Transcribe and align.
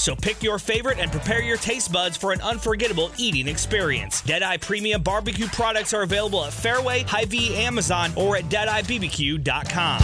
So 0.00 0.16
pick 0.16 0.42
your 0.42 0.58
favorite 0.58 0.98
and 0.98 1.12
prepare 1.12 1.42
your 1.42 1.58
taste 1.58 1.92
buds 1.92 2.16
for 2.16 2.32
an 2.32 2.40
unforgettable 2.40 3.10
eating 3.18 3.46
experience. 3.46 4.22
Deadeye 4.22 4.56
Premium 4.56 5.02
Barbecue 5.02 5.46
products 5.48 5.92
are 5.92 6.00
available 6.00 6.42
at 6.42 6.54
Fairway, 6.54 7.02
Hy-Vee, 7.02 7.54
Amazon, 7.56 8.10
or 8.16 8.34
at 8.34 8.44
DeadeyeBBQ.com. 8.44 10.02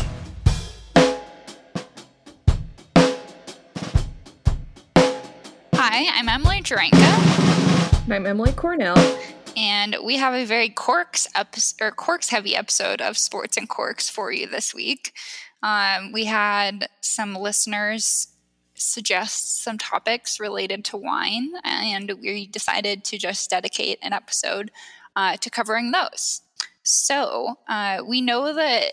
Hi, 5.72 6.10
I'm 6.12 6.28
Emily 6.28 6.60
Jarenka. 6.60 8.12
I'm 8.12 8.26
Emily 8.26 8.52
Cornell. 8.52 9.18
And 9.56 9.96
we 10.04 10.18
have 10.18 10.34
a 10.34 10.44
very 10.44 10.68
corks 10.68 11.26
episode, 11.34 11.82
or 11.82 11.90
corks 11.90 12.28
heavy 12.28 12.54
episode 12.54 13.00
of 13.00 13.16
Sports 13.16 13.56
and 13.56 13.66
Corks 13.66 14.10
for 14.10 14.30
you 14.30 14.46
this 14.46 14.74
week. 14.74 15.14
Um, 15.62 16.12
we 16.12 16.26
had 16.26 16.90
some 17.00 17.34
listeners 17.34 18.28
suggest 18.76 19.62
some 19.62 19.78
topics 19.78 20.38
related 20.38 20.84
to 20.86 20.96
wine, 20.96 21.52
and 21.64 22.12
we 22.20 22.46
decided 22.46 23.04
to 23.04 23.18
just 23.18 23.50
dedicate 23.50 23.98
an 24.02 24.12
episode 24.12 24.70
uh, 25.14 25.36
to 25.38 25.50
covering 25.50 25.92
those. 25.92 26.42
So 26.82 27.58
uh, 27.68 28.02
we 28.06 28.20
know 28.20 28.54
that 28.54 28.92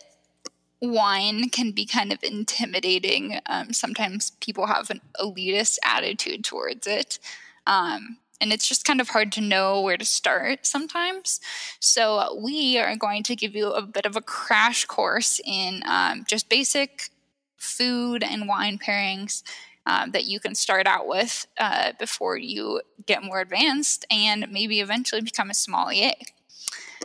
wine 0.81 1.49
can 1.49 1.71
be 1.71 1.85
kind 1.85 2.11
of 2.11 2.19
intimidating. 2.23 3.39
Um, 3.45 3.71
sometimes 3.73 4.31
people 4.41 4.67
have 4.67 4.89
an 4.89 5.01
elitist 5.19 5.77
attitude 5.85 6.43
towards 6.43 6.87
it. 6.87 7.19
Um, 7.67 8.17
and 8.41 8.51
it's 8.51 8.67
just 8.67 8.83
kind 8.83 8.99
of 8.99 9.09
hard 9.09 9.31
to 9.33 9.41
know 9.41 9.79
where 9.79 9.95
to 9.95 10.03
start 10.03 10.65
sometimes. 10.65 11.39
So, 11.79 12.37
we 12.43 12.77
are 12.77 12.95
going 12.97 13.23
to 13.23 13.37
give 13.37 13.55
you 13.55 13.71
a 13.71 13.81
bit 13.81 14.05
of 14.05 14.17
a 14.17 14.21
crash 14.21 14.83
course 14.85 15.39
in 15.45 15.81
um, 15.85 16.25
just 16.27 16.49
basic 16.49 17.09
food 17.55 18.21
and 18.21 18.47
wine 18.47 18.77
pairings 18.77 19.43
um, 19.85 20.11
that 20.11 20.25
you 20.25 20.39
can 20.39 20.55
start 20.55 20.87
out 20.87 21.07
with 21.07 21.45
uh, 21.59 21.91
before 21.99 22.37
you 22.37 22.81
get 23.05 23.23
more 23.23 23.41
advanced 23.41 24.05
and 24.09 24.47
maybe 24.51 24.79
eventually 24.79 25.21
become 25.21 25.49
a 25.49 25.53
sommelier. 25.53 26.13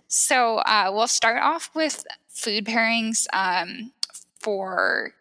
So, 0.06 0.58
uh, 0.58 0.90
we'll 0.92 1.08
start 1.08 1.42
off 1.42 1.70
with 1.74 2.04
food 2.28 2.64
pairings 2.64 3.26
um, 3.32 3.92
for 4.40 5.14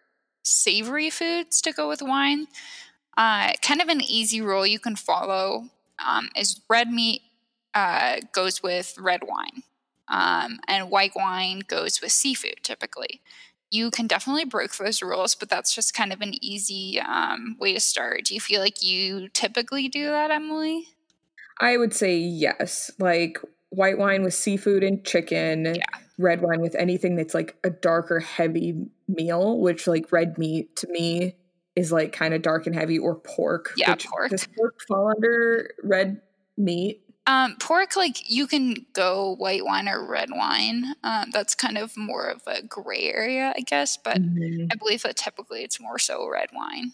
savory 0.43 1.09
foods 1.09 1.61
to 1.61 1.73
go 1.73 1.87
with 1.89 2.01
wine. 2.01 2.47
Uh, 3.17 3.53
kind 3.61 3.81
of 3.81 3.89
an 3.89 4.01
easy 4.01 4.41
rule 4.41 4.65
you 4.65 4.79
can 4.79 4.95
follow 4.95 5.69
um, 6.05 6.29
is 6.35 6.61
red 6.69 6.89
meat 6.91 7.21
uh, 7.73 8.17
goes 8.31 8.63
with 8.63 8.95
red 8.99 9.21
wine, 9.27 9.63
um, 10.07 10.59
and 10.67 10.89
white 10.89 11.11
wine 11.15 11.61
goes 11.67 12.01
with 12.01 12.11
seafood 12.11 12.57
typically. 12.63 13.21
You 13.69 13.91
can 13.91 14.07
definitely 14.07 14.45
break 14.45 14.75
those 14.77 15.01
rules, 15.01 15.35
but 15.35 15.49
that's 15.49 15.75
just 15.75 15.93
kind 15.93 16.13
of 16.13 16.21
an 16.21 16.33
easy 16.43 16.99
um, 16.99 17.57
way 17.59 17.73
to 17.73 17.79
start. 17.79 18.25
Do 18.25 18.33
you 18.33 18.39
feel 18.39 18.61
like 18.61 18.81
you 18.81 19.29
typically 19.29 19.89
do 19.89 20.05
that, 20.05 20.31
Emily? 20.31 20.87
I 21.59 21.77
would 21.77 21.93
say 21.93 22.17
yes. 22.17 22.91
Like 22.99 23.39
white 23.69 23.97
wine 23.97 24.23
with 24.23 24.33
seafood 24.33 24.83
and 24.83 25.03
chicken, 25.03 25.65
yeah. 25.75 25.83
red 26.17 26.41
wine 26.41 26.61
with 26.61 26.75
anything 26.75 27.15
that's 27.15 27.33
like 27.33 27.57
a 27.63 27.69
darker, 27.69 28.19
heavy 28.19 28.85
meal, 29.07 29.59
which 29.59 29.87
like 29.87 30.11
red 30.11 30.37
meat 30.37 30.75
to 30.77 30.87
me 30.87 31.35
is 31.75 31.91
like 31.91 32.11
kind 32.11 32.33
of 32.33 32.41
dark 32.41 32.65
and 32.65 32.75
heavy, 32.75 32.97
or 32.97 33.15
pork. 33.15 33.73
Yeah, 33.77 33.95
pork. 33.95 34.31
Does 34.31 34.47
pork 34.57 34.75
fall 34.87 35.11
under 35.15 35.71
red 35.83 36.21
meat? 36.57 37.03
Um, 37.27 37.57
pork, 37.59 37.97
like 37.97 38.29
you 38.29 38.47
can 38.47 38.85
go 38.93 39.35
white 39.35 39.65
wine 39.65 39.89
or 39.89 40.09
red 40.09 40.29
wine. 40.31 40.95
Um, 41.03 41.29
that's 41.31 41.55
kind 41.55 41.77
of 41.77 41.95
more 41.97 42.25
of 42.25 42.41
a 42.47 42.61
gray 42.61 43.03
area, 43.03 43.53
I 43.55 43.59
guess. 43.59 43.97
But 43.97 44.21
mm-hmm. 44.21 44.67
I 44.71 44.75
believe 44.75 45.03
that 45.03 45.17
typically 45.17 45.63
it's 45.63 45.79
more 45.79 45.99
so 45.99 46.27
red 46.27 46.49
wine. 46.53 46.93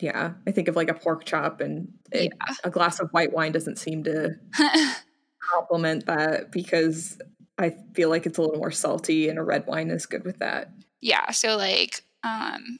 Yeah, 0.00 0.32
I 0.46 0.50
think 0.50 0.68
of 0.68 0.76
like 0.76 0.90
a 0.90 0.94
pork 0.94 1.24
chop, 1.24 1.62
and 1.62 1.88
it, 2.12 2.30
yeah. 2.46 2.54
a 2.62 2.70
glass 2.70 3.00
of 3.00 3.10
white 3.10 3.32
wine 3.32 3.52
doesn't 3.52 3.78
seem 3.78 4.04
to 4.04 4.34
complement 5.40 6.04
that 6.06 6.52
because 6.52 7.18
I 7.56 7.74
feel 7.94 8.10
like 8.10 8.26
it's 8.26 8.36
a 8.36 8.42
little 8.42 8.58
more 8.58 8.70
salty, 8.70 9.30
and 9.30 9.38
a 9.38 9.42
red 9.42 9.66
wine 9.66 9.90
is 9.90 10.04
good 10.04 10.24
with 10.24 10.40
that. 10.40 10.70
Yeah, 11.00 11.30
so 11.30 11.56
like 11.56 12.02
um, 12.22 12.78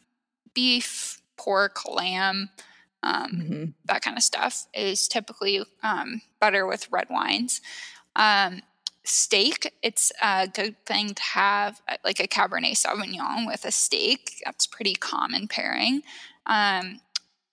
beef, 0.53 1.23
pork, 1.39 1.89
lamb, 1.89 2.50
um, 3.03 3.32
mm-hmm. 3.32 3.64
that 3.84 4.03
kind 4.03 4.16
of 4.16 4.22
stuff 4.22 4.66
is 4.75 5.09
typically 5.09 5.62
um, 5.82 6.22
better 6.41 6.66
with 6.66 6.91
red 6.91 7.06
wines. 7.10 7.60
Um, 8.16 8.62
steak, 9.04 9.72
it's 9.82 10.12
a 10.22 10.48
good 10.48 10.76
thing 10.84 11.14
to 11.14 11.22
have 11.22 11.81
uh, 11.88 11.97
like 12.04 12.20
a 12.20 12.28
Cabernet 12.28 12.72
Sauvignon 12.72 13.47
with 13.47 13.64
a 13.64 13.70
steak. 13.70 14.42
That's 14.44 14.66
pretty 14.66 14.94
common 14.94 15.48
pairing. 15.48 16.03
Um, 16.47 17.00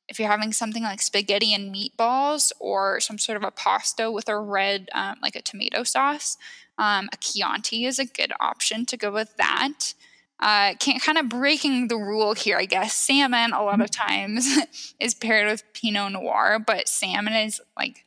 if 0.07 0.19
you're 0.19 0.29
having 0.29 0.53
something 0.53 0.83
like 0.83 1.01
spaghetti 1.01 1.53
and 1.53 1.73
meatballs 1.73 2.51
or 2.59 2.99
some 2.99 3.17
sort 3.17 3.37
of 3.37 3.43
a 3.43 3.51
pasta 3.51 4.11
with 4.11 4.29
a 4.29 4.39
red, 4.39 4.89
um, 4.93 5.15
like 5.21 5.35
a 5.35 5.41
tomato 5.41 5.83
sauce, 5.83 6.37
um, 6.77 7.09
a 7.11 7.17
Chianti 7.17 7.85
is 7.85 7.99
a 7.99 8.05
good 8.05 8.31
option 8.39 8.85
to 8.87 8.97
go 8.97 9.11
with 9.11 9.35
that 9.37 9.93
uh, 10.39 10.73
can, 10.79 10.99
kind 10.99 11.17
of 11.17 11.29
breaking 11.29 11.87
the 11.87 11.97
rule 11.97 12.33
here, 12.33 12.57
I 12.57 12.65
guess. 12.65 12.93
Salmon, 12.93 13.53
a 13.53 13.63
lot 13.63 13.81
of 13.81 13.89
mm-hmm. 13.89 14.07
times, 14.07 14.95
is 14.99 15.13
paired 15.13 15.47
with 15.47 15.63
Pinot 15.73 16.11
Noir, 16.11 16.59
but 16.59 16.87
salmon 16.87 17.33
is 17.33 17.61
like 17.77 18.05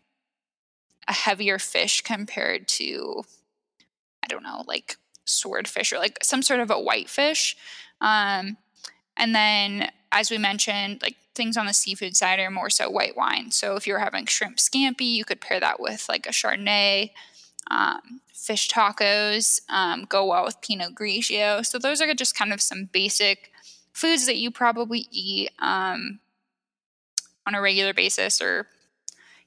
a 1.06 1.12
heavier 1.12 1.58
fish 1.58 2.02
compared 2.02 2.68
to, 2.68 3.24
I 4.22 4.26
don't 4.26 4.42
know, 4.42 4.64
like 4.66 4.96
swordfish 5.24 5.92
or 5.92 5.98
like 5.98 6.18
some 6.22 6.42
sort 6.42 6.60
of 6.60 6.70
a 6.70 6.80
white 6.80 7.08
fish. 7.08 7.56
Um, 8.00 8.58
and 9.16 9.34
then, 9.34 9.90
as 10.12 10.30
we 10.30 10.38
mentioned, 10.38 11.00
like 11.02 11.16
things 11.34 11.56
on 11.56 11.66
the 11.66 11.72
seafood 11.72 12.16
side 12.16 12.38
are 12.40 12.50
more 12.50 12.70
so 12.70 12.90
white 12.90 13.16
wine. 13.16 13.50
So 13.50 13.76
if 13.76 13.86
you're 13.86 13.98
having 13.98 14.26
shrimp 14.26 14.58
scampi, 14.58 15.12
you 15.12 15.24
could 15.24 15.40
pair 15.40 15.60
that 15.60 15.80
with 15.80 16.06
like 16.08 16.26
a 16.26 16.30
Chardonnay. 16.30 17.10
Um, 17.70 18.20
fish 18.32 18.68
tacos 18.68 19.60
um, 19.68 20.06
go 20.08 20.26
well 20.26 20.44
with 20.44 20.60
Pinot 20.60 20.94
Grigio. 20.94 21.64
So 21.64 21.78
those 21.78 22.00
are 22.00 22.14
just 22.14 22.34
kind 22.34 22.52
of 22.52 22.60
some 22.62 22.88
basic 22.92 23.50
foods 23.92 24.26
that 24.26 24.36
you 24.36 24.50
probably 24.50 25.06
eat 25.10 25.50
um, 25.58 26.20
on 27.46 27.54
a 27.54 27.60
regular 27.60 27.92
basis 27.92 28.40
or 28.40 28.66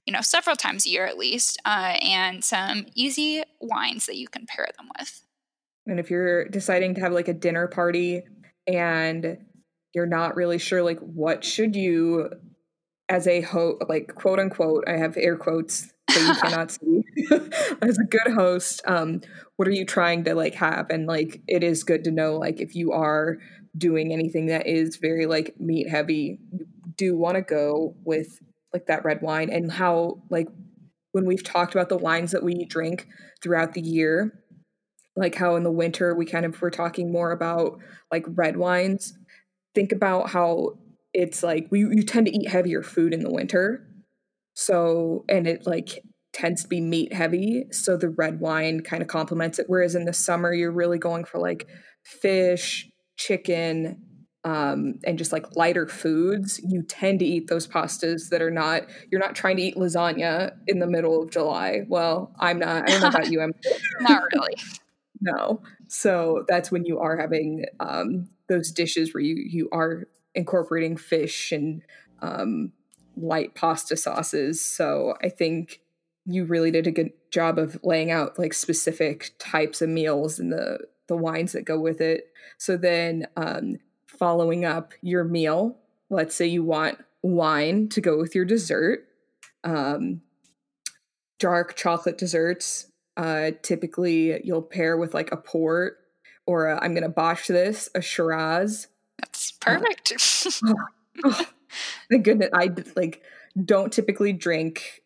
you 0.05 0.11
know 0.11 0.21
several 0.21 0.55
times 0.55 0.85
a 0.85 0.89
year 0.89 1.05
at 1.05 1.17
least 1.17 1.59
uh, 1.65 1.97
and 2.01 2.43
some 2.43 2.85
easy 2.95 3.43
wines 3.59 4.07
that 4.07 4.17
you 4.17 4.27
can 4.27 4.45
pair 4.45 4.67
them 4.77 4.89
with 4.99 5.21
and 5.87 5.99
if 5.99 6.09
you're 6.09 6.45
deciding 6.45 6.95
to 6.95 7.01
have 7.01 7.13
like 7.13 7.27
a 7.27 7.33
dinner 7.33 7.67
party 7.67 8.23
and 8.67 9.37
you're 9.93 10.05
not 10.07 10.35
really 10.35 10.57
sure 10.57 10.81
like 10.81 10.99
what 10.99 11.43
should 11.43 11.75
you 11.75 12.29
as 13.07 13.27
a 13.27 13.41
host 13.41 13.83
like 13.87 14.15
quote 14.15 14.39
unquote 14.39 14.83
i 14.87 14.97
have 14.97 15.15
air 15.17 15.37
quotes 15.37 15.90
that 16.07 16.27
you 16.27 16.49
cannot 16.49 16.71
see 16.71 17.03
as 17.81 17.97
a 17.97 18.03
good 18.03 18.33
host 18.33 18.81
um 18.85 19.21
what 19.61 19.67
are 19.67 19.73
you 19.73 19.85
trying 19.85 20.23
to 20.23 20.33
like 20.33 20.55
have? 20.55 20.89
And 20.89 21.05
like 21.05 21.43
it 21.47 21.63
is 21.63 21.83
good 21.83 22.03
to 22.05 22.11
know 22.11 22.35
like 22.35 22.59
if 22.59 22.73
you 22.73 22.93
are 22.93 23.37
doing 23.77 24.11
anything 24.11 24.47
that 24.47 24.65
is 24.65 24.95
very 24.95 25.27
like 25.27 25.53
meat 25.59 25.87
heavy 25.87 26.39
you 26.51 26.65
do 26.97 27.15
want 27.15 27.35
to 27.35 27.43
go 27.43 27.95
with 28.03 28.39
like 28.73 28.87
that 28.87 29.05
red 29.05 29.21
wine 29.21 29.51
and 29.51 29.71
how 29.71 30.23
like 30.31 30.47
when 31.11 31.27
we've 31.27 31.43
talked 31.43 31.75
about 31.75 31.89
the 31.89 31.97
wines 31.97 32.31
that 32.31 32.41
we 32.41 32.65
drink 32.65 33.05
throughout 33.43 33.75
the 33.75 33.81
year 33.81 34.33
like 35.15 35.35
how 35.35 35.55
in 35.55 35.61
the 35.61 35.71
winter 35.71 36.15
we 36.15 36.25
kind 36.25 36.43
of 36.43 36.59
were 36.59 36.71
talking 36.71 37.11
more 37.11 37.31
about 37.31 37.77
like 38.11 38.25
red 38.29 38.57
wines 38.57 39.13
think 39.75 39.91
about 39.91 40.31
how 40.31 40.71
it's 41.13 41.43
like 41.43 41.67
we 41.69 41.81
you 41.81 42.01
tend 42.01 42.25
to 42.25 42.35
eat 42.35 42.49
heavier 42.49 42.81
food 42.81 43.13
in 43.13 43.19
the 43.19 43.31
winter 43.31 43.87
so, 44.53 45.25
and 45.29 45.47
it 45.47 45.65
like 45.65 46.03
tends 46.33 46.63
to 46.63 46.67
be 46.67 46.81
meat 46.81 47.13
heavy. 47.13 47.65
So 47.71 47.97
the 47.97 48.09
red 48.09 48.39
wine 48.39 48.81
kind 48.81 49.01
of 49.01 49.07
complements 49.07 49.59
it. 49.59 49.65
Whereas 49.67 49.95
in 49.95 50.05
the 50.05 50.13
summer, 50.13 50.53
you're 50.53 50.71
really 50.71 50.97
going 50.97 51.25
for 51.25 51.39
like 51.39 51.67
fish, 52.03 52.89
chicken, 53.17 54.01
um, 54.43 54.95
and 55.05 55.17
just 55.17 55.31
like 55.31 55.55
lighter 55.55 55.87
foods. 55.87 56.59
You 56.63 56.83
tend 56.83 57.19
to 57.19 57.25
eat 57.25 57.47
those 57.47 57.67
pastas 57.67 58.29
that 58.29 58.41
are 58.41 58.51
not, 58.51 58.83
you're 59.11 59.21
not 59.21 59.35
trying 59.35 59.57
to 59.57 59.61
eat 59.61 59.75
lasagna 59.75 60.51
in 60.67 60.79
the 60.79 60.87
middle 60.87 61.21
of 61.21 61.29
July. 61.31 61.81
Well, 61.87 62.33
I'm 62.39 62.59
not. 62.59 62.83
I 62.83 62.91
don't 62.91 63.01
know 63.01 63.07
about 63.09 63.31
you. 63.31 63.41
I'm 63.41 63.53
not 64.01 64.23
really. 64.33 64.55
No. 65.23 65.61
So 65.87 66.45
that's 66.47 66.71
when 66.71 66.83
you 66.83 66.97
are 66.97 67.15
having 67.15 67.65
um, 67.79 68.27
those 68.49 68.71
dishes 68.71 69.13
where 69.13 69.21
you 69.21 69.35
you 69.35 69.69
are 69.71 70.07
incorporating 70.33 70.97
fish 70.97 71.51
and 71.51 71.83
um, 72.23 72.71
light 73.17 73.55
pasta 73.55 73.97
sauces. 73.97 74.63
So 74.63 75.15
I 75.23 75.29
think 75.29 75.81
you 76.25 76.45
really 76.45 76.71
did 76.71 76.87
a 76.87 76.91
good 76.91 77.11
job 77.31 77.57
of 77.57 77.79
laying 77.83 78.11
out 78.11 78.37
like 78.37 78.53
specific 78.53 79.31
types 79.39 79.81
of 79.81 79.89
meals 79.89 80.39
and 80.39 80.51
the 80.51 80.79
the 81.07 81.17
wines 81.17 81.51
that 81.51 81.65
go 81.65 81.79
with 81.79 81.99
it. 81.99 82.31
So 82.57 82.77
then 82.77 83.27
um, 83.35 83.77
following 84.07 84.63
up 84.63 84.93
your 85.01 85.23
meal, 85.23 85.77
let's 86.09 86.35
say 86.35 86.45
you 86.45 86.63
want 86.63 86.99
wine 87.21 87.89
to 87.89 88.01
go 88.01 88.17
with 88.17 88.33
your 88.33 88.45
dessert. 88.45 89.07
Um, 89.63 90.21
dark 91.37 91.75
chocolate 91.75 92.17
desserts 92.17 92.91
uh, 93.17 93.51
typically 93.61 94.41
you'll 94.45 94.61
pair 94.61 94.97
with 94.97 95.13
like 95.13 95.31
a 95.31 95.37
port 95.37 95.97
or 96.45 96.69
i 96.69 96.85
am 96.85 96.93
gonna 96.93 97.09
botch 97.09 97.47
this 97.47 97.89
a 97.95 98.01
Shiraz. 98.01 98.87
That's 99.19 99.51
perfect. 99.51 100.13
Uh, 100.65 100.73
oh, 100.73 100.75
oh, 101.25 101.45
thank 102.09 102.25
goodness 102.25 102.49
I 102.53 102.69
like 102.95 103.21
don't 103.63 103.91
typically 103.91 104.33
drink 104.33 105.01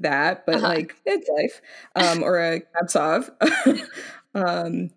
that, 0.00 0.46
but 0.46 0.56
uh-huh. 0.56 0.68
like 0.68 0.96
it's 1.04 1.28
life. 1.28 1.60
Um, 1.94 2.22
or 2.22 2.38
a 2.38 2.60
Cab 2.60 2.88
Sauv. 2.88 3.88
um, 4.34 4.90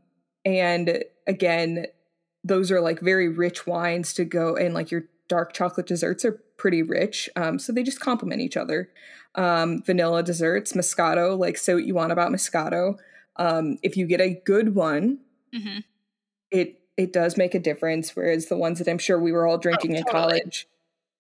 and 0.46 1.04
again, 1.26 1.88
those 2.44 2.72
are 2.72 2.82
like 2.82 3.02
very 3.02 3.28
rich 3.28 3.68
wines 3.68 4.14
to 4.14 4.26
go 4.26 4.56
and 4.56 4.74
like 4.74 4.92
your 4.92 5.04
dark 5.28 5.54
chocolate 5.54 5.88
desserts 5.88 6.24
are 6.24 6.42
pretty 6.58 6.82
rich. 6.82 7.30
Um, 7.36 7.60
so 7.60 7.74
they 7.74 7.84
just 7.84 8.00
complement 8.00 8.42
each 8.42 8.58
other. 8.58 8.90
Um, 9.36 9.84
vanilla 9.84 10.24
desserts, 10.24 10.74
Moscato, 10.74 11.38
like 11.38 11.58
say 11.58 11.74
what 11.74 11.86
you 11.86 11.94
want 11.94 12.12
about 12.12 12.32
Moscato. 12.32 12.98
Um, 13.36 13.78
if 13.84 13.96
you 13.98 14.08
get 14.08 14.22
a 14.22 14.42
good 14.46 14.74
one, 14.74 15.20
mm-hmm. 15.54 15.80
it 16.50 16.82
it 16.96 17.14
does 17.14 17.38
make 17.38 17.54
a 17.54 17.60
difference. 17.60 18.16
Whereas 18.16 18.48
the 18.48 18.58
ones 18.58 18.80
that 18.80 18.88
I'm 18.88 18.98
sure 18.98 19.20
we 19.20 19.32
were 19.32 19.46
all 19.46 19.56
oh, 19.56 19.60
drinking 19.60 19.94
oh, 19.94 19.98
in 19.98 20.04
college, 20.06 20.68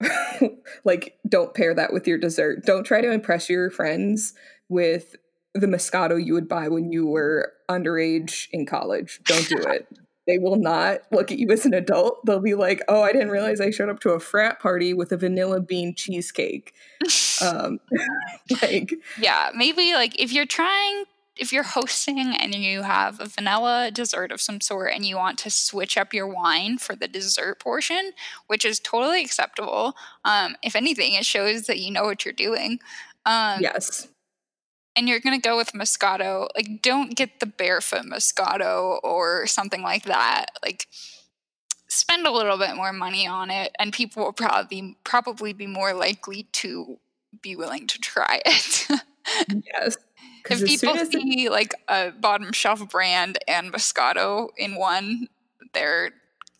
like 0.83 1.17
don't 1.27 1.53
pair 1.53 1.73
that 1.73 1.94
with 1.94 2.07
your 2.07 2.17
dessert. 2.17 2.65
Don't 2.65 2.83
try 2.83 3.01
to 3.01 3.11
impress 3.11 3.49
your 3.49 3.69
friends 3.69 4.33
with 4.69 5.15
the 5.53 5.67
Moscato 5.67 6.23
you 6.23 6.33
would 6.33 6.47
buy 6.47 6.67
when 6.67 6.91
you 6.91 7.07
were 7.07 7.53
underage 7.69 8.47
in 8.51 8.65
college. 8.65 9.19
Don't 9.25 9.47
do 9.47 9.57
it. 9.57 9.88
they 10.27 10.38
will 10.38 10.57
not 10.57 10.99
look 11.11 11.31
at 11.31 11.39
you 11.39 11.49
as 11.51 11.65
an 11.65 11.73
adult. 11.73 12.25
They'll 12.25 12.39
be 12.39 12.53
like, 12.53 12.81
"Oh, 12.88 13.01
I 13.01 13.11
didn't 13.11 13.29
realize 13.29 13.61
I 13.61 13.71
showed 13.71 13.89
up 13.89 13.99
to 14.01 14.11
a 14.11 14.19
frat 14.19 14.59
party 14.59 14.94
with 14.94 15.11
a 15.11 15.17
vanilla 15.17 15.61
bean 15.61 15.95
cheesecake." 15.95 16.73
um, 17.41 17.79
like, 18.61 18.93
yeah, 19.19 19.50
maybe 19.55 19.93
like 19.93 20.19
if 20.21 20.31
you're 20.31 20.45
trying 20.45 21.05
if 21.39 21.51
you're 21.51 21.63
hosting 21.63 22.19
and 22.19 22.54
you 22.56 22.84
have 22.84 23.19
a 23.19 23.25
vanilla 23.25 23.92
dessert 23.92 24.31
of 24.31 24.42
some 24.42 24.62
sort 24.62 24.92
and 24.94 25.06
you 25.06 25.16
want 25.16 25.38
to 25.39 25.50
switch 25.50 25.98
up 25.98 26.13
your 26.13 26.28
wine 26.28 26.78
for 26.78 26.95
the 26.95 27.07
dessert 27.07 27.60
portion, 27.60 28.12
which 28.48 28.66
is 28.66 28.80
totally 28.80 29.24
acceptable. 29.24 29.95
Um, 30.25 30.56
if 30.63 30.75
anything, 30.75 31.13
it 31.13 31.25
shows 31.25 31.68
that 31.68 31.80
you 31.80 31.92
know 31.92 32.04
what 32.04 32.25
you're 32.25 32.34
doing. 32.34 32.80
Um, 33.25 33.62
yes. 33.62 34.07
And 34.95 35.07
you're 35.07 35.19
going 35.19 35.39
to 35.39 35.48
go 35.48 35.57
with 35.57 35.74
Moscato. 35.74 36.48
Like, 36.56 36.81
don't 36.81 37.16
get 37.16 37.39
the 37.39 37.45
barefoot 37.45 38.06
Moscato 38.06 39.00
or 39.04 39.45
something 39.45 39.84
like 39.84 40.06
that. 40.06 40.48
Like, 40.63 40.88
spend 41.88 42.25
a 42.25 42.31
little 42.31 42.57
bit 42.57 42.75
more 42.75 42.92
money 42.92 43.28
on 43.28 43.51
it, 43.51 43.75
and 43.78 43.94
people 43.94 44.24
will 44.24 44.34
probably 44.34 44.98
probably 45.04 45.54
be 45.54 45.68
more 45.68 45.94
likely 45.94 46.48
to 46.54 46.98
be 47.42 47.56
willing 47.56 47.86
to 47.88 48.00
try 48.00 48.42
it. 48.44 48.88
yes 49.63 49.98
if 50.49 50.65
people 50.65 50.95
see 51.05 51.45
it, 51.45 51.51
like 51.51 51.73
a 51.88 52.11
bottom 52.11 52.51
shelf 52.51 52.88
brand 52.89 53.38
and 53.47 53.71
Moscato 53.71 54.49
in 54.57 54.75
one, 54.75 55.27
they're 55.73 56.11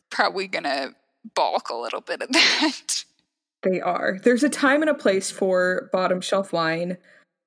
probably 0.10 0.48
gonna 0.48 0.96
balk 1.36 1.70
a 1.70 1.76
little 1.76 2.02
bit 2.02 2.22
at 2.22 2.32
that. 2.32 3.04
They 3.64 3.82
are. 3.82 4.20
There's 4.24 4.44
a 4.44 4.50
time 4.50 4.82
and 4.82 4.90
a 4.90 4.94
place 4.94 5.32
for 5.32 5.90
bottom 5.92 6.22
shelf 6.22 6.54
wine. 6.54 6.98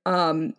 Um, 0.06 0.54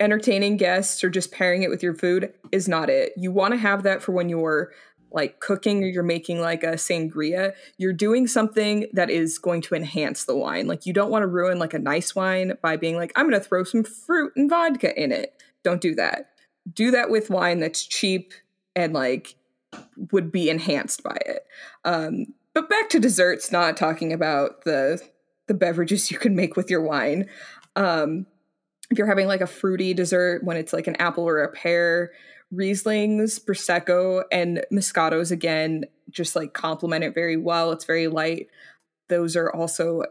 entertaining 0.00 0.56
guests 0.56 1.02
or 1.02 1.10
just 1.10 1.32
pairing 1.32 1.62
it 1.62 1.70
with 1.70 1.82
your 1.82 1.94
food 1.94 2.32
is 2.52 2.68
not 2.68 2.88
it. 2.88 3.12
You 3.16 3.32
want 3.32 3.52
to 3.52 3.58
have 3.58 3.82
that 3.82 4.02
for 4.02 4.12
when 4.12 4.28
you're 4.28 4.72
like 5.10 5.40
cooking 5.40 5.82
or 5.82 5.86
you're 5.86 6.02
making 6.02 6.40
like 6.40 6.62
a 6.62 6.72
sangria, 6.72 7.52
you're 7.76 7.92
doing 7.92 8.26
something 8.26 8.86
that 8.92 9.10
is 9.10 9.38
going 9.38 9.62
to 9.62 9.74
enhance 9.74 10.24
the 10.24 10.36
wine. 10.36 10.66
Like 10.66 10.86
you 10.86 10.92
don't 10.92 11.10
want 11.10 11.22
to 11.22 11.26
ruin 11.26 11.58
like 11.58 11.74
a 11.74 11.78
nice 11.78 12.14
wine 12.14 12.54
by 12.62 12.76
being 12.76 12.96
like, 12.96 13.12
I'm 13.16 13.28
going 13.28 13.40
to 13.40 13.46
throw 13.46 13.64
some 13.64 13.84
fruit 13.84 14.32
and 14.36 14.50
vodka 14.50 15.00
in 15.00 15.12
it. 15.12 15.42
Don't 15.62 15.80
do 15.80 15.94
that. 15.94 16.30
Do 16.72 16.90
that 16.90 17.10
with 17.10 17.30
wine 17.30 17.60
that's 17.60 17.84
cheap 17.84 18.32
and 18.76 18.92
like 18.92 19.34
would 20.12 20.30
be 20.30 20.50
enhanced 20.50 21.02
by 21.02 21.16
it. 21.26 21.46
Um, 21.84 22.34
but 22.54 22.68
back 22.68 22.88
to 22.90 23.00
desserts, 23.00 23.52
not 23.52 23.76
talking 23.76 24.12
about 24.12 24.64
the 24.64 25.00
the 25.46 25.54
beverages 25.54 26.10
you 26.10 26.18
can 26.18 26.34
make 26.34 26.56
with 26.56 26.70
your 26.70 26.82
wine. 26.82 27.26
Um, 27.74 28.26
if 28.90 28.98
you're 28.98 29.06
having 29.06 29.26
like 29.26 29.40
a 29.40 29.46
fruity 29.46 29.94
dessert 29.94 30.44
when 30.44 30.56
it's 30.56 30.72
like 30.72 30.86
an 30.86 30.96
apple 30.96 31.28
or 31.28 31.42
a 31.42 31.52
pear, 31.52 32.12
Rieslings, 32.52 33.44
Prosecco, 33.44 34.22
and 34.32 34.64
Moscatos 34.72 35.30
again 35.30 35.84
just 36.10 36.34
like 36.34 36.54
complement 36.54 37.04
it 37.04 37.14
very 37.14 37.36
well. 37.36 37.72
It's 37.72 37.84
very 37.84 38.08
light. 38.08 38.48
Those 39.08 39.36
are 39.36 39.52
also 39.52 40.04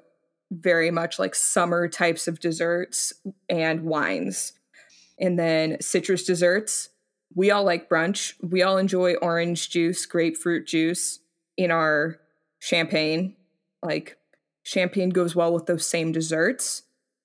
very 0.51 0.91
much 0.91 1.19
like 1.19 1.35
summer 1.35 1.87
types 1.87 2.27
of 2.27 2.39
desserts 2.39 3.13
and 3.49 3.81
wines. 3.83 4.53
And 5.19 5.37
then 5.37 5.77
citrus 5.81 6.23
desserts. 6.23 6.89
We 7.35 7.51
all 7.51 7.63
like 7.63 7.89
brunch. 7.89 8.33
We 8.41 8.61
all 8.61 8.77
enjoy 8.77 9.15
orange 9.15 9.69
juice, 9.69 10.05
grapefruit 10.05 10.67
juice 10.67 11.19
in 11.57 11.71
our 11.71 12.19
champagne. 12.59 13.35
Like 13.81 14.17
champagne 14.63 15.09
goes 15.09 15.35
well 15.35 15.53
with 15.53 15.65
those 15.65 15.85
same 15.85 16.11
desserts. 16.11 16.83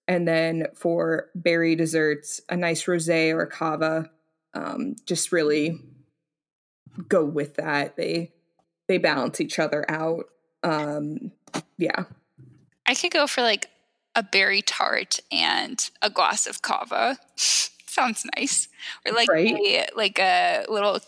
And 0.08 0.26
then 0.26 0.66
for 0.74 1.28
berry 1.34 1.76
desserts, 1.76 2.40
a 2.48 2.56
nice 2.56 2.84
rosé 2.84 3.32
or 3.32 3.42
a 3.42 3.46
cava 3.46 4.10
um, 4.54 4.96
just 5.06 5.32
really 5.32 5.80
go 7.08 7.24
with 7.24 7.54
that. 7.54 7.96
They 7.96 8.32
they 8.88 8.98
balance 8.98 9.40
each 9.40 9.58
other 9.58 9.84
out. 9.90 10.26
Um, 10.62 11.32
yeah, 11.78 12.04
I 12.86 12.94
could 12.94 13.12
go 13.12 13.26
for 13.26 13.42
like 13.42 13.68
a 14.14 14.22
berry 14.22 14.62
tart 14.62 15.20
and 15.30 15.90
a 16.02 16.10
glass 16.10 16.46
of 16.46 16.62
cava. 16.62 17.18
Sounds 17.36 18.24
nice. 18.36 18.68
Or 19.06 19.12
like 19.12 19.28
right? 19.28 19.54
a, 19.54 19.86
like 19.94 20.18
a 20.18 20.64
little 20.68 21.00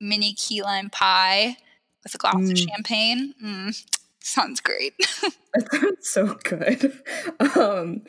mini 0.00 0.32
key 0.32 0.62
lime 0.62 0.90
pie 0.90 1.56
with 2.02 2.14
a 2.14 2.18
glass 2.18 2.34
mm. 2.34 2.52
of 2.52 2.58
champagne. 2.58 3.34
Mm, 3.42 3.84
sounds 4.20 4.60
great. 4.60 4.94
that 5.54 5.68
sounds 5.72 6.08
so 6.08 6.38
good. 6.42 7.00
Um, 7.56 8.02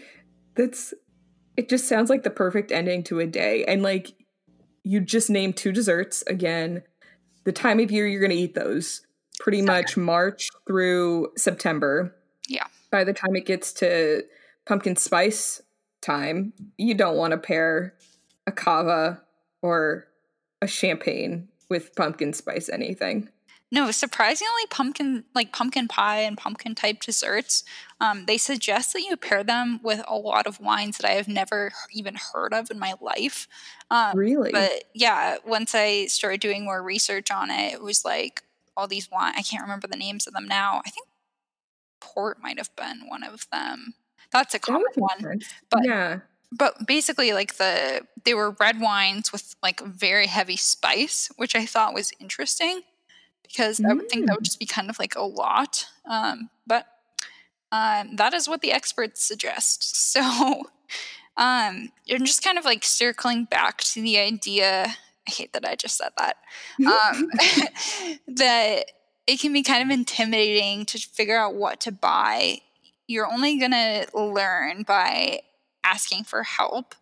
that's 0.55 0.93
it. 1.57 1.67
Just 1.67 1.87
sounds 1.87 2.09
like 2.09 2.23
the 2.23 2.29
perfect 2.29 2.71
ending 2.71 3.03
to 3.03 3.19
a 3.19 3.27
day, 3.27 3.65
and 3.65 3.83
like 3.83 4.13
you 4.83 4.99
just 4.99 5.29
name 5.29 5.53
two 5.53 5.71
desserts 5.71 6.23
again. 6.27 6.83
The 7.43 7.51
time 7.51 7.79
of 7.79 7.91
year 7.91 8.07
you're 8.07 8.21
going 8.21 8.31
to 8.31 8.37
eat 8.37 8.55
those 8.55 9.05
pretty 9.39 9.61
much 9.61 9.97
March 9.97 10.49
through 10.67 11.29
September. 11.37 12.15
Yeah. 12.47 12.65
By 12.91 13.03
the 13.03 13.13
time 13.13 13.35
it 13.35 13.45
gets 13.45 13.73
to 13.73 14.23
pumpkin 14.65 14.95
spice 14.95 15.61
time, 16.01 16.53
you 16.77 16.93
don't 16.93 17.17
want 17.17 17.31
to 17.31 17.37
pair 17.37 17.95
a 18.45 18.51
cava 18.51 19.21
or 19.61 20.07
a 20.61 20.67
champagne 20.67 21.47
with 21.69 21.95
pumpkin 21.95 22.33
spice 22.33 22.69
anything. 22.69 23.29
No, 23.71 23.89
surprisingly, 23.89 24.67
pumpkin 24.69 25.23
like 25.33 25.51
pumpkin 25.51 25.87
pie 25.87 26.19
and 26.19 26.37
pumpkin 26.37 26.75
type 26.75 27.01
desserts. 27.01 27.63
Um, 28.03 28.25
they 28.25 28.38
suggest 28.38 28.93
that 28.93 29.01
you 29.01 29.15
pair 29.15 29.43
them 29.43 29.79
with 29.83 30.01
a 30.07 30.15
lot 30.15 30.48
of 30.48 30.60
wines 30.60 30.98
that 30.98 31.10
I 31.10 31.13
have 31.13 31.27
never 31.27 31.72
even 31.91 32.15
heard 32.15 32.53
of 32.53 32.69
in 32.69 32.79
my 32.79 32.93
life. 33.01 33.48
Um, 33.89 34.17
really? 34.17 34.51
But 34.51 34.86
yeah, 34.93 35.38
once 35.45 35.74
I 35.74 36.07
started 36.07 36.41
doing 36.41 36.65
more 36.65 36.83
research 36.83 37.31
on 37.31 37.50
it, 37.50 37.74
it 37.74 37.81
was 37.81 38.03
like 38.03 38.43
all 38.75 38.88
these 38.88 39.10
wine. 39.12 39.33
I 39.38 39.41
can't 39.41 39.63
remember 39.63 39.88
the 39.88 39.98
names 39.98 40.27
of 40.27 40.33
them 40.33 40.48
now. 40.48 40.81
I 40.86 40.89
think 40.89 41.07
port 42.01 42.41
might 42.41 42.57
have 42.57 42.75
been 42.75 43.07
one 43.07 43.24
of 43.24 43.48
them. 43.51 43.93
That's 44.31 44.53
a 44.53 44.60
common 44.60 44.86
that 44.95 45.01
one. 45.01 45.19
Sense. 45.19 45.45
But 45.69 45.86
yeah 45.86 46.19
but 46.55 46.86
basically 46.86 47.33
like 47.33 47.55
the 47.55 48.01
they 48.25 48.36
were 48.36 48.55
red 48.60 48.79
wines 48.79 49.31
with 49.31 49.55
like 49.63 49.81
very 49.81 50.27
heavy 50.27 50.55
spice 50.55 51.27
which 51.36 51.55
i 51.55 51.65
thought 51.65 51.95
was 51.95 52.12
interesting 52.19 52.83
because 53.53 53.79
mm. 53.79 53.89
I 53.89 53.93
would 53.93 54.10
think 54.10 54.25
that 54.25 54.33
would 54.33 54.41
mm. 54.41 54.45
just 54.45 54.60
be 54.60 54.65
kind 54.65 54.89
of 54.89 54.98
like 55.00 55.15
a 55.15 55.22
lot. 55.22 55.88
Um, 56.10 56.50
um, 57.73 58.15
that 58.17 58.35
is 58.35 58.47
what 58.47 58.61
the 58.61 58.71
experts 58.71 59.25
suggest. 59.25 59.97
So 60.13 60.65
um, 61.37 61.91
you're 62.05 62.19
just 62.19 62.43
kind 62.43 62.59
of 62.59 62.65
like 62.65 62.83
circling 62.83 63.45
back 63.45 63.79
to 63.79 64.01
the 64.01 64.19
idea. 64.19 64.85
I 65.27 65.31
hate 65.31 65.53
that 65.53 65.65
I 65.65 65.73
just 65.73 65.97
said 65.97 66.11
that. 66.19 66.37
Um, 66.79 67.31
that 68.27 68.83
it 69.25 69.39
can 69.39 69.53
be 69.53 69.63
kind 69.63 69.81
of 69.81 69.89
intimidating 69.89 70.85
to 70.85 70.99
figure 70.99 71.37
out 71.37 71.55
what 71.55 71.79
to 71.81 71.91
buy. 71.91 72.59
You're 73.07 73.25
only 73.25 73.57
going 73.57 73.71
to 73.71 74.05
learn 74.13 74.83
by 74.83 75.39
asking 75.83 76.25
for 76.25 76.43
help 76.43 76.93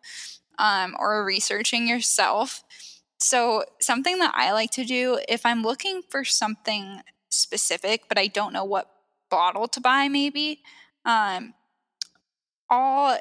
um, 0.57 0.95
or 0.97 1.25
researching 1.25 1.85
yourself. 1.85 2.63
So, 3.19 3.65
something 3.81 4.19
that 4.19 4.33
I 4.33 4.53
like 4.53 4.71
to 4.71 4.85
do 4.85 5.19
if 5.27 5.45
I'm 5.45 5.63
looking 5.63 6.01
for 6.09 6.23
something 6.23 7.01
specific, 7.29 8.03
but 8.07 8.17
I 8.17 8.27
don't 8.27 8.53
know 8.53 8.65
what 8.65 8.90
bottle 9.31 9.67
to 9.69 9.81
buy, 9.81 10.07
maybe, 10.07 10.61
um, 11.05 11.55
all 12.69 13.17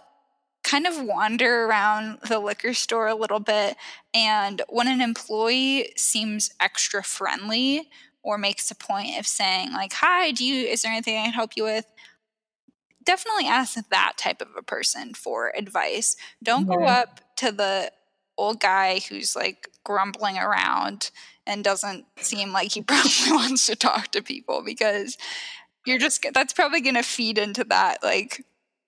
kind 0.63 0.87
of 0.87 1.03
wander 1.03 1.65
around 1.65 2.19
the 2.29 2.39
liquor 2.39 2.75
store 2.75 3.09
a 3.09 3.15
little 3.15 3.41
bit. 3.41 3.77
And 4.13 4.63
when 4.69 4.89
an 4.89 5.01
employee 5.01 5.93
seems 5.97 6.51
extra 6.61 7.03
friendly 7.03 7.89
or 8.23 8.37
makes 8.37 8.71
a 8.71 8.75
point 8.75 9.19
of 9.19 9.27
saying, 9.27 9.73
like, 9.73 9.95
hi, 9.95 10.33
do 10.33 10.45
you, 10.45 10.67
is 10.67 10.83
there 10.83 10.93
anything 10.93 11.17
I 11.17 11.25
can 11.25 11.33
help 11.33 11.53
you 11.57 11.65
with? 11.65 11.87
Definitely 13.03 13.47
ask 13.47 13.77
that 13.89 14.13
type 14.19 14.43
of 14.43 14.49
a 14.57 14.63
person 14.63 15.15
for 15.15 15.53
advice. 15.57 16.17
Don't 16.43 16.67
go 16.67 16.85
up 16.85 17.21
to 17.37 17.51
the 17.51 17.91
old 18.37 18.61
guy 18.61 19.01
who's 19.09 19.35
like 19.35 19.69
grumbling 19.85 20.37
around 20.37 21.11
and 21.47 21.65
doesn't 21.65 22.05
seem 22.17 22.53
like 22.53 22.73
he 22.73 22.83
probably 22.87 23.33
wants 23.33 23.67
to 23.67 23.77
talk 23.77 24.09
to 24.13 24.23
people 24.23 24.63
because 24.65 25.17
you're 25.87 25.99
just 25.99 26.25
that's 26.35 26.53
probably 26.53 26.81
going 26.81 26.95
to 26.95 27.03
feed 27.03 27.39
into 27.39 27.65
that 27.65 28.03
like 28.03 28.45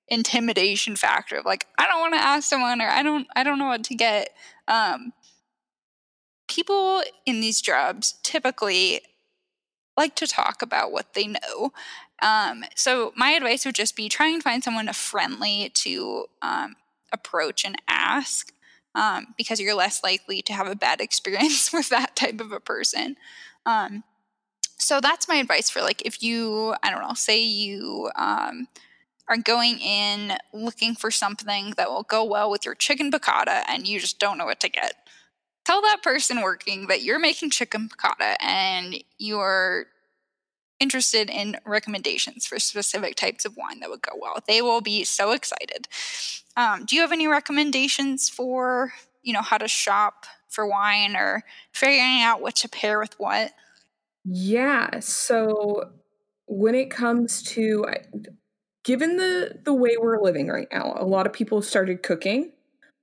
intimidation 0.08 0.96
factor 0.96 1.36
of 1.36 1.44
like 1.44 1.66
I 1.78 1.86
don't 1.86 2.00
want 2.00 2.14
to 2.14 2.20
ask 2.20 2.48
someone 2.48 2.80
or 2.80 2.88
I 2.88 3.02
don't 3.02 3.26
I 3.34 3.42
don't 3.42 3.58
know 3.58 3.66
what 3.66 3.84
to 3.84 3.94
get. 3.94 4.30
Um, 4.68 5.12
people 6.48 7.02
in 7.24 7.40
these 7.40 7.62
jobs 7.62 8.18
typically 8.22 9.00
like 9.96 10.14
to 10.16 10.26
talk 10.26 10.62
about 10.62 10.92
what 10.92 11.14
they 11.14 11.26
know. 11.26 11.72
Um, 12.22 12.64
so 12.76 13.12
my 13.16 13.30
advice 13.30 13.64
would 13.64 13.74
just 13.74 13.96
be 13.96 14.08
try 14.08 14.28
and 14.28 14.42
find 14.42 14.62
someone 14.62 14.90
friendly 14.92 15.70
to 15.74 16.26
um, 16.40 16.76
approach 17.12 17.64
and 17.64 17.80
ask 17.88 18.52
um, 18.94 19.28
because 19.36 19.60
you're 19.60 19.74
less 19.74 20.02
likely 20.04 20.42
to 20.42 20.52
have 20.52 20.66
a 20.66 20.76
bad 20.76 21.00
experience 21.06 21.72
with 21.72 21.88
that 21.88 22.16
type 22.16 22.40
of 22.40 22.52
a 22.52 22.60
person. 22.60 23.16
Um, 23.66 24.04
so 24.82 25.00
that's 25.00 25.28
my 25.28 25.36
advice 25.36 25.70
for 25.70 25.80
like 25.80 26.02
if 26.04 26.22
you 26.22 26.74
I 26.82 26.90
don't 26.90 27.02
know 27.02 27.14
say 27.14 27.42
you 27.42 28.10
um, 28.16 28.68
are 29.28 29.36
going 29.36 29.78
in 29.78 30.36
looking 30.52 30.94
for 30.94 31.10
something 31.10 31.74
that 31.76 31.88
will 31.88 32.02
go 32.02 32.24
well 32.24 32.50
with 32.50 32.64
your 32.64 32.74
chicken 32.74 33.10
piccata 33.10 33.62
and 33.68 33.86
you 33.86 34.00
just 34.00 34.18
don't 34.18 34.38
know 34.38 34.44
what 34.44 34.60
to 34.60 34.68
get. 34.68 34.94
Tell 35.64 35.80
that 35.82 36.02
person 36.02 36.42
working 36.42 36.88
that 36.88 37.02
you're 37.02 37.20
making 37.20 37.50
chicken 37.50 37.88
piccata 37.88 38.36
and 38.40 38.96
you're 39.18 39.86
interested 40.80 41.30
in 41.30 41.56
recommendations 41.64 42.44
for 42.44 42.58
specific 42.58 43.14
types 43.14 43.44
of 43.44 43.56
wine 43.56 43.78
that 43.78 43.88
would 43.88 44.02
go 44.02 44.18
well. 44.20 44.38
They 44.48 44.60
will 44.60 44.80
be 44.80 45.04
so 45.04 45.30
excited. 45.30 45.86
Um, 46.56 46.84
do 46.84 46.96
you 46.96 47.02
have 47.02 47.12
any 47.12 47.28
recommendations 47.28 48.28
for 48.28 48.92
you 49.22 49.32
know 49.32 49.42
how 49.42 49.58
to 49.58 49.68
shop 49.68 50.26
for 50.48 50.66
wine 50.66 51.14
or 51.14 51.44
figuring 51.72 52.20
out 52.22 52.42
what 52.42 52.56
to 52.56 52.68
pair 52.68 52.98
with 52.98 53.14
what? 53.20 53.52
Yeah. 54.24 55.00
So 55.00 55.90
when 56.46 56.74
it 56.74 56.90
comes 56.90 57.42
to 57.42 57.86
given 58.84 59.16
the 59.16 59.58
the 59.64 59.74
way 59.74 59.96
we're 60.00 60.22
living 60.22 60.48
right 60.48 60.68
now, 60.72 60.94
a 60.96 61.04
lot 61.06 61.26
of 61.26 61.32
people 61.32 61.62
started 61.62 62.02
cooking 62.02 62.52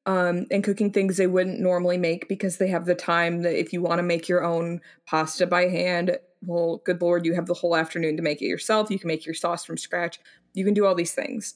um, 0.06 0.46
and 0.52 0.64
cooking 0.64 0.92
things 0.92 1.18
they 1.18 1.28
wouldn't 1.28 1.60
normally 1.60 1.98
make 1.98 2.28
because 2.30 2.58
they 2.58 2.68
have 2.70 2.86
the 2.86 2.96
time 2.96 3.42
that 3.42 3.60
if 3.60 3.74
you 3.74 3.82
want 3.82 4.00
to 4.00 4.04
make 4.04 4.28
your 4.30 4.44
own 4.44 4.82
pasta 5.06 5.46
by 5.46 5.68
hand, 5.68 6.18
well, 6.42 6.82
good 6.86 7.02
lord, 7.02 7.26
you 7.26 7.34
have 7.36 7.48
the 7.48 7.54
whole 7.54 7.76
afternoon 7.76 8.16
to 8.18 8.24
make 8.24 8.42
it 8.42 8.46
yourself. 8.46 8.90
You 8.90 9.00
can 9.00 9.08
make 9.08 9.26
your 9.26 9.36
sauce 9.36 9.66
from 9.66 9.78
scratch. 9.78 10.20
You 10.54 10.66
can 10.66 10.74
do 10.74 10.86
all 10.86 10.96
these 10.96 11.14
things. 11.14 11.56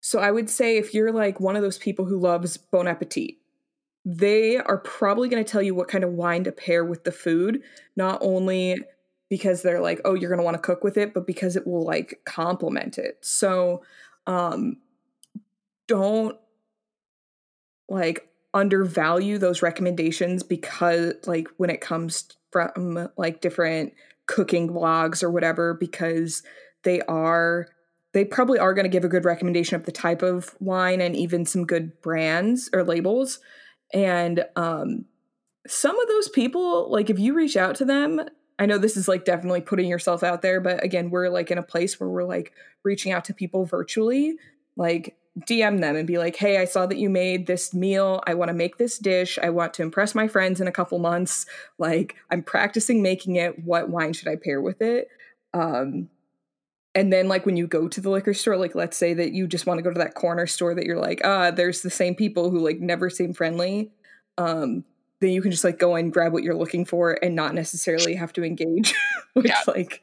So 0.00 0.20
I 0.20 0.30
would 0.30 0.48
say 0.48 0.76
if 0.76 0.94
you're 0.94 1.12
like 1.12 1.40
one 1.40 1.56
of 1.56 1.62
those 1.62 1.78
people 1.78 2.04
who 2.04 2.18
loves 2.18 2.56
Bon 2.56 2.86
Appetit, 2.86 3.36
they 4.08 4.56
are 4.56 4.78
probably 4.78 5.28
going 5.28 5.44
to 5.44 5.50
tell 5.50 5.60
you 5.60 5.74
what 5.74 5.88
kind 5.88 6.04
of 6.04 6.12
wine 6.12 6.44
to 6.44 6.52
pair 6.52 6.84
with 6.84 7.02
the 7.02 7.10
food, 7.10 7.60
not 7.96 8.18
only 8.22 8.76
because 9.28 9.62
they're 9.62 9.80
like, 9.80 10.00
oh, 10.04 10.14
you're 10.14 10.30
going 10.30 10.38
to 10.38 10.44
want 10.44 10.54
to 10.54 10.62
cook 10.62 10.84
with 10.84 10.96
it, 10.96 11.12
but 11.12 11.26
because 11.26 11.56
it 11.56 11.66
will 11.66 11.84
like 11.84 12.20
complement 12.24 12.98
it. 12.98 13.18
So 13.20 13.82
um 14.28 14.76
don't 15.88 16.36
like 17.88 18.28
undervalue 18.54 19.38
those 19.38 19.62
recommendations 19.62 20.42
because 20.42 21.14
like 21.26 21.48
when 21.56 21.70
it 21.70 21.80
comes 21.80 22.28
from 22.50 23.08
like 23.16 23.40
different 23.40 23.92
cooking 24.26 24.68
blogs 24.68 25.22
or 25.22 25.30
whatever 25.30 25.74
because 25.74 26.42
they 26.82 27.00
are 27.02 27.68
they 28.12 28.24
probably 28.24 28.58
are 28.58 28.72
going 28.72 28.84
to 28.84 28.90
give 28.90 29.04
a 29.04 29.08
good 29.08 29.24
recommendation 29.24 29.76
of 29.76 29.84
the 29.84 29.92
type 29.92 30.22
of 30.22 30.56
wine 30.58 31.00
and 31.00 31.14
even 31.14 31.44
some 31.44 31.66
good 31.66 32.00
brands 32.00 32.70
or 32.72 32.82
labels 32.82 33.40
and 33.96 34.44
um 34.54 35.06
some 35.66 35.98
of 35.98 36.06
those 36.06 36.28
people 36.28 36.88
like 36.90 37.10
if 37.10 37.18
you 37.18 37.34
reach 37.34 37.56
out 37.56 37.74
to 37.74 37.84
them 37.84 38.20
I 38.58 38.66
know 38.66 38.78
this 38.78 38.96
is 38.96 39.08
like 39.08 39.24
definitely 39.24 39.60
putting 39.60 39.88
yourself 39.88 40.22
out 40.22 40.42
there, 40.42 40.60
but 40.60 40.82
again, 40.82 41.10
we're 41.10 41.28
like 41.28 41.50
in 41.50 41.58
a 41.58 41.62
place 41.62 42.00
where 42.00 42.08
we're 42.08 42.24
like 42.24 42.52
reaching 42.84 43.12
out 43.12 43.24
to 43.26 43.34
people 43.34 43.66
virtually, 43.66 44.36
like 44.76 45.16
DM 45.40 45.80
them 45.80 45.96
and 45.96 46.06
be 46.06 46.16
like, 46.16 46.36
hey, 46.36 46.58
I 46.58 46.64
saw 46.64 46.86
that 46.86 46.96
you 46.96 47.10
made 47.10 47.46
this 47.46 47.74
meal. 47.74 48.22
I 48.26 48.34
want 48.34 48.48
to 48.48 48.54
make 48.54 48.78
this 48.78 48.98
dish. 48.98 49.38
I 49.42 49.50
want 49.50 49.74
to 49.74 49.82
impress 49.82 50.14
my 50.14 50.26
friends 50.26 50.60
in 50.60 50.68
a 50.68 50.72
couple 50.72 50.98
months. 50.98 51.44
Like, 51.78 52.16
I'm 52.30 52.42
practicing 52.42 53.02
making 53.02 53.36
it. 53.36 53.62
What 53.62 53.90
wine 53.90 54.14
should 54.14 54.28
I 54.28 54.36
pair 54.36 54.62
with 54.62 54.80
it? 54.80 55.08
Um, 55.52 56.08
and 56.96 57.12
then, 57.12 57.28
like, 57.28 57.44
when 57.44 57.58
you 57.58 57.66
go 57.66 57.88
to 57.88 58.00
the 58.00 58.08
liquor 58.08 58.32
store, 58.32 58.56
like, 58.56 58.74
let's 58.74 58.96
say 58.96 59.12
that 59.12 59.32
you 59.32 59.46
just 59.46 59.66
want 59.66 59.76
to 59.76 59.82
go 59.82 59.92
to 59.92 59.98
that 59.98 60.14
corner 60.14 60.46
store 60.46 60.74
that 60.74 60.86
you're 60.86 60.98
like, 60.98 61.20
ah, 61.24 61.50
there's 61.50 61.82
the 61.82 61.90
same 61.90 62.14
people 62.14 62.50
who 62.50 62.58
like 62.58 62.80
never 62.80 63.10
seem 63.10 63.34
friendly. 63.34 63.92
Um, 64.38 64.82
then 65.20 65.30
you 65.30 65.42
can 65.42 65.50
just 65.50 65.64
like 65.64 65.78
go 65.78 65.94
and 65.94 66.12
grab 66.12 66.32
what 66.32 66.42
you're 66.42 66.56
looking 66.56 66.86
for 66.86 67.18
and 67.22 67.34
not 67.34 67.54
necessarily 67.54 68.14
have 68.14 68.32
to 68.34 68.44
engage 68.44 68.94
which 69.34 69.46
yeah. 69.46 69.60
like 69.66 70.02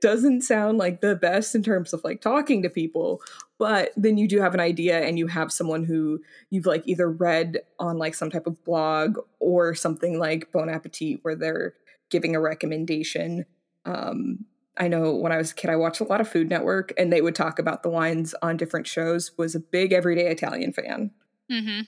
doesn't 0.00 0.42
sound 0.42 0.78
like 0.78 1.00
the 1.00 1.16
best 1.16 1.54
in 1.54 1.62
terms 1.62 1.92
of 1.92 2.02
like 2.04 2.20
talking 2.20 2.62
to 2.62 2.70
people 2.70 3.22
but 3.58 3.90
then 3.96 4.18
you 4.18 4.28
do 4.28 4.40
have 4.40 4.54
an 4.54 4.60
idea 4.60 5.00
and 5.00 5.18
you 5.18 5.26
have 5.26 5.52
someone 5.52 5.84
who 5.84 6.20
you've 6.50 6.66
like 6.66 6.82
either 6.86 7.10
read 7.10 7.58
on 7.78 7.98
like 7.98 8.14
some 8.14 8.30
type 8.30 8.46
of 8.46 8.62
blog 8.64 9.18
or 9.38 9.74
something 9.74 10.18
like 10.18 10.52
bon 10.52 10.68
appetit 10.68 11.20
where 11.22 11.36
they're 11.36 11.74
giving 12.10 12.36
a 12.36 12.40
recommendation 12.40 13.46
um 13.86 14.44
I 14.76 14.88
know 14.88 15.14
when 15.14 15.32
I 15.32 15.36
was 15.36 15.50
a 15.50 15.54
kid, 15.54 15.70
I 15.70 15.76
watched 15.76 16.00
a 16.00 16.04
lot 16.04 16.20
of 16.20 16.28
Food 16.28 16.48
Network, 16.48 16.92
and 16.96 17.12
they 17.12 17.20
would 17.20 17.34
talk 17.34 17.58
about 17.58 17.82
the 17.82 17.90
wines 17.90 18.34
on 18.42 18.56
different 18.56 18.86
shows. 18.86 19.32
Was 19.36 19.54
a 19.54 19.60
big 19.60 19.92
everyday 19.92 20.28
Italian 20.28 20.72
fan. 20.72 21.10
Mm-hmm. 21.50 21.82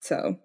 So 0.00 0.38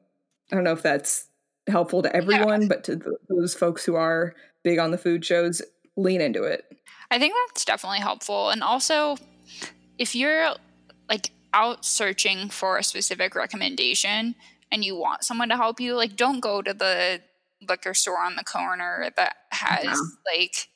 I 0.51 0.55
don't 0.55 0.63
know 0.63 0.73
if 0.73 0.81
that's 0.81 1.27
helpful 1.67 2.01
to 2.03 2.15
everyone, 2.15 2.63
yeah. 2.63 2.67
but 2.67 2.83
to 2.85 2.97
th- 2.97 3.15
those 3.29 3.53
folks 3.53 3.85
who 3.85 3.95
are 3.95 4.33
big 4.63 4.79
on 4.79 4.91
the 4.91 4.97
food 4.97 5.25
shows, 5.25 5.61
lean 5.95 6.21
into 6.21 6.43
it. 6.43 6.65
I 7.09 7.19
think 7.19 7.33
that's 7.47 7.65
definitely 7.65 7.99
helpful. 7.99 8.49
And 8.49 8.63
also, 8.63 9.17
if 9.97 10.15
you're 10.15 10.55
like 11.09 11.31
out 11.53 11.85
searching 11.85 12.49
for 12.49 12.77
a 12.77 12.83
specific 12.83 13.35
recommendation 13.35 14.35
and 14.71 14.85
you 14.85 14.95
want 14.95 15.23
someone 15.23 15.49
to 15.49 15.57
help 15.57 15.79
you, 15.79 15.95
like 15.95 16.15
don't 16.15 16.39
go 16.39 16.61
to 16.61 16.73
the 16.73 17.21
liquor 17.67 17.93
store 17.93 18.19
on 18.19 18.35
the 18.35 18.43
corner 18.43 19.11
that 19.17 19.35
has 19.51 19.83
yeah. 19.83 19.93
like 20.25 20.69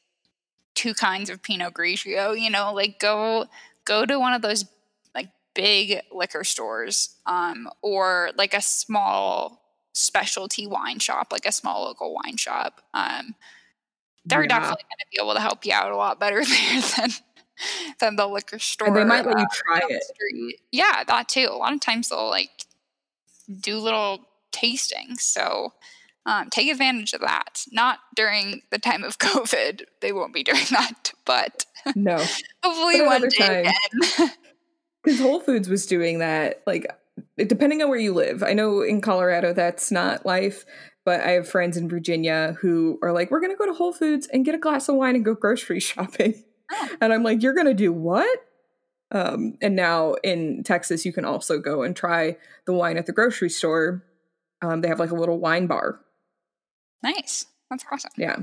two 0.75 0.94
kinds 0.94 1.29
of 1.29 1.41
Pinot 1.41 1.74
Grigio, 1.74 2.39
you 2.39 2.50
know, 2.50 2.74
like 2.74 3.00
go 3.00 3.46
go 3.86 4.05
to 4.05 4.20
one 4.20 4.34
of 4.34 4.41
those 4.41 4.65
like 5.13 5.29
big 5.53 6.01
liquor 6.12 6.44
stores 6.44 7.15
um 7.25 7.70
or 7.82 8.32
like 8.38 8.53
a 8.53 8.62
small 8.62 9.62
specialty 9.96 10.67
wine 10.67 11.00
shop, 11.00 11.29
like 11.32 11.46
a 11.46 11.51
small 11.51 11.84
local 11.84 12.13
wine 12.13 12.38
shop, 12.38 12.82
um, 12.94 13.34
they're 14.25 14.41
yeah. 14.41 14.48
definitely 14.48 14.84
going 14.84 15.00
to 15.00 15.05
be 15.12 15.20
able 15.22 15.34
to 15.34 15.39
help 15.39 15.65
you 15.65 15.74
out 15.74 15.91
a 15.91 15.96
lot 15.96 16.20
better 16.20 16.44
there 16.46 16.82
than 16.98 17.10
than 18.00 18.15
the 18.17 18.27
liquor 18.27 18.60
store. 18.60 18.88
And 18.88 18.98
they 18.98 19.03
might 19.05 19.25
let 19.25 19.38
uh, 19.38 19.39
you 19.39 19.48
try 19.51 19.82
it. 19.89 20.03
Street. 20.03 20.60
Yeah, 20.72 21.03
that 21.08 21.29
too. 21.29 21.48
A 21.50 21.55
lot 21.55 21.74
of 21.74 21.79
times 21.79 22.10
they'll 22.10 22.29
like 22.29 22.50
do 23.62 23.79
little 23.79 24.25
tastings. 24.51 25.22
So 25.22 25.74
um, 26.25 26.50
take 26.50 26.72
advantage 26.72 27.13
of 27.13 27.22
that. 27.22 27.65
Not 27.72 28.00
during 28.15 28.62
the 28.72 28.79
time 28.79 29.03
of 29.03 29.20
COVID. 29.20 29.84
They 30.01 30.12
won't 30.12 30.34
be 30.34 30.44
doing 30.44 30.65
that, 30.72 31.13
but 31.25 31.65
no. 31.96 32.17
hopefully 32.63 33.00
but 33.00 33.22
one 33.22 33.29
day. 33.29 33.72
Because 35.03 35.20
Whole 35.22 35.39
Foods 35.39 35.70
was 35.70 35.86
doing 35.86 36.20
that. 36.20 36.63
Like 36.65 36.88
depending 37.38 37.82
on 37.82 37.89
where 37.89 38.00
you 38.00 38.13
live. 38.13 38.44
I 38.44 38.53
know 38.53 38.82
in 38.82 39.01
Colorado 39.01 39.53
that's 39.53 39.91
not 39.91 40.25
life, 40.25 40.65
but 41.05 41.22
I 41.22 41.32
have 41.32 41.48
friends 41.48 41.77
in 41.77 41.88
Virginia 41.88 42.58
who 42.60 43.00
are 43.01 43.12
like, 43.12 43.32
we're 43.32 43.39
going 43.39 43.51
to 43.51 43.58
go 43.58 43.65
to 43.65 43.74
Whole 43.74 43.94
Foods 43.94 44.27
and 44.27 44.44
get 44.44 44.55
a 44.55 44.60
glass 44.60 44.89
of 44.89 44.96
wine 44.96 45.15
and 45.15 45.24
go 45.24 45.34
grocery 45.34 45.79
shopping. 45.79 46.44
Oh. 46.72 46.89
And 47.00 47.13
I'm 47.13 47.24
like, 47.24 47.44
you're 47.44 47.53
going 47.53 47.67
to 47.67 47.74
do 47.74 47.94
what? 47.94 48.39
Um, 49.12 49.55
and 49.62 49.75
now 49.75 50.15
in 50.24 50.63
Texas, 50.63 51.05
you 51.05 51.13
can 51.13 51.25
also 51.25 51.60
go 51.60 51.84
and 51.84 51.96
try 51.96 52.38
the 52.65 52.74
wine 52.74 52.98
at 52.98 53.05
the 53.05 53.13
grocery 53.13 53.50
store. 53.50 54.03
Um, 54.62 54.82
they 54.82 54.88
have 54.88 55.00
like 55.00 55.12
a 55.12 55.15
little 55.15 55.39
wine 55.39 55.67
bar. 55.67 56.00
Nice. 57.04 57.46
That's 57.70 57.86
awesome. 57.92 58.12
Yeah. 58.18 58.38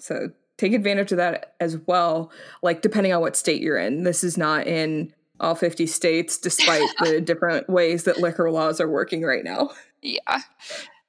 So 0.00 0.30
take 0.58 0.72
advantage 0.72 1.12
of 1.12 1.18
that 1.18 1.54
as 1.60 1.76
well. 1.86 2.30
Like, 2.62 2.82
depending 2.82 3.12
on 3.12 3.20
what 3.20 3.36
state 3.36 3.62
you're 3.62 3.78
in, 3.78 4.04
this 4.04 4.24
is 4.24 4.36
not 4.36 4.66
in 4.66 5.12
all 5.40 5.54
50 5.54 5.86
states, 5.86 6.38
despite 6.38 6.88
the 7.00 7.20
different 7.24 7.68
ways 7.68 8.04
that 8.04 8.18
liquor 8.18 8.50
laws 8.50 8.80
are 8.80 8.88
working 8.88 9.22
right 9.22 9.44
now. 9.44 9.70
Yeah. 10.00 10.40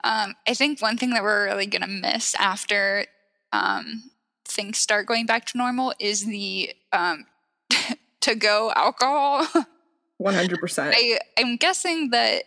Um, 0.03 0.35
I 0.47 0.53
think 0.53 0.81
one 0.81 0.97
thing 0.97 1.11
that 1.11 1.23
we're 1.23 1.45
really 1.45 1.65
going 1.65 1.81
to 1.81 1.87
miss 1.87 2.35
after 2.35 3.05
um, 3.51 4.03
things 4.45 4.77
start 4.77 5.05
going 5.05 5.25
back 5.25 5.45
to 5.45 5.57
normal 5.57 5.93
is 5.99 6.25
the 6.25 6.73
um, 6.91 7.25
to 8.21 8.35
go 8.35 8.71
alcohol. 8.75 9.47
100%. 10.21 10.93
I, 10.95 11.19
I'm 11.37 11.57
guessing 11.57 12.09
that, 12.11 12.43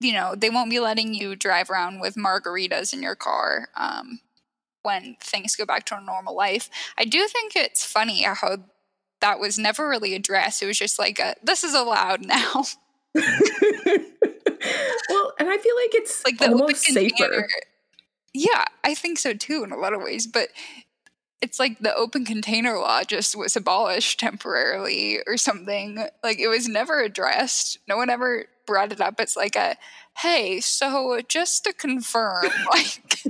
you 0.00 0.12
know, 0.12 0.34
they 0.36 0.50
won't 0.50 0.70
be 0.70 0.80
letting 0.80 1.14
you 1.14 1.36
drive 1.36 1.70
around 1.70 2.00
with 2.00 2.16
margaritas 2.16 2.92
in 2.92 3.02
your 3.02 3.14
car 3.14 3.68
um, 3.76 4.20
when 4.82 5.16
things 5.20 5.56
go 5.56 5.64
back 5.64 5.84
to 5.86 5.96
a 5.96 6.00
normal 6.00 6.36
life. 6.36 6.68
I 6.98 7.04
do 7.04 7.26
think 7.26 7.56
it's 7.56 7.84
funny 7.84 8.22
how 8.22 8.58
that 9.20 9.40
was 9.40 9.58
never 9.58 9.88
really 9.88 10.14
addressed. 10.14 10.62
It 10.62 10.66
was 10.66 10.78
just 10.78 10.98
like, 10.98 11.18
a, 11.18 11.34
this 11.42 11.64
is 11.64 11.74
allowed 11.74 12.26
now. 12.26 12.64
well, 13.14 13.24
and 15.38 15.48
I 15.48 15.58
feel 15.58 15.76
like 15.76 15.94
it's 15.94 16.22
like 16.24 16.38
the 16.38 16.52
almost 16.52 16.84
safer. 16.84 17.48
Yeah, 18.34 18.64
I 18.84 18.94
think 18.94 19.18
so 19.18 19.32
too 19.32 19.64
in 19.64 19.72
a 19.72 19.76
lot 19.76 19.94
of 19.94 20.02
ways. 20.02 20.26
But 20.26 20.48
it's 21.42 21.58
like 21.58 21.78
the 21.78 21.94
open 21.94 22.24
container 22.24 22.78
law 22.78 23.02
just 23.02 23.36
was 23.36 23.56
abolished 23.56 24.18
temporarily 24.18 25.20
or 25.26 25.36
something. 25.36 26.06
Like 26.22 26.38
it 26.38 26.48
was 26.48 26.68
never 26.68 27.00
addressed. 27.00 27.78
No 27.88 27.96
one 27.96 28.10
ever 28.10 28.46
brought 28.66 28.92
it 28.92 29.00
up. 29.00 29.20
It's 29.20 29.36
like 29.36 29.54
a, 29.54 29.76
hey, 30.18 30.60
so 30.60 31.20
just 31.28 31.64
to 31.64 31.72
confirm, 31.72 32.44
like 32.70 33.22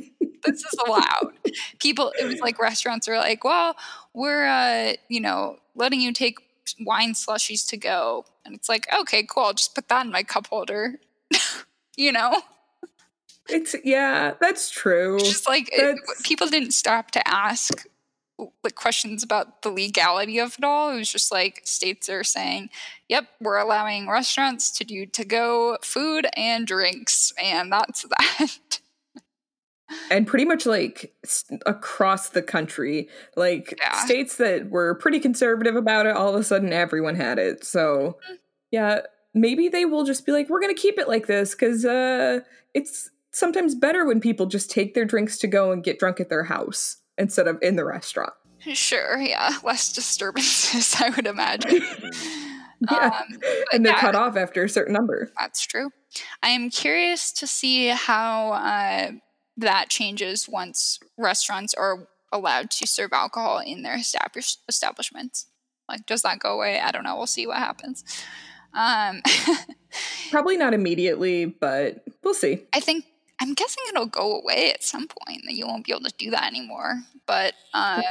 this 0.44 0.64
is 0.64 0.78
allowed. 0.86 1.32
People, 1.80 2.12
it 2.18 2.24
was 2.24 2.38
like 2.40 2.60
restaurants 2.60 3.08
are 3.08 3.18
like, 3.18 3.42
well, 3.42 3.76
we're, 4.14 4.46
uh, 4.46 4.92
you 5.08 5.20
know, 5.20 5.56
letting 5.74 6.00
you 6.00 6.12
take 6.12 6.38
wine 6.80 7.12
slushies 7.12 7.68
to 7.68 7.76
go. 7.76 8.24
And 8.44 8.54
it's 8.54 8.68
like, 8.68 8.86
okay, 9.00 9.24
cool. 9.24 9.44
I'll 9.44 9.54
just 9.54 9.74
put 9.74 9.88
that 9.88 10.06
in 10.06 10.12
my 10.12 10.22
cup 10.22 10.46
holder. 10.46 11.00
you 11.96 12.12
know? 12.12 12.40
It's, 13.48 13.74
yeah, 13.84 14.34
that's 14.40 14.70
true. 14.70 15.18
just 15.18 15.46
like 15.48 15.68
it, 15.72 15.98
people 16.24 16.48
didn't 16.48 16.72
stop 16.72 17.12
to 17.12 17.28
ask 17.28 17.86
like 18.62 18.74
questions 18.74 19.22
about 19.22 19.62
the 19.62 19.70
legality 19.70 20.38
of 20.38 20.56
it 20.58 20.64
all. 20.64 20.90
It 20.90 20.98
was 20.98 21.10
just 21.10 21.32
like 21.32 21.62
states 21.64 22.08
are 22.08 22.24
saying, 22.24 22.70
"Yep, 23.08 23.28
we're 23.40 23.56
allowing 23.56 24.08
restaurants 24.08 24.70
to 24.72 24.84
do 24.84 25.06
to 25.06 25.24
go 25.24 25.78
food 25.82 26.26
and 26.36 26.66
drinks, 26.66 27.32
and 27.42 27.72
that's 27.72 28.02
that." 28.18 28.80
and 30.10 30.26
pretty 30.26 30.44
much 30.44 30.66
like 30.66 31.14
across 31.64 32.30
the 32.30 32.42
country, 32.42 33.08
like 33.36 33.74
yeah. 33.78 34.04
states 34.04 34.36
that 34.36 34.68
were 34.68 34.94
pretty 34.96 35.20
conservative 35.20 35.76
about 35.76 36.06
it, 36.06 36.16
all 36.16 36.34
of 36.34 36.40
a 36.40 36.44
sudden 36.44 36.72
everyone 36.72 37.14
had 37.14 37.38
it. 37.38 37.64
So, 37.64 38.18
mm-hmm. 38.24 38.34
yeah, 38.70 39.00
maybe 39.32 39.68
they 39.68 39.84
will 39.84 40.04
just 40.04 40.26
be 40.26 40.32
like, 40.32 40.48
"We're 40.50 40.60
going 40.60 40.74
to 40.74 40.80
keep 40.80 40.98
it 40.98 41.08
like 41.08 41.26
this" 41.26 41.54
because 41.54 41.84
uh, 41.84 42.40
it's 42.74 43.10
sometimes 43.32 43.74
better 43.74 44.04
when 44.04 44.20
people 44.20 44.46
just 44.46 44.70
take 44.70 44.94
their 44.94 45.04
drinks 45.04 45.38
to 45.38 45.46
go 45.46 45.72
and 45.72 45.84
get 45.84 45.98
drunk 45.98 46.20
at 46.20 46.28
their 46.28 46.44
house 46.44 46.98
instead 47.18 47.46
of 47.46 47.58
in 47.62 47.76
the 47.76 47.84
restaurant. 47.84 48.32
Sure, 48.60 49.18
yeah, 49.18 49.58
less 49.64 49.92
disturbances, 49.92 50.96
I 51.00 51.10
would 51.10 51.26
imagine. 51.26 51.82
yeah, 52.90 53.20
um, 53.20 53.38
and 53.72 53.84
they're 53.84 53.92
yeah, 53.92 54.00
cut 54.00 54.14
off 54.14 54.36
after 54.36 54.64
a 54.64 54.68
certain 54.68 54.94
number. 54.94 55.30
That's 55.38 55.64
true. 55.64 55.90
I 56.42 56.50
am 56.50 56.70
curious 56.70 57.32
to 57.32 57.46
see 57.46 57.88
how 57.88 58.52
uh, 58.52 59.12
that 59.56 59.88
changes 59.88 60.48
once 60.48 60.98
restaurants 61.18 61.74
are 61.74 62.08
allowed 62.32 62.70
to 62.70 62.86
serve 62.86 63.12
alcohol 63.12 63.58
in 63.58 63.82
their 63.82 63.96
established 63.96 64.60
establishments. 64.68 65.46
Like, 65.88 66.06
does 66.06 66.22
that 66.22 66.40
go 66.40 66.54
away? 66.54 66.80
I 66.80 66.90
don't 66.90 67.04
know. 67.04 67.16
We'll 67.16 67.26
see 67.26 67.46
what 67.46 67.58
happens. 67.58 68.04
Um, 68.74 69.22
Probably 70.30 70.56
not 70.56 70.74
immediately, 70.74 71.46
but 71.46 72.04
we'll 72.22 72.34
see. 72.34 72.64
I 72.72 72.80
think 72.80 73.04
I'm 73.40 73.54
guessing 73.54 73.84
it'll 73.88 74.06
go 74.06 74.40
away 74.40 74.72
at 74.72 74.82
some 74.82 75.06
point. 75.08 75.42
That 75.44 75.54
you 75.54 75.66
won't 75.66 75.84
be 75.84 75.92
able 75.92 76.04
to 76.04 76.14
do 76.16 76.30
that 76.30 76.46
anymore. 76.46 77.02
But 77.26 77.54
um, 77.74 78.02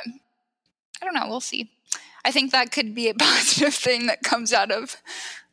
I 1.01 1.05
don't 1.05 1.13
know. 1.13 1.27
We'll 1.27 1.39
see. 1.39 1.71
I 2.23 2.31
think 2.31 2.51
that 2.51 2.71
could 2.71 2.95
be 2.95 3.09
a 3.09 3.13
positive 3.19 3.73
thing 3.73 4.07
that 4.07 4.23
comes 4.23 4.53
out 4.53 4.71
of 4.71 4.97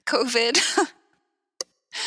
COVID. 0.06 0.60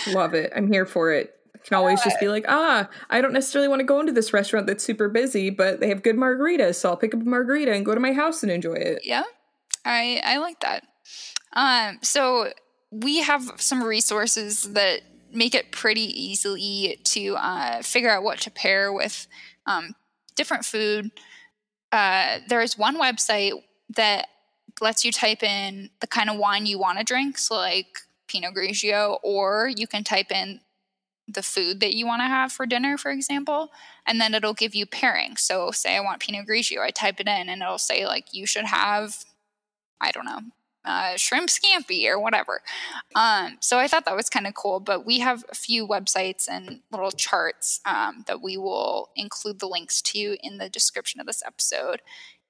Love 0.14 0.34
it. 0.34 0.52
I'm 0.56 0.72
here 0.72 0.86
for 0.86 1.12
it. 1.12 1.32
I 1.54 1.58
can 1.68 1.78
always 1.78 2.04
just 2.04 2.20
be 2.20 2.28
like, 2.28 2.46
ah, 2.48 2.90
I 3.10 3.22
don't 3.22 3.34
necessarily 3.34 3.68
want 3.68 3.80
to 3.80 3.86
go 3.86 4.00
into 4.00 4.12
this 4.12 4.34
restaurant 4.34 4.68
that's 4.68 4.84
super 4.84 5.10
busy, 5.10 5.50
but 5.50 5.80
they 5.80 5.90
have 5.90 6.04
good 6.04 6.16
margaritas, 6.16 6.76
so 6.76 6.90
I'll 6.90 6.98
pick 6.98 7.16
up 7.16 7.22
a 7.22 7.24
margarita 7.24 7.74
and 7.74 7.84
go 7.84 7.96
to 7.96 8.00
my 8.00 8.14
house 8.14 8.44
and 8.44 8.52
enjoy 8.52 8.74
it. 8.74 9.02
Yeah, 9.04 9.24
I 9.84 10.22
I 10.24 10.38
like 10.38 10.60
that. 10.60 10.86
Um, 11.54 11.98
so 12.04 12.52
we 12.92 13.22
have 13.22 13.54
some 13.58 13.84
resources 13.84 14.74
that 14.74 15.02
make 15.36 15.56
it 15.56 15.72
pretty 15.72 16.02
easily 16.02 17.00
to 17.04 17.36
uh, 17.36 17.82
figure 17.82 18.10
out 18.10 18.24
what 18.24 18.40
to 18.42 18.52
pair 18.52 18.92
with 18.92 19.28
um, 19.66 19.96
different 20.36 20.66
food. 20.66 21.12
Uh, 21.92 22.40
there 22.48 22.62
is 22.62 22.78
one 22.78 23.00
website 23.00 23.54
that 23.96 24.28
lets 24.82 25.06
you 25.06 25.12
type 25.12 25.44
in 25.44 25.90
the 26.02 26.08
kind 26.08 26.30
of 26.30 26.38
wine 26.38 26.66
you 26.66 26.80
want 26.80 26.98
to 26.98 27.04
drink, 27.04 27.38
so 27.38 27.56
like 27.56 28.00
Pinot 28.28 28.54
Grigio, 28.54 29.18
or 29.24 29.72
you 29.76 29.88
can 29.88 30.04
type 30.04 30.32
in 30.32 30.60
the 31.28 31.42
food 31.42 31.80
that 31.80 31.94
you 31.94 32.06
want 32.06 32.22
to 32.22 32.28
have 32.28 32.52
for 32.52 32.66
dinner, 32.66 32.98
for 32.98 33.12
example, 33.12 33.72
and 34.06 34.22
then 34.22 34.34
it'll 34.34 34.54
give 34.54 34.76
you 34.76 34.86
pairing. 34.86 35.38
So, 35.38 35.72
say 35.72 35.96
I 35.96 36.02
want 36.02 36.22
Pinot 36.22 36.48
Grigio, 36.48 36.82
I 36.82 36.92
type 36.92 37.20
it 37.20 37.28
in, 37.28 37.50
and 37.50 37.62
it'll 37.62 37.78
say 37.78 38.06
like 38.06 38.34
you 38.34 38.46
should 38.46 38.66
have, 38.66 39.24
I 40.02 40.12
don't 40.12 40.26
know, 40.26 40.42
uh, 40.86 41.18
shrimp 41.18 41.50
scampi 41.50 42.08
or 42.08 42.20
whatever. 42.20 42.62
Um, 43.16 43.58
so 43.60 43.78
I 43.78 43.88
thought 43.88 44.06
that 44.06 44.16
was 44.16 44.30
kind 44.30 44.48
of 44.48 44.54
cool. 44.54 44.80
But 44.80 45.06
we 45.06 45.20
have 45.20 45.44
a 45.50 45.56
few 45.56 45.88
websites 45.88 46.48
and 46.50 46.82
little 46.92 47.12
charts 47.12 47.82
um, 47.86 48.24
that 48.28 48.42
we 48.42 48.58
will 48.58 49.10
include 49.16 49.60
the 49.60 49.68
links 49.68 50.02
to 50.04 50.38
in 50.42 50.58
the 50.58 50.70
description 50.70 51.20
of 51.20 51.28
this 51.28 51.44
episode. 51.46 52.02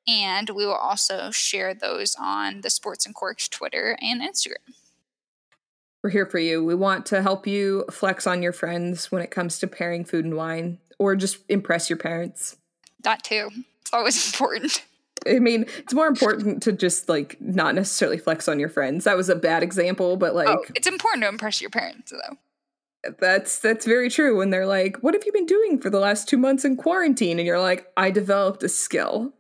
And 0.08 0.50
we 0.52 0.66
will 0.66 0.74
also 0.74 1.32
share 1.32 1.74
those 1.74 2.16
on 2.20 2.62
the 2.62 2.70
Sports 2.70 3.06
and 3.06 3.16
Corks 3.16 3.48
Twitter 3.48 3.98
and 4.02 4.22
Instagram. 4.22 4.76
We're 6.04 6.12
here 6.12 6.28
for 6.28 6.38
you. 6.38 6.64
We 6.64 6.76
want 6.76 7.08
to 7.08 7.24
help 7.24 7.48
you 7.48 7.86
flex 7.90 8.28
on 8.28 8.44
your 8.44 8.54
friends 8.54 9.12
when 9.12 9.24
it 9.24 9.32
comes 9.32 9.58
to 9.60 9.68
pairing 9.68 10.06
food 10.06 10.24
and 10.24 10.36
wine 10.36 10.78
or 11.00 11.16
just 11.16 11.38
impress 11.50 11.90
your 11.90 11.98
parents. 11.98 12.58
That 13.02 13.24
too. 13.24 13.50
It's 13.82 13.92
always 13.92 14.28
important. 14.34 14.84
I 15.28 15.40
mean, 15.40 15.66
it's 15.78 15.94
more 15.94 16.08
important 16.08 16.62
to 16.64 16.72
just 16.72 17.10
like 17.10 17.38
not 17.42 17.76
necessarily 17.76 18.18
flex 18.18 18.48
on 18.48 18.60
your 18.60 18.70
friends. 18.70 19.06
That 19.06 19.18
was 19.18 19.30
a 19.30 19.36
bad 19.36 19.64
example, 19.64 20.18
but 20.18 20.32
oh, 20.32 20.36
like 20.36 20.48
oh, 20.48 20.66
it's 20.76 20.88
important 20.88 21.24
to 21.24 21.30
impress 21.30 21.62
your 21.62 21.70
parents 21.70 22.12
though. 22.12 22.38
That's 23.20 23.60
that's 23.60 23.86
very 23.86 24.10
true 24.10 24.38
when 24.38 24.50
they're 24.50 24.66
like, 24.66 24.98
"What 24.98 25.14
have 25.14 25.26
you 25.26 25.32
been 25.32 25.46
doing 25.46 25.80
for 25.80 25.90
the 25.90 26.00
last 26.00 26.28
2 26.28 26.38
months 26.38 26.66
in 26.66 26.78
quarantine?" 26.78 27.40
and 27.40 27.46
you're 27.46 27.60
like, 27.60 27.88
"I 27.98 28.12
developed 28.12 28.64
a 28.64 28.70
skill 28.70 29.34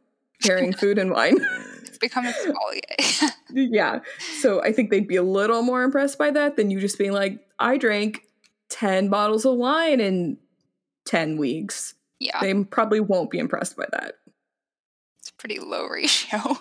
carrying 0.44 0.74
food 0.78 0.98
and 0.98 1.12
wine." 1.12 1.38
it's 1.86 1.98
become 1.98 2.26
a 2.26 2.34
sommelier. 2.34 3.32
yeah. 3.52 4.00
So 4.40 4.62
I 4.62 4.72
think 4.72 4.90
they'd 4.90 5.08
be 5.08 5.16
a 5.16 5.24
little 5.24 5.62
more 5.62 5.84
impressed 5.84 6.18
by 6.18 6.32
that 6.32 6.58
than 6.58 6.72
you 6.72 6.80
just 6.80 6.98
being 6.98 7.14
like, 7.14 7.40
"I 7.60 7.78
drank 7.78 8.24
10 8.70 9.10
bottles 9.10 9.46
of 9.46 9.56
wine 9.56 10.00
in 10.00 10.38
10 11.06 11.38
weeks." 11.38 11.94
Yeah. 12.20 12.40
They 12.40 12.54
probably 12.64 13.02
won't 13.02 13.30
be 13.30 13.40
impressed 13.40 13.76
by 13.76 13.86
that 13.92 14.16
pretty 15.32 15.60
low 15.60 15.88
ratio. 15.92 16.58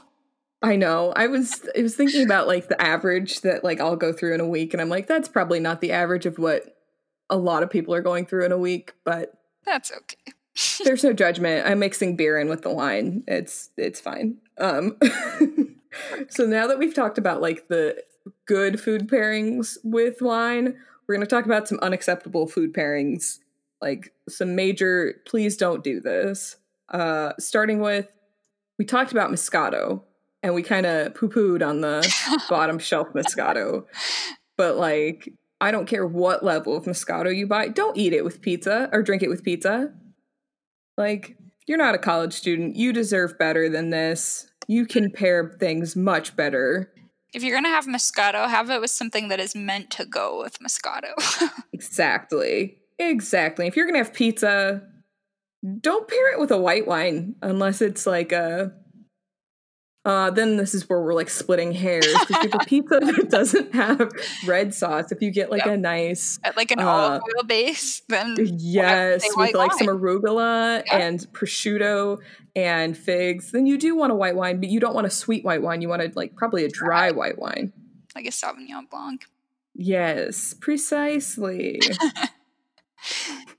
I 0.63 0.77
know. 0.77 1.13
I 1.15 1.27
was 1.27 1.61
I 1.79 1.83
was 1.83 1.95
thinking 1.95 2.25
about 2.25 2.47
like 2.47 2.69
the 2.69 2.81
average 2.81 3.43
that 3.43 3.65
like 3.65 3.81
I'll 3.81 3.97
go 3.97 4.13
through 4.13 4.35
in 4.35 4.41
a 4.41 4.49
week 4.49 4.73
and 4.73 4.81
I'm 4.81 4.89
like 4.89 5.07
that's 5.07 5.29
probably 5.29 5.61
not 5.61 5.81
the 5.83 5.93
average 5.93 6.25
of 6.25 6.39
what 6.39 6.75
a 7.29 7.37
lot 7.37 7.63
of 7.63 7.71
people 7.71 7.95
are 7.95 8.01
going 8.01 8.27
through 8.27 8.47
in 8.47 8.53
a 8.53 8.59
week, 8.59 8.95
but 9.05 9.35
that's 9.65 9.93
okay. 9.93 10.33
there's 10.85 11.05
no 11.05 11.13
judgment. 11.13 11.67
I'm 11.67 11.81
mixing 11.81 12.17
beer 12.17 12.39
in 12.39 12.49
with 12.49 12.63
the 12.63 12.73
wine. 12.73 13.25
It's 13.27 13.71
it's 13.77 14.01
fine. 14.01 14.39
Um 14.59 14.97
so 16.29 16.47
now 16.47 16.67
that 16.67 16.79
we've 16.79 16.95
talked 16.95 17.19
about 17.19 17.43
like 17.43 17.69
the 17.69 18.03
good 18.47 18.81
food 18.81 19.09
pairings 19.09 19.77
with 19.85 20.23
wine, 20.23 20.77
we're 21.07 21.15
going 21.15 21.27
to 21.27 21.31
talk 21.31 21.45
about 21.45 21.69
some 21.69 21.79
unacceptable 21.81 22.47
food 22.47 22.73
pairings, 22.73 23.39
like 23.83 24.15
some 24.31 24.55
major 24.55 25.21
please 25.27 25.57
don't 25.59 25.85
do 25.85 26.01
this. 26.01 26.57
Uh 26.89 27.33
starting 27.39 27.81
with 27.81 28.09
we 28.79 28.85
talked 28.85 29.13
about 29.13 29.31
Moscato 29.31 30.03
and 30.43 30.55
we 30.55 30.63
kind 30.63 30.87
of 30.87 31.15
poo 31.15 31.29
pooed 31.29 31.67
on 31.67 31.81
the 31.81 32.07
bottom 32.51 32.79
shelf 32.79 33.09
Moscato. 33.15 33.87
But 34.57 34.77
like, 34.77 35.33
I 35.61 35.71
don't 35.71 35.87
care 35.87 36.07
what 36.07 36.45
level 36.45 36.77
of 36.77 36.85
Moscato 36.85 37.35
you 37.35 37.47
buy, 37.47 37.69
don't 37.69 37.97
eat 37.97 38.13
it 38.13 38.25
with 38.25 38.43
pizza 38.43 38.89
or 38.93 39.03
drink 39.03 39.23
it 39.23 39.31
with 39.31 39.43
pizza. 39.43 39.93
Like, 40.97 41.37
you're 41.67 41.79
not 41.79 41.95
a 41.95 41.99
college 41.99 42.35
student. 42.35 42.77
You 42.77 42.93
deserve 42.93 43.39
better 43.39 43.69
than 43.69 43.91
this. 43.91 44.47
You 44.69 44.87
can 44.87 45.11
pair 45.11 45.57
things 45.59 45.97
much 45.97 46.37
better. 46.37 46.93
If 47.33 47.43
you're 47.43 47.55
going 47.55 47.65
to 47.65 47.71
have 47.71 47.87
Moscato, 47.87 48.49
have 48.49 48.71
it 48.71 48.81
with 48.81 48.91
something 48.91 49.29
that 49.29 49.41
is 49.41 49.57
meant 49.57 49.91
to 49.93 50.05
go 50.05 50.41
with 50.41 50.59
Moscato. 50.61 51.13
exactly. 51.73 52.79
Exactly. 52.99 53.67
If 53.67 53.77
you're 53.77 53.87
going 53.87 53.95
to 53.95 54.05
have 54.05 54.15
pizza, 54.15 54.83
don't 55.81 56.09
pair 56.09 56.33
it 56.33 56.41
with 56.41 56.51
a 56.51 56.59
white 56.59 56.87
wine 56.87 57.37
unless 57.43 57.81
it's 57.81 58.07
like 58.07 58.33
a 58.33 58.73
uh, 60.05 60.31
then 60.31 60.59
this 60.59 60.75
is 60.75 60.87
where 60.87 61.01
we're 61.01 61.15
like 61.15 61.31
splitting 61.31 61.73
hairs. 61.73 62.05
If 62.07 62.29
you 62.29 62.51
a 62.53 62.59
pizza 62.67 63.01
that 63.01 63.27
doesn't 63.31 63.75
have 63.75 64.11
red 64.47 64.75
sauce, 64.75 65.11
if 65.11 65.23
you 65.23 65.31
get 65.31 65.51
like 65.51 65.65
yep. 65.65 65.75
a 65.75 65.77
nice, 65.79 66.39
like 66.57 66.71
an 66.71 66.81
uh, 66.81 66.87
olive 66.87 67.23
oil 67.23 67.45
base, 67.45 68.03
then 68.11 68.37
yes, 68.39 69.23
with 69.35 69.55
like 69.55 69.55
wine. 69.55 69.79
some 69.79 69.87
arugula 69.87 70.85
yep. 70.85 71.01
and 71.01 71.21
prosciutto 71.33 72.19
and 72.55 72.99
figs, 72.99 73.53
then 73.53 73.65
you 73.65 73.79
do 73.79 73.97
want 73.97 74.13
a 74.13 74.15
white 74.15 74.37
wine, 74.37 74.61
but 74.61 74.69
you 74.69 74.79
don't 74.79 74.95
want 74.95 75.07
a 75.07 75.11
sweet 75.11 75.43
white 75.43 75.63
wine. 75.63 75.81
You 75.81 75.89
want 75.89 76.03
to 76.03 76.13
like 76.15 76.37
probably 76.37 76.67
a 76.67 76.69
dry, 76.69 77.09
dry. 77.09 77.17
white 77.17 77.39
wine. 77.39 77.73
like 78.15 78.27
a 78.27 78.31
Sauvignon 78.31 78.91
Blanc. 78.91 79.25
Yes, 79.75 80.53
precisely. 80.53 81.81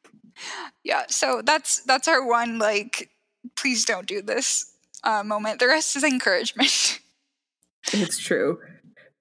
yeah, 0.86 1.04
so 1.10 1.42
that's 1.44 1.82
that's 1.82 2.08
our 2.08 2.26
one 2.26 2.60
like 2.60 3.10
please 3.56 3.86
don't 3.86 4.06
do 4.06 4.22
this 4.22 4.72
uh, 5.04 5.24
moment. 5.24 5.60
The 5.60 5.68
rest 5.68 5.96
is 5.96 6.04
encouragement. 6.04 7.00
it's 7.92 8.20
true. 8.20 8.60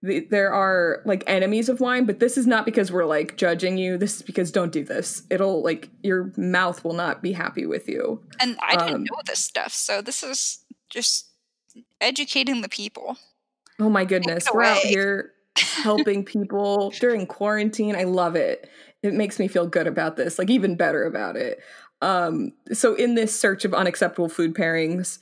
The, 0.03 0.21
there 0.31 0.53
are 0.53 1.01
like 1.07 1.25
enemies 1.27 1.71
of 1.71 1.81
wine, 1.81 2.05
but 2.05 2.21
this 2.21 2.37
is 2.37 2.47
not 2.47 2.67
because 2.67 2.93
we're 2.93 3.07
like 3.07 3.39
judging 3.39 3.79
you. 3.79 3.97
This 3.97 4.17
is 4.17 4.23
because 4.23 4.53
don't 4.53 4.73
do 4.73 4.85
this. 4.85 5.23
It'll 5.31 5.63
like 5.63 5.89
your 6.03 6.33
mouth 6.37 6.85
will 6.85 6.93
not 6.93 7.23
be 7.23 7.33
happy 7.33 7.65
with 7.65 7.89
you. 7.89 8.23
And 8.41 8.59
I 8.61 8.77
didn't 8.77 8.95
um, 8.95 9.05
know 9.05 9.21
this 9.27 9.39
stuff, 9.39 9.73
so 9.73 10.03
this 10.03 10.23
is 10.23 10.63
just 10.91 11.31
educating 11.99 12.61
the 12.61 12.69
people. 12.69 13.17
Oh 13.81 13.89
my 13.89 14.05
goodness, 14.05 14.47
we're 14.53 14.65
out 14.65 14.77
here 14.83 15.33
helping 15.57 16.27
people 16.27 16.93
during 17.01 17.27
quarantine. 17.27 17.97
I 17.97 18.05
love 18.05 18.37
it. 18.37 18.69
It 19.05 19.15
makes 19.15 19.39
me 19.39 19.49
feel 19.49 19.67
good 19.67 19.87
about 19.87 20.17
this, 20.17 20.39
like 20.39 20.51
even 20.51 20.77
better 20.77 21.05
about 21.05 21.37
it. 21.37 21.61
Um, 22.01 22.53
so 22.73 22.95
in 22.95 23.15
this 23.15 23.39
search 23.39 23.65
of 23.65 23.75
unacceptable 23.75 24.29
food 24.29 24.55
pairings, 24.55 25.19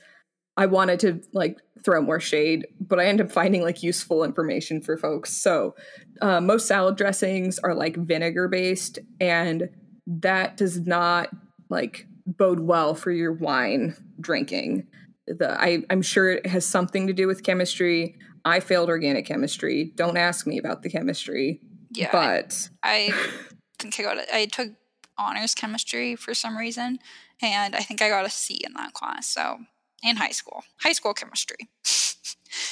I 0.57 0.65
wanted 0.67 0.99
to 1.01 1.21
like 1.33 1.59
throw 1.83 2.01
more 2.01 2.19
shade, 2.19 2.67
but 2.79 2.99
I 2.99 3.05
end 3.05 3.21
up 3.21 3.31
finding 3.31 3.61
like 3.61 3.83
useful 3.83 4.23
information 4.23 4.81
for 4.81 4.97
folks. 4.97 5.33
So 5.33 5.75
uh, 6.21 6.41
most 6.41 6.67
salad 6.67 6.95
dressings 6.95 7.59
are 7.59 7.73
like 7.73 7.95
vinegar 7.97 8.47
based, 8.47 8.99
and 9.19 9.69
that 10.07 10.57
does 10.57 10.79
not 10.79 11.29
like 11.69 12.07
bode 12.25 12.61
well 12.61 12.95
for 12.95 13.11
your 13.11 13.33
wine 13.33 13.95
drinking. 14.19 14.87
The 15.27 15.59
I, 15.59 15.83
I'm 15.89 16.01
sure 16.01 16.31
it 16.31 16.45
has 16.47 16.65
something 16.65 17.07
to 17.07 17.13
do 17.13 17.27
with 17.27 17.43
chemistry. 17.43 18.17
I 18.45 18.59
failed 18.59 18.89
organic 18.89 19.25
chemistry. 19.25 19.93
Don't 19.95 20.17
ask 20.17 20.45
me 20.45 20.57
about 20.57 20.83
the 20.83 20.89
chemistry. 20.89 21.61
Yeah, 21.91 22.09
but 22.11 22.69
I, 22.83 23.13
I 23.13 23.29
think 23.91 23.99
I 23.99 24.03
got 24.03 24.17
it. 24.17 24.29
I 24.31 24.45
took 24.45 24.71
honors 25.17 25.53
chemistry 25.53 26.15
for 26.15 26.33
some 26.33 26.57
reason, 26.57 26.99
and 27.41 27.75
I 27.75 27.79
think 27.79 28.01
I 28.01 28.09
got 28.09 28.25
a 28.25 28.29
C 28.29 28.61
in 28.65 28.73
that 28.73 28.93
class. 28.93 29.27
So 29.27 29.59
in 30.03 30.17
high 30.17 30.31
school, 30.31 30.63
high 30.79 30.93
school 30.93 31.13
chemistry. 31.13 31.69
so, 31.83 32.17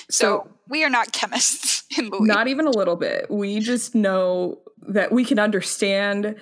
so, 0.10 0.50
we 0.68 0.84
are 0.84 0.90
not 0.90 1.12
chemists 1.12 1.84
in 1.98 2.10
Louis. 2.10 2.28
Not 2.28 2.48
even 2.48 2.68
a 2.68 2.72
little 2.72 2.96
bit. 2.96 3.30
We 3.30 3.60
just 3.60 3.96
know 3.96 4.60
that 4.88 5.12
we 5.12 5.24
can 5.24 5.40
understand 5.40 6.36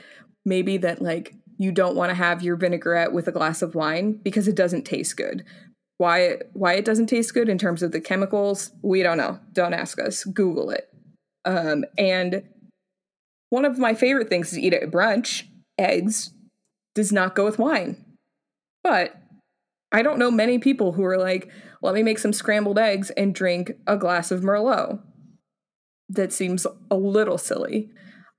maybe 0.46 0.78
that 0.78 1.02
like 1.02 1.36
you 1.58 1.72
don't 1.72 1.96
want 1.96 2.10
to 2.10 2.16
have 2.16 2.42
your 2.42 2.56
vinaigrette 2.56 3.12
with 3.12 3.28
a 3.28 3.32
glass 3.32 3.62
of 3.62 3.76
wine 3.76 4.14
because 4.24 4.48
it 4.48 4.56
doesn't 4.56 4.86
taste 4.86 5.18
good. 5.18 5.44
Why 5.98 6.38
why 6.54 6.74
it 6.74 6.86
doesn't 6.86 7.08
taste 7.08 7.34
good 7.34 7.50
in 7.50 7.58
terms 7.58 7.84
of 7.84 7.92
the 7.92 8.00
chemicals, 8.00 8.72
we 8.82 9.04
don't 9.04 9.18
know. 9.18 9.40
Don't 9.52 9.74
ask 9.74 10.00
us. 10.00 10.24
Google 10.24 10.70
it. 10.72 10.90
Um, 11.46 11.84
and 11.98 12.44
one 13.50 13.66
of 13.66 13.80
my 13.80 13.94
favorite 13.94 14.30
things 14.30 14.52
to 14.52 14.62
eat 14.62 14.74
at 14.74 14.92
brunch, 14.92 15.44
eggs, 15.78 16.32
does 16.96 17.12
not 17.12 17.36
go 17.36 17.46
with 17.46 17.60
wine. 17.60 18.06
But 18.84 19.16
I 19.92 20.02
don't 20.02 20.20
know 20.20 20.32
many 20.32 20.60
people 20.60 20.94
who 20.94 21.04
are 21.04 21.18
like, 21.18 21.50
let 21.82 21.94
me 21.94 22.04
make 22.04 22.20
some 22.20 22.34
scrambled 22.34 22.78
eggs 22.78 23.10
and 23.12 23.34
drink 23.34 23.72
a 23.88 23.98
glass 23.98 24.32
of 24.32 24.42
Merlot. 24.42 25.02
That 26.10 26.34
seems 26.34 26.66
a 26.90 26.96
little 26.96 27.38
silly. 27.38 27.90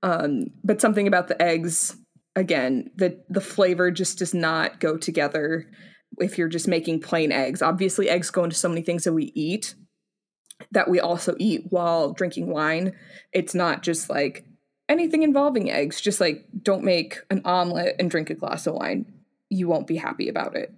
Um, 0.03 0.47
but 0.63 0.81
something 0.81 1.07
about 1.07 1.27
the 1.27 1.41
eggs, 1.41 1.95
again, 2.35 2.91
the 2.95 3.23
the 3.29 3.41
flavor 3.41 3.91
just 3.91 4.19
does 4.19 4.33
not 4.33 4.79
go 4.79 4.97
together 4.97 5.67
if 6.17 6.37
you're 6.37 6.49
just 6.49 6.67
making 6.67 7.01
plain 7.01 7.31
eggs. 7.31 7.61
Obviously, 7.61 8.09
eggs 8.09 8.31
go 8.31 8.43
into 8.43 8.55
so 8.55 8.67
many 8.67 8.81
things 8.81 9.03
that 9.03 9.13
we 9.13 9.31
eat 9.35 9.75
that 10.71 10.89
we 10.89 10.99
also 10.99 11.35
eat 11.39 11.65
while 11.69 12.13
drinking 12.13 12.47
wine. 12.47 12.93
It's 13.33 13.55
not 13.55 13.83
just 13.83 14.09
like 14.09 14.45
anything 14.89 15.23
involving 15.23 15.71
eggs, 15.71 16.01
just 16.01 16.21
like 16.21 16.45
don't 16.61 16.83
make 16.83 17.19
an 17.29 17.41
omelet 17.45 17.95
and 17.99 18.09
drink 18.09 18.29
a 18.29 18.35
glass 18.35 18.67
of 18.67 18.75
wine. 18.75 19.11
You 19.49 19.67
won't 19.67 19.87
be 19.87 19.97
happy 19.97 20.29
about 20.29 20.55
it. 20.55 20.73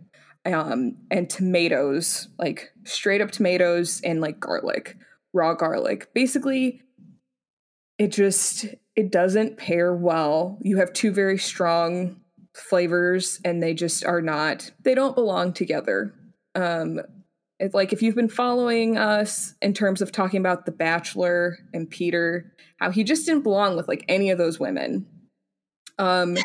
Um, 0.46 0.98
and 1.10 1.30
tomatoes, 1.30 2.28
like 2.38 2.72
straight 2.84 3.22
up 3.22 3.32
tomatoes 3.32 4.02
and 4.04 4.20
like 4.20 4.40
garlic, 4.40 4.98
raw 5.34 5.54
garlic. 5.54 6.14
Basically, 6.14 6.82
it 7.98 8.12
just 8.12 8.66
it 8.96 9.12
doesn't 9.12 9.58
pair 9.58 9.94
well. 9.94 10.58
You 10.62 10.78
have 10.78 10.94
two 10.94 11.12
very 11.12 11.38
strong 11.38 12.22
flavors 12.54 13.40
and 13.44 13.62
they 13.62 13.74
just 13.74 14.06
are 14.06 14.22
not 14.22 14.72
they 14.84 14.94
don't 14.94 15.16
belong 15.16 15.54
together 15.54 16.14
um 16.56 17.02
it's 17.64 17.74
like 17.74 17.94
if 17.94 18.02
you've 18.02 18.16
been 18.16 18.28
following 18.28 18.98
us 18.98 19.56
in 19.62 19.74
terms 19.74 20.02
of 20.02 20.12
talking 20.12 20.40
about 20.40 20.66
the 20.66 20.72
bachelor 20.72 21.58
and 21.74 21.90
peter 21.90 22.54
how 22.84 22.92
he 22.92 23.06
just 23.06 23.26
didn't 23.26 23.44
belong 23.44 23.78
with 23.78 23.88
like 23.88 24.04
any 24.10 24.30
of 24.30 24.38
those 24.38 24.60
women. 24.60 25.08
Um 25.98 26.38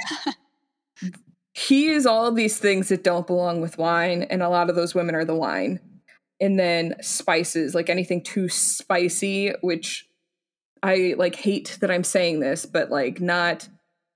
he 1.53 1.89
is 1.89 2.07
all 2.07 2.31
these 2.31 2.59
things 2.59 2.89
that 2.89 3.03
don't 3.03 3.27
belong 3.27 3.61
with 3.61 3.79
wine 3.79 4.23
and 4.23 4.43
a 4.43 4.49
lot 4.49 4.71
of 4.71 4.77
those 4.77 4.95
women 4.95 5.17
are 5.17 5.25
the 5.25 5.35
wine. 5.35 5.81
And 6.41 6.59
then 6.59 6.95
spices 7.01 7.75
like 7.75 7.91
anything 7.91 8.23
too 8.23 8.49
spicy 8.49 9.53
which 9.61 10.07
i 10.85 11.17
like 11.19 11.35
hate 11.35 11.77
that 11.81 11.91
i'm 11.91 12.05
saying 12.05 12.39
this 12.39 12.65
but 12.65 12.89
like 12.89 13.21
not 13.21 13.69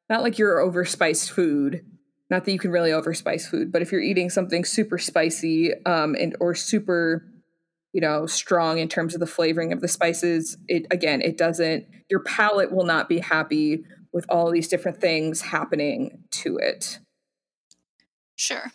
not 0.08 0.22
like 0.22 0.38
you're 0.38 0.58
overspiced 0.58 1.28
food 1.30 1.84
not 2.32 2.44
that 2.44 2.52
you 2.52 2.58
can 2.58 2.72
really 2.72 2.90
overspice 2.90 3.46
food 3.46 3.70
but 3.70 3.82
if 3.82 3.92
you're 3.92 4.00
eating 4.00 4.28
something 4.28 4.64
super 4.64 4.98
spicy 4.98 5.72
um 5.86 6.16
and 6.18 6.36
or 6.40 6.54
super 6.54 7.24
you 7.92 8.00
know 8.00 8.26
strong 8.26 8.78
in 8.78 8.88
terms 8.88 9.14
of 9.14 9.20
the 9.20 9.26
flavoring 9.26 9.72
of 9.72 9.80
the 9.80 9.88
spices 9.88 10.56
it 10.66 10.86
again 10.90 11.20
it 11.22 11.38
doesn't 11.38 11.86
your 12.12 12.20
palate 12.20 12.72
will 12.72 12.84
not 12.84 13.08
be 13.08 13.20
happy 13.20 13.84
with 14.12 14.26
all 14.28 14.50
these 14.50 14.68
different 14.68 15.00
things 15.00 15.40
happening 15.40 16.22
to 16.30 16.58
it. 16.58 16.98
Sure. 18.36 18.72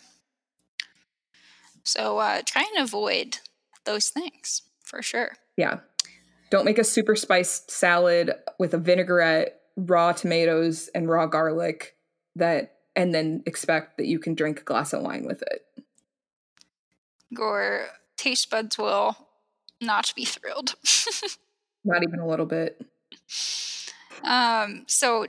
So 1.84 2.18
uh 2.18 2.42
try 2.44 2.64
and 2.74 2.84
avoid 2.84 3.38
those 3.84 4.10
things 4.10 4.62
for 4.82 5.02
sure. 5.02 5.36
Yeah. 5.56 5.78
Don't 6.50 6.64
make 6.64 6.78
a 6.78 6.84
super 6.84 7.14
spiced 7.14 7.70
salad 7.70 8.32
with 8.58 8.74
a 8.74 8.78
vinaigrette 8.78 9.60
raw 9.76 10.12
tomatoes 10.12 10.88
and 10.94 11.08
raw 11.08 11.26
garlic 11.26 11.94
that 12.34 12.77
and 12.98 13.14
then 13.14 13.44
expect 13.46 13.96
that 13.96 14.06
you 14.06 14.18
can 14.18 14.34
drink 14.34 14.60
a 14.60 14.64
glass 14.64 14.92
of 14.92 15.02
wine 15.02 15.24
with 15.24 15.40
it. 15.42 15.64
Your 17.30 17.86
taste 18.16 18.50
buds 18.50 18.76
will 18.76 19.16
not 19.80 20.12
be 20.16 20.24
thrilled. 20.24 20.74
not 21.84 22.02
even 22.02 22.18
a 22.18 22.26
little 22.26 22.44
bit. 22.44 22.84
Um, 24.24 24.82
so 24.88 25.28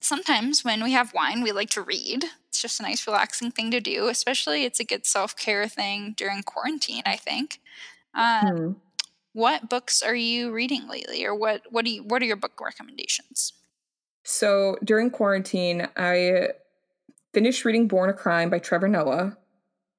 sometimes 0.00 0.64
when 0.64 0.82
we 0.82 0.92
have 0.92 1.12
wine, 1.12 1.42
we 1.42 1.52
like 1.52 1.68
to 1.70 1.82
read. 1.82 2.24
It's 2.48 2.62
just 2.62 2.80
a 2.80 2.84
nice, 2.84 3.06
relaxing 3.06 3.50
thing 3.50 3.70
to 3.72 3.80
do. 3.80 4.08
Especially, 4.08 4.64
it's 4.64 4.80
a 4.80 4.84
good 4.84 5.04
self 5.04 5.36
care 5.36 5.68
thing 5.68 6.14
during 6.16 6.42
quarantine. 6.42 7.02
I 7.04 7.16
think. 7.16 7.60
Um, 8.14 8.56
hmm. 8.56 8.72
What 9.34 9.68
books 9.68 10.02
are 10.02 10.14
you 10.14 10.50
reading 10.50 10.88
lately, 10.88 11.26
or 11.26 11.34
what 11.34 11.60
what 11.68 11.84
do 11.84 11.90
you 11.90 12.02
what 12.02 12.22
are 12.22 12.24
your 12.24 12.36
book 12.36 12.58
recommendations? 12.58 13.52
So 14.24 14.78
during 14.82 15.10
quarantine, 15.10 15.88
I 15.94 16.52
finished 17.36 17.66
reading 17.66 17.86
Born 17.86 18.08
a 18.08 18.14
Crime 18.14 18.48
by 18.48 18.58
Trevor 18.58 18.88
Noah. 18.88 19.36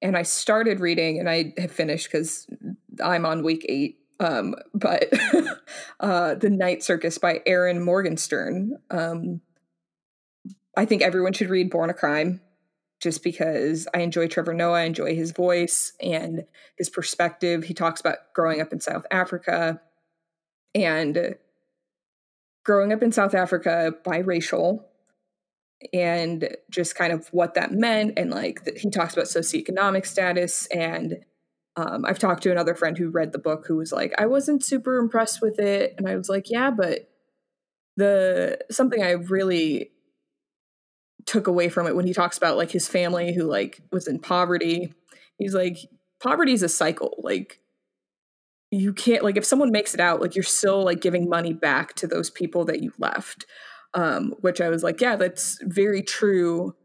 And 0.02 0.18
I 0.18 0.24
started 0.24 0.80
reading 0.80 1.20
and 1.20 1.30
I 1.30 1.54
have 1.60 1.72
finished 1.72 2.12
because 2.12 2.48
I'm 3.00 3.28
on 3.28 3.44
week 3.44 3.64
eight. 3.70 4.00
Um, 4.20 4.56
but 4.74 5.08
uh, 6.00 6.34
The 6.34 6.50
Night 6.50 6.82
Circus 6.82 7.20
by 7.20 7.42
Erin 7.46 7.80
Morgenstern. 7.80 8.80
Um, 8.90 9.42
I 10.76 10.86
think 10.86 11.04
everyone 11.04 11.34
should 11.34 11.52
read 11.52 11.70
Born 11.70 11.92
a 11.92 11.94
Crime 11.94 12.42
just 13.00 13.24
because 13.24 13.88
I 13.94 14.00
enjoy 14.00 14.28
Trevor 14.28 14.56
Noah, 14.56 14.80
I 14.80 14.86
enjoy 14.86 15.14
his 15.14 15.30
voice 15.30 15.94
and 16.02 16.44
his 16.76 16.90
perspective. 16.90 17.66
He 17.66 17.76
talks 17.76 18.02
about 18.02 18.18
growing 18.34 18.62
up 18.62 18.74
in 18.74 18.80
South 18.80 19.06
Africa 19.12 19.80
and 20.74 21.36
growing 22.66 22.92
up 22.92 23.04
in 23.04 23.12
South 23.12 23.36
Africa 23.36 23.94
biracial 24.04 24.86
and 25.94 26.56
just 26.70 26.96
kind 26.96 27.14
of 27.14 27.28
what 27.28 27.54
that 27.54 27.72
meant 27.72 28.14
and 28.18 28.32
like 28.32 28.64
the, 28.64 28.72
he 28.72 28.90
talks 28.90 29.14
about 29.14 29.26
socioeconomic 29.26 30.06
status 30.06 30.68
and 30.68 31.18
um, 31.76 32.04
i've 32.06 32.20
talked 32.20 32.44
to 32.44 32.52
another 32.52 32.74
friend 32.74 32.98
who 32.98 33.10
read 33.10 33.32
the 33.32 33.40
book 33.40 33.66
who 33.68 33.78
was 33.78 33.92
like 33.92 34.14
i 34.18 34.26
wasn't 34.26 34.64
super 34.64 34.98
impressed 34.98 35.42
with 35.42 35.60
it 35.60 35.94
and 35.98 36.08
i 36.08 36.16
was 36.16 36.30
like 36.30 36.50
yeah 36.50 36.72
but 36.72 37.10
the 37.96 38.58
something 38.72 39.04
i 39.04 39.12
really 39.12 39.92
took 41.26 41.48
away 41.48 41.70
from 41.70 41.86
it 41.86 41.96
when 41.96 42.08
he 42.08 42.14
talks 42.14 42.38
about 42.38 42.58
like 42.58 42.72
his 42.72 42.88
family 42.88 43.34
who 43.34 43.44
like 43.44 43.82
was 43.92 44.08
in 44.08 44.18
poverty 44.18 44.94
he's 45.38 45.54
like 45.54 45.78
poverty 46.22 46.54
is 46.54 46.64
a 46.64 46.70
cycle 46.70 47.16
like 47.20 47.60
you 48.72 48.94
can't 48.94 49.24
like 49.24 49.38
if 49.38 49.46
someone 49.46 49.72
makes 49.72 49.94
it 49.94 50.00
out 50.00 50.22
like 50.22 50.36
you're 50.36 50.44
still 50.44 50.84
like 50.84 51.02
giving 51.02 51.30
money 51.30 51.54
back 51.54 51.94
to 51.94 52.08
those 52.08 52.30
people 52.30 52.66
that 52.66 52.82
you 52.82 52.92
left 52.98 53.46
um 53.94 54.34
which 54.42 54.62
i 54.62 54.70
was 54.70 54.84
like 54.84 55.02
yeah 55.02 55.16
that's 55.16 55.60
very 55.64 56.02
true. 56.02 56.76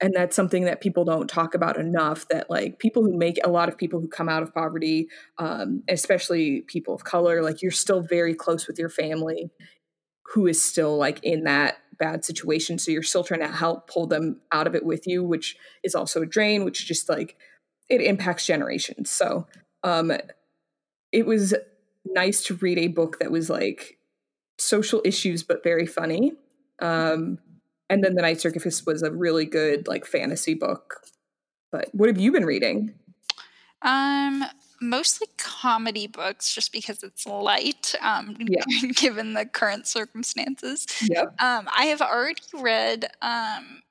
And 0.00 0.14
that's 0.14 0.36
something 0.36 0.64
that 0.66 0.80
people 0.80 1.04
don't 1.04 1.28
talk 1.28 1.56
about 1.56 1.76
enough 1.76 2.28
that 2.28 2.48
like 2.48 2.78
people 2.78 3.02
who 3.02 3.18
make 3.18 3.36
a 3.42 3.50
lot 3.50 3.68
of 3.68 3.76
people 3.76 4.00
who 4.00 4.06
come 4.06 4.28
out 4.28 4.44
of 4.44 4.54
poverty 4.54 5.08
um, 5.38 5.82
especially 5.88 6.60
people 6.62 6.94
of 6.94 7.02
color 7.02 7.42
like 7.42 7.62
you're 7.62 7.72
still 7.72 8.00
very 8.00 8.32
close 8.32 8.68
with 8.68 8.78
your 8.78 8.88
family 8.90 9.50
who 10.34 10.46
is 10.46 10.62
still 10.62 10.96
like 10.96 11.18
in 11.24 11.44
that 11.44 11.78
bad 11.98 12.24
situation. 12.24 12.78
So 12.78 12.92
you're 12.92 13.02
still 13.02 13.24
trying 13.24 13.40
to 13.40 13.48
help 13.48 13.90
pull 13.90 14.06
them 14.06 14.40
out 14.52 14.68
of 14.68 14.76
it 14.76 14.84
with 14.84 15.06
you 15.08 15.24
which 15.24 15.56
is 15.82 15.96
also 15.96 16.22
a 16.22 16.26
drain 16.26 16.64
which 16.64 16.86
just 16.86 17.08
like 17.08 17.36
it 17.88 18.00
impacts 18.00 18.46
generations. 18.46 19.10
So 19.10 19.48
um 19.82 20.12
it 21.10 21.26
was 21.26 21.54
nice 22.04 22.42
to 22.44 22.54
read 22.54 22.78
a 22.78 22.86
book 22.86 23.18
that 23.18 23.32
was 23.32 23.50
like 23.50 23.98
social 24.58 25.02
issues 25.04 25.42
but 25.42 25.64
very 25.64 25.86
funny 25.86 26.34
um 26.80 27.38
and 27.90 28.04
then 28.04 28.14
the 28.14 28.22
night 28.22 28.40
circus 28.40 28.84
was 28.84 29.02
a 29.02 29.10
really 29.10 29.46
good 29.46 29.88
like 29.88 30.04
fantasy 30.06 30.54
book. 30.54 31.00
But 31.72 31.88
what 31.92 32.08
have 32.08 32.18
you 32.18 32.32
been 32.32 32.44
reading? 32.44 32.94
Um 33.82 34.44
mostly 34.80 35.26
comedy 35.38 36.06
books 36.06 36.54
just 36.54 36.72
because 36.72 37.02
it's 37.02 37.26
light 37.26 37.94
um 38.00 38.36
Yeah. 38.48 38.62
given 38.94 39.34
the 39.34 39.44
current 39.46 39.86
circumstances. 39.86 40.86
Yep. 41.02 41.34
Um 41.40 41.68
i 41.76 41.86
have 41.86 42.00
already 42.00 42.42
read 42.54 43.06
um 43.22 43.82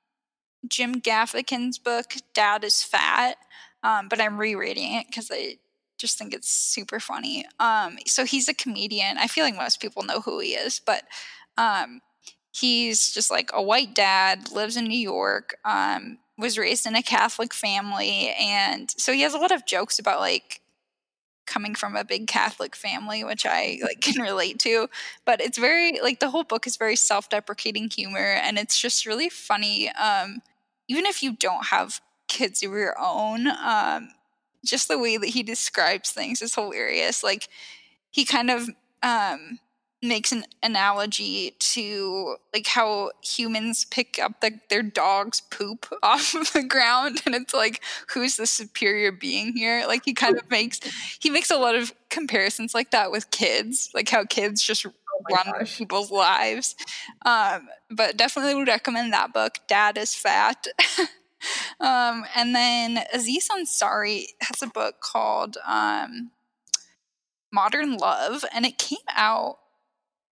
jim 0.66 1.00
gaffigan's 1.00 1.78
book 1.78 2.14
dad 2.34 2.64
is 2.64 2.82
fat 2.82 3.36
um 3.82 4.08
but 4.08 4.20
i'm 4.20 4.38
rereading 4.38 4.94
it 4.94 5.06
because 5.06 5.30
i 5.32 5.56
just 5.98 6.16
think 6.18 6.32
it's 6.32 6.48
super 6.50 7.00
funny. 7.00 7.44
Um 7.58 7.98
so 8.06 8.24
he's 8.24 8.48
a 8.48 8.54
comedian. 8.54 9.18
I 9.18 9.26
feel 9.26 9.44
like 9.44 9.56
most 9.56 9.80
people 9.80 10.04
know 10.04 10.20
who 10.20 10.38
he 10.40 10.50
is 10.54 10.80
but 10.84 11.02
um 11.58 12.00
he's 12.52 13.12
just 13.12 13.30
like 13.30 13.50
a 13.52 13.62
white 13.62 13.94
dad 13.94 14.50
lives 14.52 14.76
in 14.76 14.84
new 14.84 14.98
york 14.98 15.56
um 15.64 16.18
was 16.36 16.58
raised 16.58 16.86
in 16.86 16.94
a 16.94 17.02
catholic 17.02 17.52
family 17.52 18.34
and 18.40 18.90
so 18.96 19.12
he 19.12 19.22
has 19.22 19.34
a 19.34 19.38
lot 19.38 19.52
of 19.52 19.66
jokes 19.66 19.98
about 19.98 20.20
like 20.20 20.60
coming 21.46 21.74
from 21.74 21.96
a 21.96 22.04
big 22.04 22.26
catholic 22.26 22.76
family 22.76 23.24
which 23.24 23.46
i 23.46 23.78
like 23.82 24.00
can 24.00 24.20
relate 24.20 24.58
to 24.58 24.88
but 25.24 25.40
it's 25.40 25.58
very 25.58 26.00
like 26.00 26.20
the 26.20 26.30
whole 26.30 26.44
book 26.44 26.66
is 26.66 26.76
very 26.76 26.96
self-deprecating 26.96 27.90
humor 27.90 28.18
and 28.18 28.58
it's 28.58 28.78
just 28.80 29.06
really 29.06 29.28
funny 29.28 29.90
um 29.92 30.42
even 30.88 31.06
if 31.06 31.22
you 31.22 31.32
don't 31.34 31.66
have 31.66 32.00
kids 32.28 32.62
of 32.62 32.72
your 32.72 32.94
own 33.00 33.46
um 33.46 34.10
just 34.64 34.88
the 34.88 34.98
way 34.98 35.16
that 35.16 35.28
he 35.28 35.42
describes 35.42 36.10
things 36.10 36.42
is 36.42 36.54
hilarious 36.54 37.22
like 37.22 37.48
he 38.10 38.24
kind 38.24 38.50
of 38.50 38.68
um 39.02 39.58
makes 40.00 40.30
an 40.30 40.44
analogy 40.62 41.56
to 41.58 42.36
like 42.54 42.66
how 42.66 43.10
humans 43.22 43.84
pick 43.84 44.18
up 44.18 44.40
the, 44.40 44.60
their 44.68 44.82
dog's 44.82 45.40
poop 45.40 45.86
off 46.02 46.34
of 46.34 46.52
the 46.52 46.62
ground 46.62 47.20
and 47.26 47.34
it's 47.34 47.54
like 47.54 47.82
who's 48.08 48.36
the 48.36 48.46
superior 48.46 49.10
being 49.10 49.52
here? 49.56 49.84
Like 49.86 50.04
he 50.04 50.14
kind 50.14 50.38
of 50.38 50.48
makes 50.50 50.80
he 51.18 51.30
makes 51.30 51.50
a 51.50 51.56
lot 51.56 51.74
of 51.74 51.92
comparisons 52.10 52.74
like 52.74 52.90
that 52.92 53.10
with 53.10 53.30
kids 53.30 53.90
like 53.94 54.08
how 54.08 54.24
kids 54.24 54.62
just 54.62 54.86
oh 54.86 54.90
run 55.30 55.58
gosh. 55.58 55.78
people's 55.78 56.10
lives. 56.10 56.76
Um 57.24 57.68
but 57.90 58.16
definitely 58.16 58.54
would 58.54 58.68
recommend 58.68 59.12
that 59.12 59.32
book 59.32 59.54
dad 59.66 59.98
is 59.98 60.14
fat. 60.14 60.66
Um 61.78 62.24
and 62.34 62.52
then 62.52 62.98
aziz 63.14 63.48
ansari 63.48 64.24
has 64.40 64.60
a 64.60 64.66
book 64.66 64.96
called 65.00 65.56
um 65.64 66.32
modern 67.52 67.96
love 67.96 68.44
and 68.52 68.66
it 68.66 68.76
came 68.76 68.98
out 69.08 69.58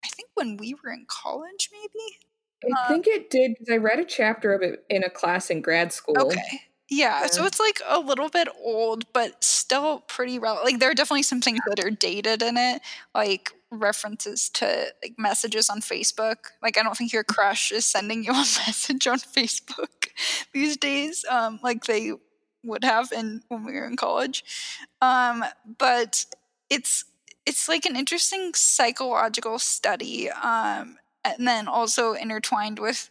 i 0.07 0.09
think 0.14 0.31
when 0.35 0.57
we 0.57 0.75
were 0.75 0.90
in 0.92 1.05
college 1.09 1.71
maybe? 1.73 2.19
I 2.64 2.69
Uh, 2.75 2.88
think 2.88 3.07
it 3.07 3.31
did 3.31 3.53
because 3.53 3.73
i 3.73 3.77
read 3.77 3.99
a 3.99 4.05
chapter 4.05 4.53
of 4.55 4.62
it 4.62 4.85
in 4.88 5.05
a 5.05 5.11
class 5.11 5.51
in 5.51 5.61
grad 5.61 5.92
school. 5.92 6.31
Okay. 6.31 6.61
Yeah, 6.88 7.27
so 7.27 7.45
it's 7.45 7.59
like 7.59 7.81
a 7.85 7.99
little 7.99 8.29
bit 8.29 8.49
old 8.62 9.12
but 9.12 9.42
still 9.42 10.01
pretty 10.03 10.38
relevant 10.38 10.64
like 10.66 10.79
there 10.79 10.90
are 10.90 10.95
definitely 10.95 11.25
some 11.25 11.40
things 11.40 11.59
that 11.66 11.85
are 11.85 11.90
dated 11.90 12.42
in 12.42 12.57
it 12.57 12.81
like 13.14 13.53
references 13.73 14.49
to 14.51 14.87
like 15.03 15.14
messages 15.19 15.69
on 15.69 15.81
facebook. 15.81 16.37
Like 16.62 16.79
i 16.79 16.83
don't 16.85 16.97
think 16.97 17.12
your 17.12 17.25
crush 17.25 17.73
is 17.73 17.85
sending 17.85 18.23
you 18.25 18.31
a 18.31 18.35
message 18.66 19.07
on 19.09 19.19
facebook 19.19 20.09
these 20.55 20.77
days 20.77 21.25
um 21.29 21.59
like 21.62 21.85
they 21.85 22.12
would 22.64 22.85
have 22.85 23.12
in 23.12 23.42
when 23.49 23.64
we 23.64 23.73
were 23.73 23.87
in 23.87 23.97
college. 23.97 24.45
Um 25.03 25.45
but 25.79 26.25
it's 26.71 27.05
it's 27.46 27.68
like 27.68 27.87
an 27.87 27.96
interesting 27.96 28.52
psychological 28.54 29.59
study 29.59 30.30
um 30.30 30.96
and 31.24 31.46
then 31.46 31.66
also 31.66 32.12
intertwined 32.12 32.78
with 32.78 33.11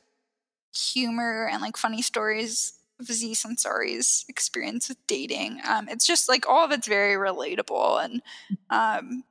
humor 0.73 1.47
and 1.51 1.61
like 1.61 1.77
funny 1.77 2.01
stories 2.01 2.73
of 2.99 3.09
Aziz 3.09 3.43
Ansari's 3.43 4.25
experience 4.29 4.89
with 4.89 4.97
dating. 5.07 5.59
Um, 5.67 5.89
it's 5.89 6.07
just 6.07 6.29
like 6.29 6.47
all 6.47 6.63
of 6.63 6.71
it's 6.71 6.87
very 6.87 7.15
relatable 7.15 8.03
and 8.03 8.21
um, 8.69 9.23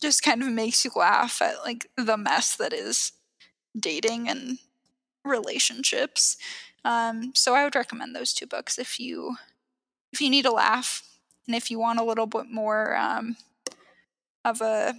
just 0.00 0.22
kind 0.22 0.42
of 0.42 0.48
makes 0.48 0.84
you 0.84 0.90
laugh 0.94 1.42
at 1.42 1.58
like 1.64 1.90
the 1.96 2.16
mess 2.16 2.56
that 2.56 2.72
is 2.72 3.12
dating 3.78 4.28
and 4.28 4.58
relationships. 5.24 6.36
Um, 6.84 7.32
so 7.34 7.54
I 7.54 7.64
would 7.64 7.74
recommend 7.74 8.14
those 8.14 8.32
two 8.32 8.46
books 8.46 8.78
if 8.78 9.00
you 9.00 9.36
if 10.12 10.20
you 10.22 10.30
need 10.30 10.46
a 10.46 10.52
laugh 10.52 11.02
and 11.46 11.54
if 11.54 11.70
you 11.70 11.78
want 11.78 11.98
a 11.98 12.04
little 12.04 12.26
bit 12.26 12.46
more 12.50 12.96
um, 12.96 13.36
of 14.48 14.60
a 14.60 14.94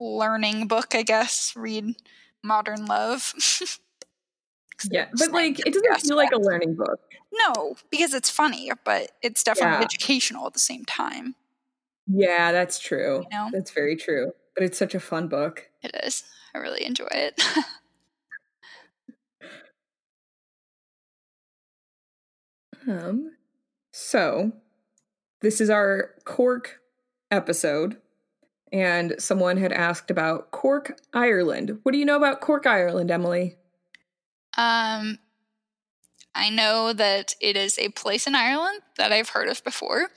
learning 0.00 0.66
book, 0.68 0.94
I 0.94 1.02
guess. 1.02 1.52
Read 1.56 1.94
Modern 2.42 2.86
Love. 2.86 3.34
yeah 4.90 5.06
but 5.16 5.30
like 5.30 5.60
it 5.60 5.72
doesn't 5.72 5.84
yes, 5.84 6.02
feel 6.08 6.16
like 6.16 6.32
a 6.32 6.38
learning 6.40 6.74
book 6.74 7.00
no, 7.34 7.76
because 7.90 8.12
it's 8.12 8.28
funny, 8.28 8.70
but 8.84 9.12
it's 9.22 9.42
definitely 9.42 9.78
Yeah. 9.78 9.84
educational 9.84 10.46
at 10.46 10.52
the 10.52 10.58
same 10.58 10.84
time. 10.84 11.34
yeah 12.06 12.52
that's 12.52 12.78
true 12.78 13.22
You 13.30 13.38
know, 13.38 13.48
that's 13.52 13.70
very 13.70 13.96
true 13.96 14.32
but 14.54 14.64
it's 14.64 14.76
such 14.78 14.94
a 14.94 15.00
fun 15.00 15.28
book 15.28 15.68
it 15.82 15.94
is. 16.04 16.24
I 16.54 16.58
really 16.58 16.84
enjoy 16.84 17.08
it. 17.10 17.40
Um, 22.88 23.36
so 23.92 24.52
this 25.40 25.60
is 25.60 25.70
our 25.70 26.10
Cork 26.24 26.80
episode, 27.30 28.01
and 28.72 29.14
someone 29.18 29.58
had 29.58 29.72
asked 29.72 30.10
about 30.10 30.50
Cork, 30.50 30.98
Ireland. 31.12 31.78
What 31.82 31.92
do 31.92 31.98
you 31.98 32.04
know 32.04 32.16
about 32.16 32.40
Cork, 32.40 32.66
Ireland, 32.66 33.10
Emily? 33.10 33.56
um, 34.58 35.18
I 36.34 36.50
know 36.50 36.92
that 36.92 37.34
it 37.40 37.56
is 37.56 37.78
a 37.78 37.88
place 37.90 38.26
in 38.26 38.34
Ireland 38.34 38.80
that 38.96 39.12
I've 39.12 39.30
heard 39.30 39.48
of 39.48 39.62
before. 39.64 40.08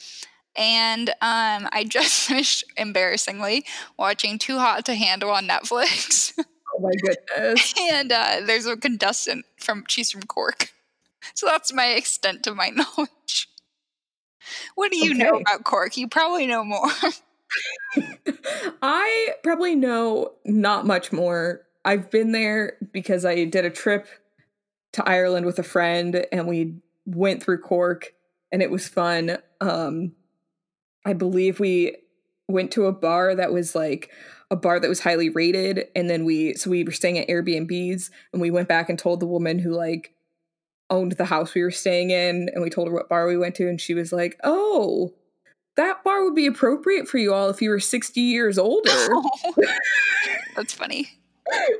And 0.57 1.09
um, 1.09 1.67
I 1.71 1.85
just 1.87 2.13
finished, 2.27 2.63
embarrassingly, 2.77 3.65
watching 3.97 4.39
Too 4.39 4.57
Hot 4.57 4.85
to 4.85 4.95
Handle 4.95 5.29
on 5.29 5.47
Netflix. 5.47 6.33
Oh 6.37 6.79
my 6.79 6.91
goodness. 7.01 7.73
and 7.91 8.11
uh, 8.11 8.41
there's 8.45 8.65
a 8.65 8.77
contestant 8.77 9.45
from 9.57 9.85
she's 9.87 10.11
from 10.11 10.23
Cork. 10.23 10.71
So 11.33 11.47
that's 11.47 11.73
my 11.73 11.87
extent 11.87 12.43
to 12.43 12.55
my 12.55 12.69
knowledge. 12.75 13.49
What 14.75 14.91
do 14.91 14.97
you 14.97 15.13
know 15.13 15.37
about 15.39 15.63
Cork? 15.63 15.97
You 15.97 16.07
probably 16.07 16.47
know 16.47 16.63
more. 16.63 16.89
I 18.81 19.33
probably 19.43 19.75
know 19.75 20.33
not 20.45 20.85
much 20.85 21.11
more. 21.11 21.61
I've 21.83 22.09
been 22.09 22.31
there 22.31 22.77
because 22.91 23.25
I 23.25 23.45
did 23.45 23.65
a 23.65 23.69
trip 23.69 24.07
to 24.93 25.07
Ireland 25.07 25.45
with 25.45 25.59
a 25.59 25.63
friend 25.63 26.25
and 26.31 26.47
we 26.47 26.75
went 27.05 27.43
through 27.43 27.59
Cork 27.61 28.13
and 28.51 28.61
it 28.61 28.71
was 28.71 28.87
fun. 28.87 29.37
Um 29.61 30.13
I 31.05 31.13
believe 31.13 31.59
we 31.59 31.97
went 32.47 32.71
to 32.71 32.85
a 32.85 32.91
bar 32.91 33.35
that 33.35 33.51
was 33.53 33.75
like 33.75 34.11
a 34.51 34.55
bar 34.55 34.79
that 34.79 34.89
was 34.89 34.99
highly 35.01 35.29
rated 35.29 35.85
and 35.95 36.09
then 36.09 36.25
we 36.25 36.53
so 36.55 36.69
we 36.69 36.83
were 36.83 36.91
staying 36.91 37.17
at 37.17 37.27
Airbnbs 37.27 38.09
and 38.33 38.41
we 38.41 38.51
went 38.51 38.67
back 38.67 38.89
and 38.89 38.97
told 38.97 39.19
the 39.19 39.27
woman 39.27 39.59
who 39.59 39.71
like 39.71 40.13
owned 40.89 41.13
the 41.13 41.25
house 41.25 41.53
we 41.53 41.63
were 41.63 41.71
staying 41.71 42.11
in 42.11 42.49
and 42.53 42.63
we 42.63 42.69
told 42.69 42.87
her 42.87 42.93
what 42.93 43.09
bar 43.09 43.27
we 43.27 43.37
went 43.37 43.55
to 43.55 43.67
and 43.67 43.81
she 43.81 43.93
was 43.93 44.11
like, 44.13 44.39
"Oh, 44.43 45.13
that 45.75 46.03
bar 46.03 46.23
would 46.23 46.35
be 46.35 46.45
appropriate 46.45 47.07
for 47.07 47.17
you 47.17 47.33
all 47.33 47.49
if 47.49 47.61
you 47.61 47.69
were 47.69 47.79
60 47.79 48.19
years 48.19 48.57
older." 48.57 48.89
that's 50.55 50.73
funny. 50.73 51.09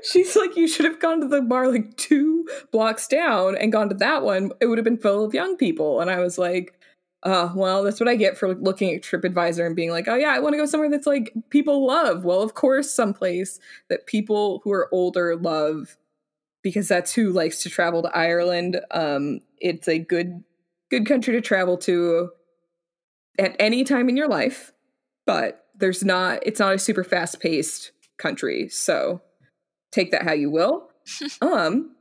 She's 0.04 0.36
like, 0.36 0.56
you 0.56 0.68
should 0.68 0.86
have 0.86 1.00
gone 1.00 1.22
to 1.22 1.28
the 1.28 1.42
bar 1.42 1.72
like 1.72 1.98
two 1.98 2.48
blocks 2.72 3.08
down 3.08 3.58
and 3.58 3.72
gone 3.72 3.90
to 3.90 3.96
that 3.96 4.24
one. 4.24 4.52
It 4.62 4.68
would 4.68 4.78
have 4.78 4.86
been 4.86 4.98
full 4.98 5.26
of 5.26 5.34
young 5.34 5.58
people. 5.58 6.02
And 6.02 6.12
I 6.12 6.20
was 6.20 6.38
like, 6.38 6.80
uh, 7.24 7.52
well, 7.56 7.84
that's 7.84 8.00
what 8.00 8.08
I 8.08 8.16
get 8.16 8.38
for 8.38 8.54
looking 8.54 8.94
at 8.94 9.02
TripAdvisor 9.02 9.66
and 9.66 9.76
being 9.76 9.90
like, 9.90 10.08
oh 10.08 10.16
yeah, 10.16 10.30
I 10.30 10.40
want 10.40 10.54
to 10.54 10.58
go 10.58 10.68
somewhere 10.68 10.92
that's 10.92 11.08
like 11.08 11.34
people 11.50 11.86
love. 11.86 12.24
Well, 12.24 12.44
of 12.44 12.54
course, 12.54 12.94
someplace 12.94 13.60
that 13.90 14.06
people 14.06 14.62
who 14.64 14.72
are 14.72 14.94
older 14.94 15.36
love 15.36 15.98
because 16.62 16.88
that's 16.88 17.14
who 17.14 17.32
likes 17.32 17.64
to 17.64 17.70
travel 17.70 18.04
to 18.04 18.16
Ireland. 18.16 18.80
Um, 18.92 19.40
it's 19.60 19.88
a 19.88 19.98
good 19.98 20.44
good 20.92 21.08
country 21.08 21.34
to 21.34 21.42
travel 21.42 21.78
to 21.78 22.30
at 23.40 23.56
any 23.60 23.84
time 23.84 24.10
in 24.10 24.18
your 24.18 24.28
life, 24.28 24.72
but 25.26 25.66
there's 25.76 26.04
not 26.04 26.40
it's 26.46 26.60
not 26.60 26.74
a 26.76 26.80
super 26.80 27.04
fast 27.04 27.40
paced 27.40 27.92
country. 28.18 28.70
So 28.70 29.22
take 29.92 30.12
that 30.12 30.24
how 30.24 30.34
you 30.34 30.50
will. 30.52 30.90
um 31.42 31.96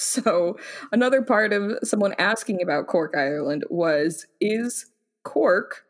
So, 0.00 0.56
another 0.92 1.22
part 1.22 1.52
of 1.52 1.76
someone 1.82 2.14
asking 2.20 2.62
about 2.62 2.86
Cork, 2.86 3.14
Ireland 3.16 3.64
was 3.68 4.26
Is 4.40 4.86
Cork, 5.24 5.86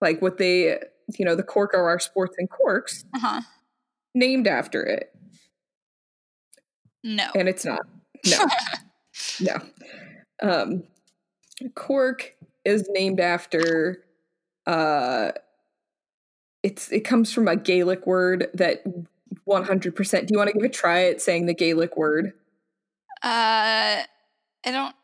like 0.00 0.20
what 0.20 0.38
they, 0.38 0.80
you 1.16 1.24
know, 1.24 1.36
the 1.36 1.44
Cork 1.44 1.72
are 1.72 1.88
our 1.88 2.00
sports 2.00 2.34
and 2.38 2.50
corks, 2.50 3.04
Uh-huh. 3.14 3.40
named 4.16 4.48
after 4.48 4.82
it? 4.82 5.14
No. 7.04 7.28
And 7.36 7.48
it's 7.48 7.64
not. 7.64 7.86
No. 8.26 8.46
no. 9.40 9.56
Um, 10.42 10.82
Cork 11.76 12.34
is 12.64 12.88
named 12.90 13.20
after 13.20 14.04
uh 14.66 15.32
it's 16.62 16.90
it 16.92 17.00
comes 17.00 17.32
from 17.32 17.48
a 17.48 17.56
Gaelic 17.56 18.06
word 18.06 18.48
that 18.54 18.84
100% 19.48 20.26
do 20.26 20.32
you 20.32 20.38
want 20.38 20.48
to 20.48 20.54
give 20.54 20.62
a 20.62 20.68
try 20.68 21.04
at 21.04 21.20
saying 21.20 21.46
the 21.46 21.54
Gaelic 21.54 21.96
word? 21.96 22.32
Uh, 23.22 24.02
I 24.04 24.04
don't. 24.64 24.94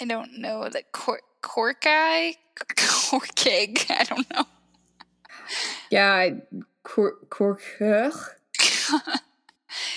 I 0.00 0.04
don't 0.06 0.38
know 0.38 0.68
the 0.70 0.82
cork 0.92 1.22
cork 1.42 1.82
guy 1.82 2.34
corkig. 2.76 3.84
I 3.90 4.04
don't 4.04 4.30
know. 4.34 4.44
Yeah, 5.90 6.12
I- 6.12 6.42
Cork 6.82 7.28
Cork 7.28 7.60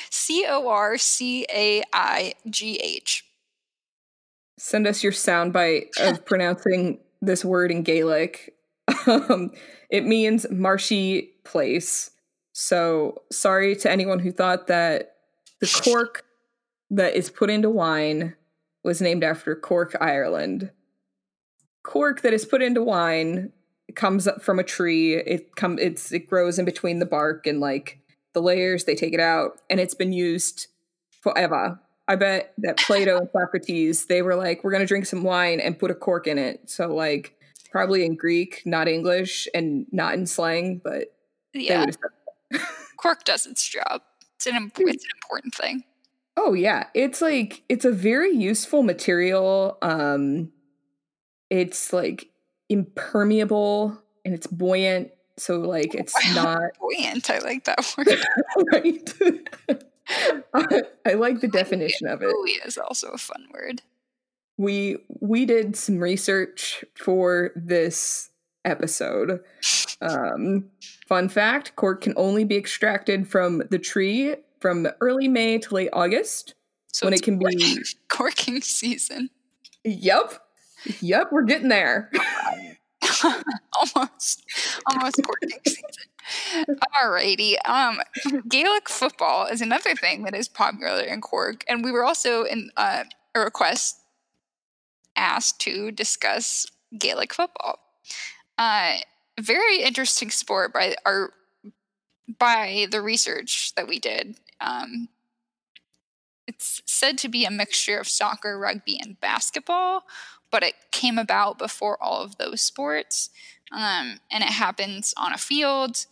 C 0.10 0.46
O 0.48 0.67
R 0.67 0.98
C 0.98 1.46
A 1.54 1.82
I 1.93 2.34
G 2.50 2.76
H. 2.84 3.24
send 4.58 4.86
us 4.88 5.02
your 5.04 5.12
soundbite 5.13 5.89
of 6.02 6.26
pronouncing 6.30 7.00
this 7.22 7.46
word 7.46 7.72
in 7.72 7.84
Gaelic. 7.84 8.53
Um, 9.06 9.52
it 9.89 10.06
means 10.06 10.46
marshy 10.50 11.34
place. 11.43 12.12
So 12.54 13.24
sorry 13.32 13.76
to 13.78 13.91
anyone 13.91 14.19
who 14.19 14.32
thought 14.32 14.67
that 14.67 15.15
the 15.60 15.82
cork 15.84 16.24
that 16.89 17.15
is 17.15 17.30
put 17.30 17.50
into 17.50 17.69
wine 17.69 18.36
was 18.84 19.02
named 19.02 19.24
after 19.24 19.56
Cork, 19.56 19.96
Ireland. 20.00 20.72
Cork 21.84 22.22
that 22.22 22.34
is 22.34 22.46
put 22.46 22.62
into 22.62 22.84
wine 22.84 23.52
comes 23.96 24.28
up 24.28 24.41
from 24.41 24.60
a 24.60 24.63
tree. 24.63 25.15
It 25.15 25.56
come 25.56 25.78
it's 25.80 26.12
it 26.12 26.28
grows 26.28 26.60
in 26.60 26.65
between 26.65 27.00
the 27.00 27.06
bark 27.06 27.48
and 27.48 27.60
like 27.60 28.00
the 28.34 28.41
layers. 28.41 28.86
They 28.86 28.96
take 28.96 29.13
it 29.13 29.19
out, 29.19 29.62
and 29.69 29.80
it's 29.80 29.93
been 29.93 30.13
used 30.13 30.67
forever. 31.22 31.80
I 32.08 32.15
bet 32.15 32.54
that 32.60 32.78
Plato 32.78 33.17
and 33.17 33.30
Socrates 33.34 34.06
they 34.06 34.22
were 34.22 34.36
like, 34.36 34.63
we're 34.63 34.72
gonna 34.72 34.86
drink 34.86 35.06
some 35.06 35.24
wine 35.24 35.60
and 35.60 35.80
put 35.80 35.91
a 35.91 35.96
cork 35.96 36.28
in 36.28 36.38
it. 36.38 36.69
So 36.69 36.93
like 36.93 37.36
probably 37.74 38.06
in 38.06 38.16
Greek, 38.16 38.62
not 38.66 38.88
English, 38.88 39.48
and 39.54 39.88
not 39.92 40.14
in 40.14 40.28
slang, 40.28 40.80
but 40.82 41.08
Yeah, 41.54 41.88
cork 42.98 43.24
does 43.26 43.46
its 43.48 43.68
job. 43.68 44.02
It's 44.36 44.46
an 44.46 44.56
imp- 44.56 44.80
it's 44.80 45.04
an 45.04 45.10
important 45.24 45.56
thing. 45.56 45.84
Oh 46.38 46.54
yeah, 46.54 46.86
it's 46.94 47.20
like 47.22 47.64
it's 47.68 47.84
a 47.84 47.92
very 47.92 48.32
useful 48.32 48.84
material. 48.84 49.78
Um 49.82 50.52
it's 51.50 51.92
like 51.92 52.30
impermeable 52.70 54.00
and 54.24 54.34
it's 54.34 54.48
buoyant, 54.48 55.12
so 55.38 55.60
like 55.60 55.96
it's 55.96 56.14
not 56.36 56.62
Buoyant. 56.80 57.30
I 57.30 57.40
like 57.40 57.64
that 57.66 57.94
word. 57.98 58.24
right. 58.72 59.14
I, 60.54 60.82
I 61.08 61.14
like 61.14 61.40
the 61.40 61.48
definition 61.48 62.08
of 62.08 62.22
it. 62.22 62.30
Buoy 62.30 62.52
is 62.66 62.78
also 62.78 63.10
a 63.10 63.18
fun 63.18 63.48
word. 63.52 63.82
We 64.58 64.98
we 65.08 65.46
did 65.46 65.76
some 65.76 66.00
research 66.00 66.84
for 66.96 67.52
this 67.56 68.30
episode. 68.66 69.42
Um 70.02 70.70
fun 71.08 71.30
fact, 71.30 71.76
cork 71.76 72.02
can 72.02 72.13
only 72.18 72.44
be 72.44 72.58
extracted 72.58 73.28
from 73.28 73.63
the 73.70 73.80
tree 73.80 74.36
from 74.60 74.88
early 75.02 75.28
May 75.28 75.58
to 75.60 75.76
late 75.76 75.89
August. 75.92 76.56
So 76.88 77.08
when 77.08 77.13
it 77.13 77.24
can 77.24 77.39
be 77.39 77.46
corking, 77.46 77.84
corking 78.10 78.62
season. 78.62 79.30
Yep. 79.84 80.39
Yep, 81.02 81.32
we're 81.32 81.44
getting 81.44 81.70
there. 81.70 82.12
almost 83.24 84.44
almost 84.86 85.20
corking 85.24 85.60
season. 85.66 85.84
Alrighty. 87.02 87.56
Um 87.66 88.00
Gaelic 88.48 88.88
football 88.88 89.48
is 89.48 89.62
another 89.62 89.96
thing 89.96 90.24
that 90.24 90.36
is 90.36 90.48
popular 90.48 91.02
in 91.02 91.22
Cork. 91.22 91.63
And 91.68 91.84
we 91.84 91.92
were 91.92 92.04
also 92.04 92.44
in 92.44 92.70
uh, 92.78 93.04
a 93.36 93.39
request 93.39 94.03
asked 95.15 95.60
to 95.62 95.91
discuss 95.91 96.65
Gaelic 96.97 97.34
football. 97.34 97.80
Uh 98.58 98.97
very 99.39 99.82
interesting 99.82 100.30
sport 100.30 100.73
by 100.73 100.95
our 101.06 101.34
by 102.39 102.88
the 102.91 103.02
research 103.02 103.73
that 103.76 103.88
we 103.88 103.99
did. 103.99 104.38
Um 104.62 105.10
it's 106.47 106.82
said 106.86 107.17
to 107.19 107.30
be 107.30 107.45
a 107.45 107.52
mixture 107.52 107.99
of 107.99 108.08
soccer, 108.08 108.60
rugby, 108.60 108.99
and 109.02 109.19
basketball, 109.19 110.04
but 110.52 110.63
it 110.63 110.76
came 110.91 111.17
about 111.17 111.58
before 111.58 112.02
all 112.02 112.21
of 112.21 112.38
those 112.38 112.62
sports. 112.62 113.30
Um, 113.71 114.19
and 114.32 114.43
it 114.43 114.52
happens 114.52 115.13
on 115.17 115.34
a 115.34 115.38
field. 115.38 116.06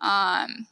Um, 0.00 0.66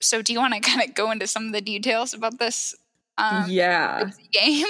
so, 0.00 0.22
do 0.22 0.32
you 0.32 0.40
want 0.40 0.54
to 0.54 0.60
kind 0.60 0.82
of 0.82 0.94
go 0.94 1.10
into 1.10 1.26
some 1.26 1.46
of 1.46 1.52
the 1.52 1.60
details 1.60 2.14
about 2.14 2.38
this 2.38 2.74
um, 3.18 3.44
yeah. 3.48 4.10
game? 4.32 4.66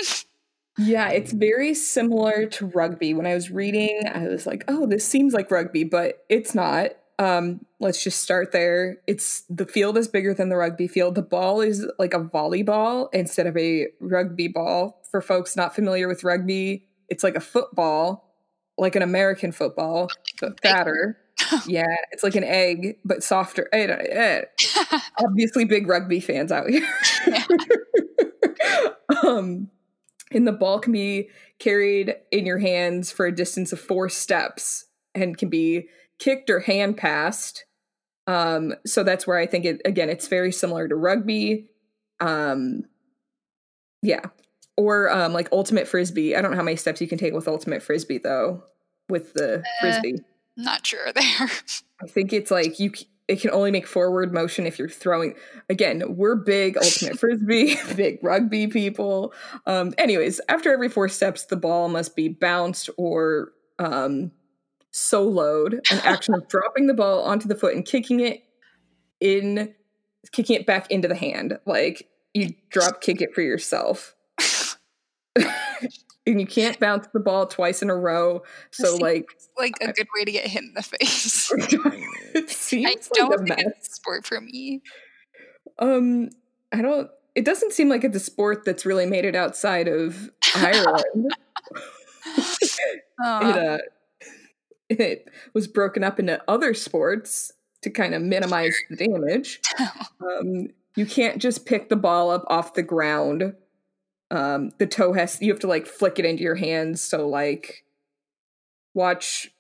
Yeah, 0.81 1.11
it's 1.11 1.33
very 1.33 1.75
similar 1.75 2.47
to 2.47 2.67
rugby. 2.67 3.13
When 3.13 3.27
I 3.27 3.35
was 3.35 3.51
reading, 3.51 4.03
I 4.13 4.29
was 4.29 4.47
like, 4.47 4.65
"Oh, 4.67 4.87
this 4.87 5.07
seems 5.07 5.35
like 5.35 5.51
rugby, 5.51 5.85
but 5.85 6.25
it's 6.29 6.55
not." 6.55 6.93
Um, 7.19 7.67
let's 7.81 8.03
just 8.03 8.21
start 8.21 8.53
there. 8.53 8.97
It's 9.07 9.43
the 9.51 9.67
field 9.67 9.99
is 9.99 10.09
bigger 10.09 10.33
than 10.33 10.49
the 10.49 10.57
rugby 10.57 10.89
field. 10.89 11.17
The 11.17 11.23
ball 11.23 11.61
is 11.61 11.87
like 11.99 12.15
a 12.15 12.21
volleyball 12.21 13.09
instead 13.13 13.47
of 13.47 13.57
a 13.59 13.89
rugby 14.01 14.49
ball. 14.49 15.03
For 15.11 15.21
folks 15.21 15.55
not 15.55 15.75
familiar 15.75 16.09
with 16.09 16.25
rugby, 16.25 16.87
it's 17.09 17.23
like 17.23 17.35
a 17.35 17.41
football, 17.41 18.33
like 18.79 18.97
an 18.97 19.03
American 19.03 19.53
football, 19.53 20.09
but 20.41 20.61
fatter. 20.63 21.19
yeah, 21.67 21.95
it's 22.13 22.23
like 22.23 22.37
an 22.37 22.45
egg, 22.45 22.97
but 23.05 23.23
softer. 23.23 23.69
Obviously, 25.19 25.65
big 25.67 25.89
rugby 25.89 26.21
fans 26.21 26.53
out 26.53 26.71
here. 26.71 26.89
um, 29.25 29.69
and 30.31 30.47
the 30.47 30.53
ball 30.53 30.79
can 30.79 30.93
be 30.93 31.29
carried 31.59 32.15
in 32.31 32.47
your 32.47 32.59
hands 32.59 33.11
for 33.11 33.27
a 33.27 33.35
distance 33.35 33.73
of 33.73 33.81
four 33.81 34.09
steps 34.09 34.87
and 35.15 35.37
can 35.37 35.49
be 35.49 35.89
kicked 36.19 36.51
or 36.51 36.61
hand 36.61 36.97
passed. 36.97 37.65
Um, 38.27 38.75
so 38.87 39.03
that's 39.03 39.27
where 39.27 39.39
I 39.39 39.47
think 39.47 39.65
it 39.65 39.81
again, 39.85 40.09
it's 40.09 40.29
very 40.29 40.53
similar 40.53 40.87
to 40.87 40.95
rugby. 40.95 41.69
Um, 42.21 42.85
yeah. 44.03 44.27
Or 44.77 45.11
um, 45.11 45.33
like 45.33 45.49
ultimate 45.53 45.89
frisbee. 45.89 46.37
I 46.37 46.41
don't 46.41 46.53
know 46.53 46.57
how 46.57 46.63
many 46.63 46.77
steps 46.77 47.01
you 47.01 47.09
can 47.09 47.19
take 47.19 47.35
with 47.35 47.49
ultimate 47.49 47.83
frisbee 47.83 48.19
though. 48.19 48.63
With 49.09 49.33
the 49.35 49.65
frisbee, 49.81 50.21
Not 50.57 50.87
sure 50.87 51.13
there. 51.15 51.51
I 52.03 52.07
think 52.07 52.33
it's 52.33 52.51
like 52.51 52.79
you. 52.79 52.93
It 53.31 53.41
can 53.41 53.53
only 53.53 53.71
make 53.71 53.87
forward 53.87 54.35
motion 54.35 54.67
if 54.67 54.77
you're 54.77 54.89
throwing. 54.89 55.37
Again, 55.69 56.03
we're 56.17 56.35
big 56.35 56.77
ultimate 56.77 57.17
frisbee, 57.21 57.77
big 57.97 58.19
rugby 58.23 58.67
people. 58.67 59.33
Um, 59.67 59.95
anyways, 59.99 60.41
after 60.49 60.73
every 60.73 60.89
four 60.89 61.09
steps, 61.09 61.45
the 61.45 61.57
ball 61.57 61.89
must 61.89 62.17
be 62.17 62.29
bounced 62.29 62.91
or 62.97 63.53
um, 63.79 64.33
soloed, 64.93 65.75
an 65.93 66.01
action 66.03 66.35
of 66.35 66.49
dropping 66.49 66.89
the 66.89 66.95
ball 66.95 67.23
onto 67.23 67.47
the 67.47 67.55
foot 67.55 67.77
and 67.77 67.85
kicking 67.87 68.19
it 68.19 68.43
in, 69.21 69.77
kicking 70.33 70.57
it 70.57 70.67
back 70.67 70.91
into 70.91 71.07
the 71.07 71.15
hand. 71.15 71.57
Like 71.67 72.09
you 72.35 72.55
drop 72.71 73.01
kick 73.01 73.21
it 73.23 73.33
for 73.33 73.43
yourself. 73.43 74.17
and 75.37 76.41
you 76.41 76.47
can't 76.47 76.81
bounce 76.81 77.07
the 77.13 77.21
ball 77.21 77.47
twice 77.47 77.81
in 77.81 77.91
a 77.91 77.97
row. 77.97 78.43
So 78.73 78.97
like 78.97 79.27
like 79.57 79.75
a 79.81 79.93
good 79.93 80.09
way 80.17 80.25
to 80.25 80.33
get 80.33 80.49
hit 80.49 80.65
in 80.65 80.75
the 80.75 80.83
face. 80.83 81.53
It 82.35 82.45
I 82.49 82.53
seems 82.53 83.09
don't 83.13 83.31
like 83.31 83.41
a 83.41 83.45
think 83.45 83.67
mess. 83.67 83.75
it's 83.79 83.89
a 83.89 83.93
sport 83.93 84.27
for 84.27 84.41
me. 84.41 84.83
Um, 85.79 86.31
I 86.73 86.83
don't. 86.83 87.11
It 87.35 87.45
doesn't 87.45 87.73
seem 87.73 87.89
like 87.89 88.05
it's 88.05 88.17
a 88.17 88.21
sport 88.21 88.65
that's 88.65 88.85
really 88.85 89.07
made 89.07 89.25
it 89.25 89.37
outside 89.37 89.89
of 89.89 90.31
Ireland. 90.57 91.33
Uh, 91.75 91.79
it, 92.37 93.03
uh, 93.25 93.79
it 94.89 95.31
was 95.55 95.69
broken 95.69 96.03
up 96.03 96.19
into 96.19 96.43
other 96.49 96.75
sports 96.75 97.53
to 97.83 97.91
kind 97.91 98.15
of 98.15 98.23
minimize 98.23 98.77
the 98.91 98.97
damage. 98.97 99.61
Um, 100.21 100.69
you 100.97 101.07
can't 101.07 101.41
just 101.41 101.67
pick 101.67 101.89
the 101.89 101.97
ball 101.97 102.31
up 102.31 102.45
off 102.49 102.75
the 102.75 102.83
ground. 102.83 103.55
Um, 104.31 104.71
the 104.79 104.87
toe 104.87 105.13
has 105.13 105.41
you 105.41 105.53
have 105.53 105.61
to 105.61 105.67
like 105.67 105.87
flick 105.87 106.19
it 106.19 106.25
into 106.25 106.43
your 106.43 106.57
hands. 106.57 107.01
So 107.01 107.29
like, 107.29 107.85
watch 108.93 109.51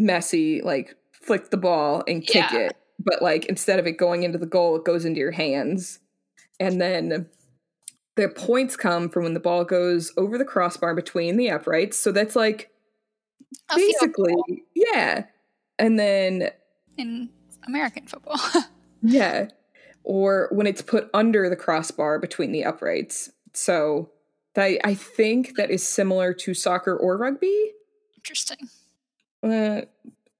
Messi 0.00 0.62
like 0.64 0.96
flick 1.20 1.50
the 1.50 1.56
ball 1.56 2.02
and 2.08 2.22
kick 2.26 2.50
Yeah. 2.52 2.58
it, 2.68 2.76
but 2.98 3.22
like 3.22 3.46
instead 3.46 3.78
of 3.78 3.86
it 3.86 3.92
going 3.92 4.22
into 4.22 4.38
the 4.38 4.46
goal, 4.46 4.76
it 4.76 4.84
goes 4.84 5.04
into 5.04 5.20
your 5.20 5.30
hands, 5.32 5.98
and 6.58 6.80
then 6.80 7.26
the 8.16 8.28
points 8.28 8.76
come 8.76 9.08
from 9.08 9.22
when 9.24 9.34
the 9.34 9.40
ball 9.40 9.64
goes 9.64 10.12
over 10.16 10.36
the 10.36 10.44
crossbar 10.44 10.94
between 10.94 11.36
the 11.36 11.50
uprights. 11.50 11.98
So 11.98 12.12
that's 12.12 12.36
like 12.36 12.70
a 13.70 13.76
basically 13.76 14.34
yeah, 14.74 15.24
and 15.78 15.98
then 15.98 16.50
in 16.96 17.30
American 17.66 18.06
football. 18.06 18.38
Yeah. 19.02 19.48
Or 20.04 20.48
when 20.52 20.66
it's 20.66 20.82
put 20.82 21.08
under 21.14 21.48
the 21.48 21.56
crossbar 21.56 22.18
between 22.18 22.52
the 22.52 22.64
uprights. 22.66 23.30
So 23.54 24.10
that 24.54 24.78
I 24.84 24.94
think 24.94 25.56
that 25.56 25.70
is 25.70 25.82
similar 25.86 26.34
to 26.34 26.52
soccer 26.52 26.94
or 26.94 27.16
rugby. 27.16 27.72
Interesting. 28.16 28.58
Uh, 29.42 29.82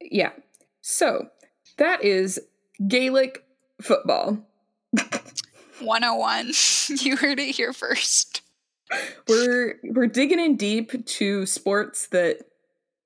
yeah. 0.00 0.32
So 0.80 1.28
that 1.76 2.04
is 2.04 2.40
Gaelic 2.86 3.44
football. 3.80 4.38
101. 5.80 6.52
you 7.00 7.16
heard 7.16 7.38
it 7.38 7.54
here 7.54 7.72
first. 7.72 8.42
We're 9.28 9.78
we're 9.84 10.08
digging 10.08 10.40
in 10.40 10.56
deep 10.56 11.06
to 11.06 11.46
sports 11.46 12.08
that 12.08 12.40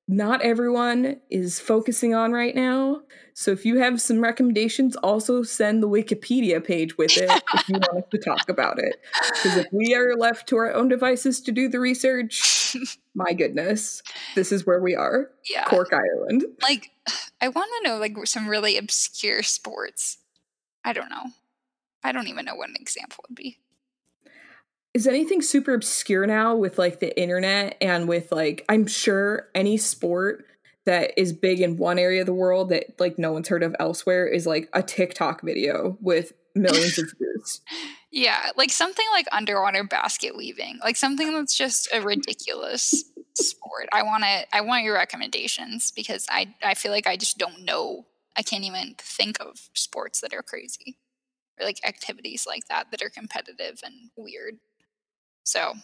not 0.07 0.43
everyone 0.43 1.21
is 1.31 1.61
focusing 1.61 2.15
on 2.15 2.33
right 2.33 2.55
now. 2.55 3.03
So 3.33 3.51
if 3.51 3.65
you 3.65 3.79
have 3.79 4.01
some 4.01 4.21
recommendations, 4.21 4.97
also 4.97 5.43
send 5.43 5.83
the 5.83 5.89
Wikipedia 5.89 6.63
page 6.63 6.97
with 6.99 7.17
it 7.17 7.31
if 7.55 7.69
you 7.69 7.75
want 7.75 8.05
us 8.05 8.11
to 8.11 8.19
talk 8.19 8.49
about 8.49 8.79
it. 8.79 9.01
Because 9.43 9.57
if 9.59 9.67
we 9.73 9.95
are 9.95 10.15
left 10.15 10.49
to 10.51 10.57
our 10.57 10.73
own 10.73 10.89
devices 10.89 11.41
to 11.43 11.53
do 11.53 11.69
the 11.69 11.81
research, 11.81 12.77
my 13.15 13.33
goodness, 13.33 14.03
this 14.35 14.53
is 14.53 14.67
where 14.67 14.81
we 14.81 14.95
are. 14.95 15.31
Yeah. 15.51 15.65
Cork 15.65 15.93
Island. 15.93 16.45
Like, 16.63 16.91
I 17.45 17.49
want 17.49 17.71
to 17.77 17.87
know 17.87 17.99
like 17.99 18.17
some 18.27 18.49
really 18.49 18.79
obscure 18.79 19.43
sports. 19.43 20.17
I 20.83 20.95
don't 20.95 21.11
know. 21.11 21.25
I 22.03 22.11
don't 22.11 22.29
even 22.29 22.47
know 22.47 22.55
what 22.55 22.71
an 22.71 22.77
example 22.81 23.23
would 23.29 23.37
be. 23.37 23.59
Is 24.95 25.07
anything 25.07 25.43
super 25.43 25.75
obscure 25.75 26.27
now 26.27 26.57
with 26.57 26.79
like 26.79 27.01
the 27.01 27.21
internet 27.21 27.77
and 27.83 28.09
with 28.09 28.33
like 28.33 28.65
I'm 28.71 28.87
sure 28.87 29.51
any 29.55 29.77
sport 29.77 30.47
that 30.87 31.13
is 31.19 31.35
big 31.35 31.61
in 31.61 31.77
one 31.77 31.99
area 31.99 32.21
of 32.21 32.27
the 32.27 32.33
world 32.33 32.71
that 32.71 32.99
like 32.99 33.19
no 33.19 33.33
one's 33.33 33.49
heard 33.49 33.63
of 33.63 33.77
elsewhere 33.79 34.27
is 34.27 34.47
like 34.47 34.71
a 34.73 34.83
TikTok 34.83 35.43
video 35.43 35.99
with 36.01 36.33
millions 36.55 36.99
of 36.99 37.13
views. 37.19 37.61
Yeah, 38.17 38.51
like 38.57 38.71
something 38.71 39.07
like 39.11 39.27
underwater 39.33 39.83
basket 39.83 40.37
weaving, 40.37 40.79
like 40.85 40.95
something 40.95 41.33
that's 41.33 41.59
just 41.59 41.89
a 41.93 42.01
ridiculous 42.01 43.03
sport. 43.37 43.89
I 43.93 44.03
want 44.03 44.25
to 44.25 44.57
I 44.57 44.61
want 44.61 44.85
your 44.85 44.95
recommendations 44.95 45.91
because 45.91 46.27
I 46.31 46.55
I 46.63 46.75
feel 46.75 46.93
like 46.93 47.07
I 47.07 47.17
just 47.17 47.39
don't 47.39 47.65
know. 47.65 48.07
I 48.37 48.43
can't 48.43 48.65
even 48.65 48.95
think 48.99 49.37
of 49.41 49.71
sports 49.75 50.21
that 50.21 50.35
are 50.35 50.43
crazy 50.43 50.97
or 51.59 51.67
like 51.67 51.81
activities 51.87 52.47
like 52.47 52.67
that 52.69 52.91
that 52.91 53.03
are 53.03 53.11
competitive 53.11 53.81
and 53.85 54.11
weird. 54.17 54.57
So, 55.45 55.75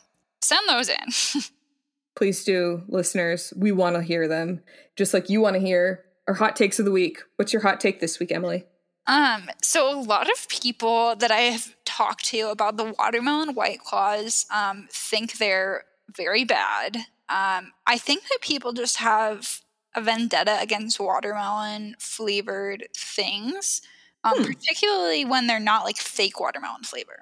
send 0.42 0.68
those 0.68 0.88
in. 0.88 1.42
Please 2.16 2.44
do, 2.44 2.82
listeners. 2.88 3.52
We 3.56 3.72
want 3.72 3.96
to 3.96 4.02
hear 4.02 4.26
them. 4.26 4.62
Just 4.96 5.14
like 5.14 5.30
you 5.30 5.40
want 5.40 5.54
to 5.54 5.60
hear 5.60 6.04
our 6.26 6.34
hot 6.34 6.56
takes 6.56 6.78
of 6.78 6.84
the 6.84 6.90
week. 6.90 7.20
What's 7.36 7.52
your 7.52 7.62
hot 7.62 7.80
take 7.80 8.00
this 8.00 8.18
week, 8.18 8.32
Emily? 8.32 8.64
Um, 9.06 9.48
so 9.62 9.92
a 9.92 10.00
lot 10.00 10.30
of 10.30 10.48
people 10.48 11.16
that 11.16 11.30
I 11.30 11.40
have 11.40 11.74
talked 11.84 12.26
to 12.26 12.50
about 12.50 12.76
the 12.76 12.94
watermelon 12.98 13.54
white 13.54 13.80
claws 13.80 14.46
um, 14.54 14.88
think 14.90 15.38
they're 15.38 15.84
very 16.14 16.44
bad. 16.44 16.98
Um, 17.30 17.72
I 17.86 17.98
think 17.98 18.24
that 18.24 18.40
people 18.42 18.72
just 18.74 18.98
have 18.98 19.62
a 19.94 20.02
vendetta 20.02 20.58
against 20.60 21.00
watermelon 21.00 21.96
flavored 22.00 22.88
things, 22.96 23.82
um, 24.24 24.34
Hmm. 24.36 24.44
particularly 24.44 25.24
when 25.24 25.46
they're 25.46 25.60
not 25.60 25.84
like 25.84 25.98
fake 25.98 26.40
watermelon 26.40 26.84
flavor. 26.84 27.20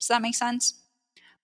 Does 0.00 0.08
that 0.08 0.22
make 0.22 0.34
sense? 0.36 0.74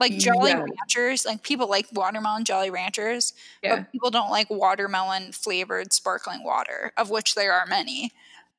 Like 0.00 0.18
Jolly 0.18 0.52
Yeah. 0.52 0.64
Ranchers, 0.80 1.26
like 1.26 1.42
people 1.44 1.68
like 1.68 1.88
watermelon 1.92 2.44
Jolly 2.44 2.70
Ranchers, 2.70 3.34
Yeah. 3.62 3.84
but 3.84 3.90
people 3.92 4.10
don't 4.10 4.30
like 4.30 4.50
watermelon 4.50 5.32
flavored 5.32 5.92
sparkling 5.92 6.44
water, 6.44 6.92
of 6.96 7.10
which 7.10 7.34
there 7.34 7.52
are 7.54 7.66
many. 7.66 8.12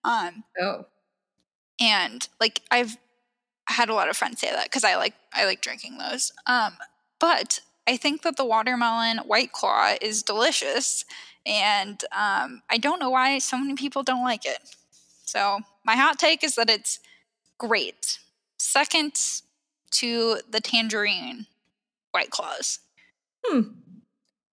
Um, 0.03 0.43
Oh. 0.59 0.85
and 1.79 2.27
like 2.39 2.61
I've 2.71 2.97
had 3.67 3.89
a 3.89 3.93
lot 3.93 4.09
of 4.09 4.17
friends 4.17 4.41
say 4.41 4.51
that 4.51 4.65
because 4.65 4.83
I 4.85 4.95
like 4.97 5.15
I 5.33 5.45
like 5.45 5.61
drinking 5.61 5.97
those. 5.97 6.31
Um, 6.47 6.77
but 7.19 7.61
I 7.91 7.97
think 7.97 8.21
that 8.21 8.37
the 8.37 8.45
watermelon 8.45 9.17
white 9.19 9.51
claw 9.51 9.95
is 10.01 10.23
delicious, 10.23 11.03
and 11.45 12.01
um, 12.13 12.61
I 12.69 12.77
don't 12.79 12.99
know 13.01 13.09
why 13.09 13.37
so 13.39 13.57
many 13.57 13.75
people 13.75 14.01
don't 14.01 14.23
like 14.23 14.45
it. 14.45 14.59
So 15.25 15.59
my 15.83 15.97
hot 15.97 16.17
take 16.17 16.41
is 16.41 16.55
that 16.55 16.69
it's 16.69 16.99
great. 17.57 18.19
Second 18.57 19.19
to 19.91 20.37
the 20.49 20.61
tangerine 20.61 21.47
white 22.11 22.29
claws. 22.29 22.79
Hmm. 23.45 23.61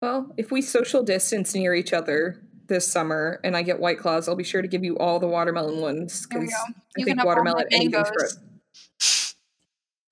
Well, 0.01 0.34
if 0.36 0.51
we 0.51 0.61
social 0.61 1.01
distance 1.01 1.55
near 1.55 1.73
each 1.73 1.93
other 1.93 2.38
this 2.67 2.86
summer 2.86 3.39
and 3.45 3.55
I 3.55 3.61
get 3.61 3.79
White 3.79 3.99
Claws, 3.99 4.27
I'll 4.27 4.36
be 4.36 4.43
sure 4.43 4.61
to 4.61 4.67
give 4.67 4.84
you 4.84 4.97
all 4.97 5.19
the 5.19 5.27
watermelon 5.27 5.79
ones 5.79 6.25
because. 6.27 6.51
I 6.53 6.73
You 6.97 7.05
think 7.05 7.07
can 7.07 7.17
have 7.19 7.27
all 7.27 7.43
my 7.43 7.51
watermelon 7.53 7.67
anything's 7.71 7.93
mangoes. 7.93 8.11
gross. 8.11 9.36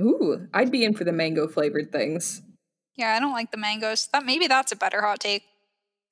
Ooh, 0.01 0.47
I'd 0.53 0.72
be 0.72 0.86
in 0.86 0.93
for 0.93 1.03
the 1.03 1.11
mango 1.11 1.47
flavored 1.47 1.91
things. 1.91 2.43
Yeah, 3.00 3.16
I 3.16 3.20
don't 3.22 3.32
like 3.32 3.52
the 3.52 3.58
mangoes. 3.58 4.10
That 4.12 4.26
maybe 4.26 4.47
that's 4.47 4.74
a 4.74 4.76
better 4.76 5.02
hot 5.02 5.22
take. 5.22 5.43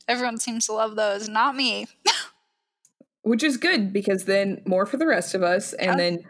Everyone 0.07 0.37
seems 0.37 0.67
to 0.67 0.73
love 0.73 0.95
those, 0.95 1.27
not 1.27 1.53
me. 1.53 1.87
Which 3.23 3.43
is 3.43 3.57
good 3.57 3.91
because 3.91 4.23
then 4.23 4.61
more 4.65 4.85
for 4.85 4.95
the 4.95 5.05
rest 5.05 5.35
of 5.35 5.43
us, 5.43 5.73
and 5.73 5.99
then 5.99 6.23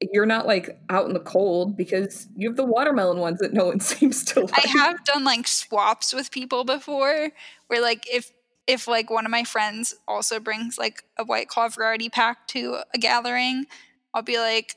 you're 0.00 0.24
not 0.24 0.46
like 0.46 0.80
out 0.88 1.06
in 1.06 1.12
the 1.12 1.20
cold 1.20 1.76
because 1.76 2.26
you 2.34 2.48
have 2.48 2.56
the 2.56 2.64
watermelon 2.64 3.18
ones 3.18 3.38
that 3.40 3.52
no 3.52 3.66
one 3.66 3.80
seems 3.80 4.24
to 4.24 4.40
like. 4.40 4.66
I 4.66 4.68
have 4.78 5.04
done 5.04 5.24
like 5.24 5.46
swaps 5.46 6.14
with 6.14 6.30
people 6.30 6.64
before 6.64 7.30
where 7.66 7.82
like 7.82 8.06
if 8.10 8.32
if 8.66 8.88
like 8.88 9.10
one 9.10 9.26
of 9.26 9.30
my 9.30 9.44
friends 9.44 9.94
also 10.06 10.40
brings 10.40 10.78
like 10.78 11.04
a 11.18 11.24
white 11.24 11.48
claw 11.48 11.68
variety 11.68 12.08
pack 12.08 12.48
to 12.48 12.78
a 12.94 12.98
gathering, 12.98 13.66
I'll 14.14 14.22
be 14.22 14.38
like, 14.38 14.76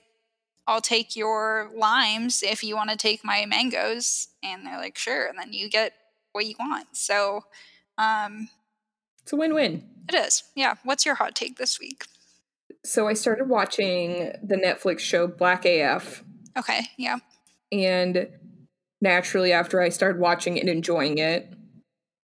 I'll 0.71 0.81
take 0.81 1.15
your 1.17 1.69
limes 1.75 2.41
if 2.43 2.63
you 2.63 2.75
want 2.77 2.89
to 2.91 2.95
take 2.97 3.25
my 3.25 3.45
mangoes. 3.45 4.29
And 4.41 4.65
they're 4.65 4.77
like, 4.77 4.97
sure. 4.97 5.25
And 5.27 5.37
then 5.37 5.51
you 5.51 5.69
get 5.69 5.93
what 6.31 6.45
you 6.45 6.55
want. 6.59 6.87
So 6.93 7.43
um 7.97 8.47
It's 9.21 9.33
a 9.33 9.35
win-win. 9.35 9.83
it 10.07 10.15
is. 10.15 10.43
Yeah. 10.55 10.75
What's 10.83 11.05
your 11.05 11.15
hot 11.15 11.35
take 11.35 11.57
this 11.57 11.79
week? 11.79 12.05
So 12.85 13.07
I 13.07 13.13
started 13.13 13.49
watching 13.49 14.31
the 14.41 14.55
Netflix 14.55 14.99
show 14.99 15.27
Black 15.27 15.65
AF, 15.65 16.23
Okay. 16.57 16.81
Yeah. 16.97 17.17
and 17.71 18.27
naturally 19.01 19.51
after 19.51 19.81
I 19.81 19.89
started 19.89 20.19
watching 20.21 20.59
and 20.59 20.69
enjoying 20.69 21.17
it, 21.17 21.53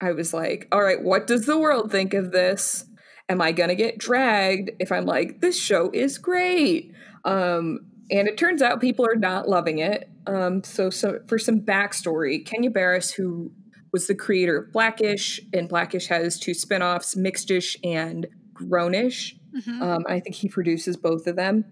I 0.02 0.12
was 0.14 0.34
like, 0.34 0.68
all 0.72 0.82
right, 0.82 1.02
what 1.02 1.28
does 1.28 1.46
the 1.46 1.58
world 1.58 1.92
think 1.92 2.14
of 2.14 2.32
this? 2.32 2.86
Am 3.30 3.42
I 3.42 3.52
going 3.52 3.70
to 3.70 3.76
get 3.76 3.98
dragged 3.98 4.72
if 4.80 4.92
I'm 4.92 5.06
like 5.06 5.42
this 5.42 5.60
show 5.60 5.92
is 5.94 6.18
great? 6.18 6.94
Um 7.26 7.92
and 8.10 8.28
it 8.28 8.38
turns 8.38 8.62
out 8.62 8.80
people 8.82 9.06
are 9.06 9.16
not 9.16 9.48
loving 9.50 9.80
it. 9.80 10.10
Um 10.26 10.64
so 10.64 10.90
so 10.90 11.20
for 11.28 11.38
some 11.38 11.62
backstory, 11.62 12.46
Kenya 12.46 12.70
Barris 12.70 13.12
who 13.12 13.52
was 13.94 14.08
the 14.08 14.16
creator 14.16 14.58
of 14.58 14.72
Blackish 14.72 15.40
and 15.54 15.70
Blackish 15.70 16.08
has 16.08 16.40
two 16.40 16.54
spin-offs, 16.54 17.16
Mixedish 17.16 17.76
and 17.84 18.28
Grownish. 18.54 19.34
hmm 19.54 19.82
Um, 19.82 20.04
I 20.08 20.20
think 20.20 20.36
he 20.36 20.50
produces 20.50 20.98
both 20.98 21.28
of 21.28 21.36
them. 21.36 21.66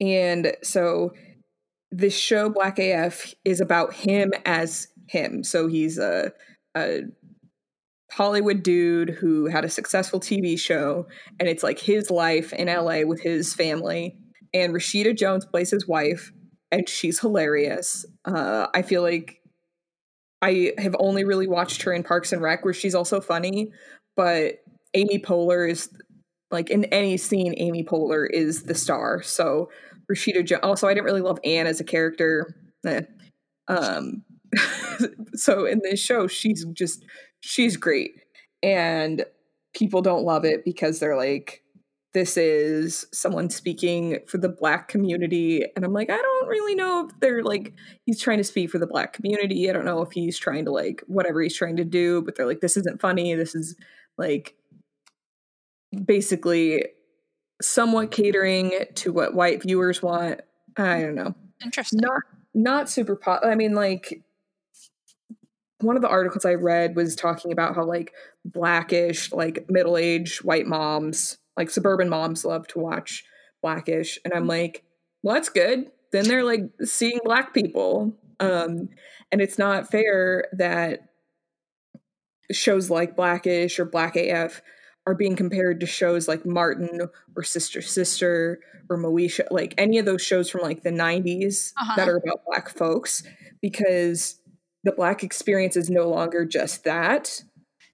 And 0.00 0.56
so 0.62 1.12
this 1.90 2.16
show, 2.16 2.48
Black 2.48 2.78
AF, 2.78 3.34
is 3.44 3.60
about 3.60 3.92
him 3.92 4.32
as 4.46 4.88
him. 5.08 5.44
So 5.44 5.66
he's 5.66 5.98
a, 5.98 6.32
a 6.76 7.02
Hollywood 8.10 8.62
dude 8.62 9.10
who 9.10 9.46
had 9.46 9.64
a 9.64 9.68
successful 9.68 10.20
TV 10.20 10.58
show, 10.58 11.06
and 11.38 11.48
it's 11.48 11.62
like 11.62 11.78
his 11.78 12.10
life 12.10 12.52
in 12.52 12.68
LA 12.68 13.02
with 13.04 13.20
his 13.20 13.54
family. 13.54 14.16
And 14.52 14.74
Rashida 14.74 15.16
Jones 15.16 15.44
plays 15.44 15.70
his 15.70 15.86
wife, 15.86 16.32
and 16.70 16.88
she's 16.88 17.20
hilarious. 17.20 18.04
Uh, 18.24 18.66
I 18.74 18.82
feel 18.82 19.02
like 19.02 19.40
I 20.42 20.72
have 20.78 20.96
only 20.98 21.24
really 21.24 21.46
watched 21.46 21.82
her 21.82 21.92
in 21.92 22.02
Parks 22.02 22.32
and 22.32 22.42
Rec, 22.42 22.64
where 22.64 22.74
she's 22.74 22.94
also 22.94 23.20
funny, 23.20 23.72
but 24.16 24.62
Amy 24.94 25.18
Poehler 25.18 25.68
is 25.70 25.90
like 26.50 26.70
in 26.70 26.84
any 26.86 27.16
scene, 27.16 27.54
Amy 27.58 27.84
Poehler 27.84 28.26
is 28.28 28.64
the 28.64 28.74
star. 28.74 29.22
So 29.22 29.70
Rashida 30.10 30.44
Jones. 30.44 30.62
also 30.62 30.88
I 30.88 30.94
didn't 30.94 31.06
really 31.06 31.20
love 31.20 31.38
Anne 31.44 31.66
as 31.66 31.80
a 31.80 31.84
character. 31.84 32.54
Eh. 32.86 33.02
Um 33.68 34.24
so 35.34 35.64
in 35.64 35.80
this 35.84 36.00
show 36.00 36.26
she's 36.26 36.64
just 36.72 37.04
she's 37.40 37.76
great. 37.76 38.12
And 38.62 39.24
people 39.74 40.02
don't 40.02 40.24
love 40.24 40.44
it 40.44 40.64
because 40.64 40.98
they're 40.98 41.16
like 41.16 41.62
this 42.12 42.36
is 42.36 43.06
someone 43.12 43.50
speaking 43.50 44.18
for 44.26 44.38
the 44.38 44.48
black 44.48 44.88
community 44.88 45.64
and 45.76 45.84
I'm 45.84 45.92
like 45.92 46.10
I 46.10 46.16
don't 46.16 46.48
really 46.48 46.74
know 46.74 47.06
if 47.06 47.20
they're 47.20 47.42
like 47.42 47.74
he's 48.04 48.20
trying 48.20 48.38
to 48.38 48.44
speak 48.44 48.70
for 48.70 48.78
the 48.78 48.86
black 48.86 49.12
community. 49.12 49.70
I 49.70 49.72
don't 49.72 49.84
know 49.84 50.02
if 50.02 50.12
he's 50.12 50.38
trying 50.38 50.64
to 50.64 50.72
like 50.72 51.02
whatever 51.06 51.40
he's 51.42 51.56
trying 51.56 51.76
to 51.76 51.84
do, 51.84 52.22
but 52.22 52.36
they're 52.36 52.46
like 52.46 52.60
this 52.60 52.76
isn't 52.76 53.00
funny. 53.00 53.34
This 53.34 53.54
is 53.54 53.76
like 54.18 54.54
basically 56.04 56.84
somewhat 57.62 58.10
catering 58.10 58.72
to 58.94 59.12
what 59.12 59.34
white 59.34 59.62
viewers 59.62 60.02
want. 60.02 60.40
I 60.76 61.02
don't 61.02 61.14
know. 61.14 61.34
Interesting. 61.64 62.00
Not 62.02 62.22
not 62.54 62.90
super 62.90 63.16
pop. 63.16 63.42
I 63.44 63.54
mean, 63.54 63.74
like 63.74 64.22
one 65.80 65.96
of 65.96 66.02
the 66.02 66.08
articles 66.08 66.44
I 66.44 66.54
read 66.54 66.96
was 66.96 67.16
talking 67.16 67.52
about 67.52 67.74
how 67.74 67.84
like 67.84 68.12
blackish, 68.44 69.32
like 69.32 69.66
middle 69.68 69.96
aged 69.96 70.42
white 70.42 70.66
moms, 70.66 71.38
like 71.56 71.70
suburban 71.70 72.08
moms, 72.08 72.44
love 72.44 72.66
to 72.68 72.78
watch 72.78 73.24
blackish, 73.62 74.18
and 74.24 74.32
I'm 74.32 74.46
like, 74.46 74.84
well, 75.22 75.34
that's 75.34 75.48
good. 75.48 75.90
Then 76.12 76.24
they're 76.24 76.44
like 76.44 76.70
seeing 76.82 77.20
black 77.24 77.54
people. 77.54 78.16
Um, 78.40 78.88
and 79.30 79.40
it's 79.40 79.58
not 79.58 79.90
fair 79.90 80.46
that 80.52 81.00
shows 82.52 82.90
like 82.90 83.16
Blackish 83.16 83.78
or 83.78 83.84
Black 83.84 84.16
AF 84.16 84.62
are 85.06 85.14
being 85.14 85.36
compared 85.36 85.80
to 85.80 85.86
shows 85.86 86.28
like 86.28 86.44
Martin 86.44 87.00
or 87.36 87.42
Sister 87.42 87.82
Sister 87.82 88.60
or 88.88 88.98
Moesha, 88.98 89.46
like 89.50 89.74
any 89.78 89.98
of 89.98 90.06
those 90.06 90.22
shows 90.22 90.50
from 90.50 90.62
like 90.62 90.82
the 90.82 90.90
90s 90.90 91.72
uh-huh. 91.76 91.96
that 91.96 92.08
are 92.08 92.16
about 92.16 92.44
Black 92.46 92.68
folks, 92.70 93.22
because 93.60 94.40
the 94.84 94.92
Black 94.92 95.22
experience 95.22 95.76
is 95.76 95.90
no 95.90 96.08
longer 96.08 96.44
just 96.44 96.84
that. 96.84 97.42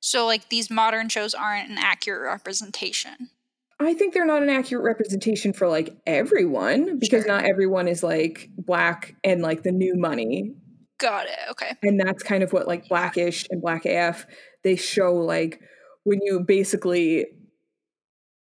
So, 0.01 0.25
like, 0.25 0.51
these 0.51 0.71
modern 0.71 1.09
shows 1.09 1.35
aren't 1.35 1.69
an 1.69 1.79
accurate 1.79 2.23
representation. 2.23 3.31
I 3.79 3.95
think 3.95 4.15
they're 4.15 4.27
not 4.27 4.43
an 4.43 4.49
accurate 4.49 4.85
representation 4.85 5.53
for 5.53 5.69
like 5.69 5.95
everyone 6.07 6.99
because 6.99 7.25
sure. 7.25 7.33
not 7.33 7.45
everyone 7.45 7.89
is 7.89 8.03
like 8.03 8.49
black 8.57 9.15
and 9.23 9.43
like 9.43 9.63
the 9.63 9.73
new 9.73 9.95
money. 9.97 10.55
Got 10.99 11.27
it. 11.27 11.39
Okay. 11.51 11.73
And 11.83 12.01
that's 12.01 12.23
kind 12.23 12.43
of 12.43 12.55
what 12.55 12.67
like 12.67 12.89
Blackish 12.89 13.47
and 13.51 13.61
Black 13.61 13.85
AF 13.85 14.27
they 14.65 14.77
show 14.77 15.13
like 15.13 15.61
when 16.05 16.21
you 16.23 16.41
basically 16.41 17.27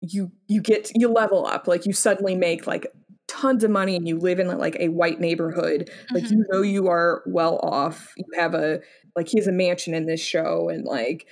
you 0.02 0.32
you 0.48 0.60
get 0.60 0.90
you 0.94 1.08
level 1.08 1.46
up 1.46 1.66
like 1.68 1.86
you 1.86 1.92
suddenly 1.92 2.34
make 2.34 2.66
like 2.66 2.86
tons 3.28 3.62
of 3.64 3.70
money 3.70 3.96
and 3.96 4.08
you 4.08 4.18
live 4.18 4.40
in 4.40 4.48
like 4.58 4.76
a 4.80 4.88
white 4.88 5.20
neighborhood 5.20 5.88
mm-hmm. 5.88 6.14
like 6.14 6.30
you 6.30 6.44
know 6.50 6.62
you 6.62 6.88
are 6.88 7.22
well 7.26 7.58
off 7.62 8.12
you 8.16 8.24
have 8.36 8.54
a 8.54 8.80
like 9.14 9.28
he 9.28 9.38
has 9.38 9.46
a 9.46 9.52
mansion 9.52 9.94
in 9.94 10.06
this 10.06 10.20
show 10.20 10.68
and 10.68 10.84
like 10.84 11.26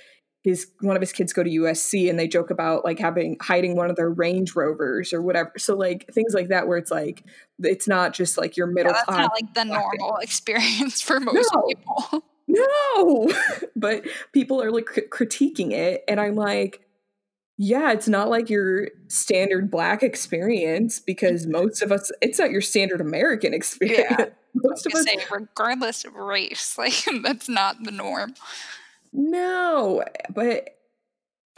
his 0.49 0.67
one 0.81 0.95
of 0.95 1.01
his 1.01 1.11
kids 1.11 1.33
go 1.33 1.43
to 1.43 1.49
USC 1.49 2.09
and 2.09 2.19
they 2.19 2.27
joke 2.27 2.49
about 2.49 2.83
like 2.83 2.99
having 2.99 3.37
hiding 3.41 3.75
one 3.75 3.89
of 3.89 3.95
their 3.95 4.09
Range 4.09 4.53
Rovers 4.55 5.13
or 5.13 5.21
whatever. 5.21 5.53
So 5.57 5.75
like 5.75 6.11
things 6.11 6.33
like 6.33 6.49
that 6.49 6.67
where 6.67 6.77
it's 6.77 6.91
like 6.91 7.23
it's 7.59 7.87
not 7.87 8.13
just 8.13 8.37
like 8.37 8.57
your 8.57 8.67
middle 8.67 8.91
yeah, 8.91 8.97
that's 8.97 9.05
class. 9.05 9.19
Not 9.19 9.31
like 9.41 9.53
the 9.53 9.65
normal 9.65 10.17
experience 10.21 11.01
for 11.01 11.19
most 11.19 11.51
no. 11.53 11.61
people. 11.67 12.23
No, 12.51 13.31
but 13.75 14.05
people 14.33 14.59
are 14.59 14.71
like 14.71 14.85
critiquing 15.11 15.71
it, 15.71 16.03
and 16.07 16.19
I'm 16.19 16.33
like, 16.33 16.81
yeah, 17.57 17.91
it's 17.91 18.07
not 18.07 18.29
like 18.29 18.49
your 18.49 18.87
standard 19.07 19.69
black 19.69 20.01
experience 20.01 20.99
because 20.99 21.45
most 21.45 21.83
of 21.83 21.91
us, 21.91 22.11
it's 22.23 22.39
not 22.39 22.49
your 22.49 22.61
standard 22.61 23.01
American 23.01 23.53
experience. 23.53 24.15
Yeah. 24.17 24.25
Most 24.55 24.87
of 24.87 24.95
us, 24.95 25.03
say, 25.03 25.17
regardless 25.29 26.05
of 26.05 26.15
race, 26.15 26.75
like 26.75 27.05
that's 27.21 27.47
not 27.47 27.83
the 27.83 27.91
norm. 27.91 28.33
No, 29.11 30.03
but 30.33 30.69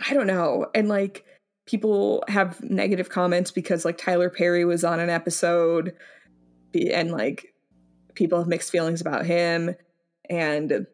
I 0.08 0.14
don't 0.14 0.28
know. 0.28 0.68
And 0.74 0.88
like 0.88 1.26
people 1.66 2.24
have 2.28 2.62
negative 2.62 3.10
comments 3.10 3.52
because 3.52 3.86
like 3.86 3.98
Tyler 3.98 4.30
Perry 4.30 4.66
was 4.66 4.84
on 4.84 5.00
an 5.00 5.10
episode 5.10 5.94
and 6.74 7.12
like 7.12 7.54
people 8.16 8.40
have 8.40 8.48
mixed 8.48 8.72
feelings 8.72 9.02
about 9.02 9.26
him 9.26 9.76
and 10.30 10.88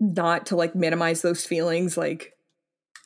not 0.00 0.46
to 0.46 0.56
like 0.56 0.74
minimize 0.74 1.22
those 1.22 1.44
feelings 1.44 1.96
like 1.96 2.32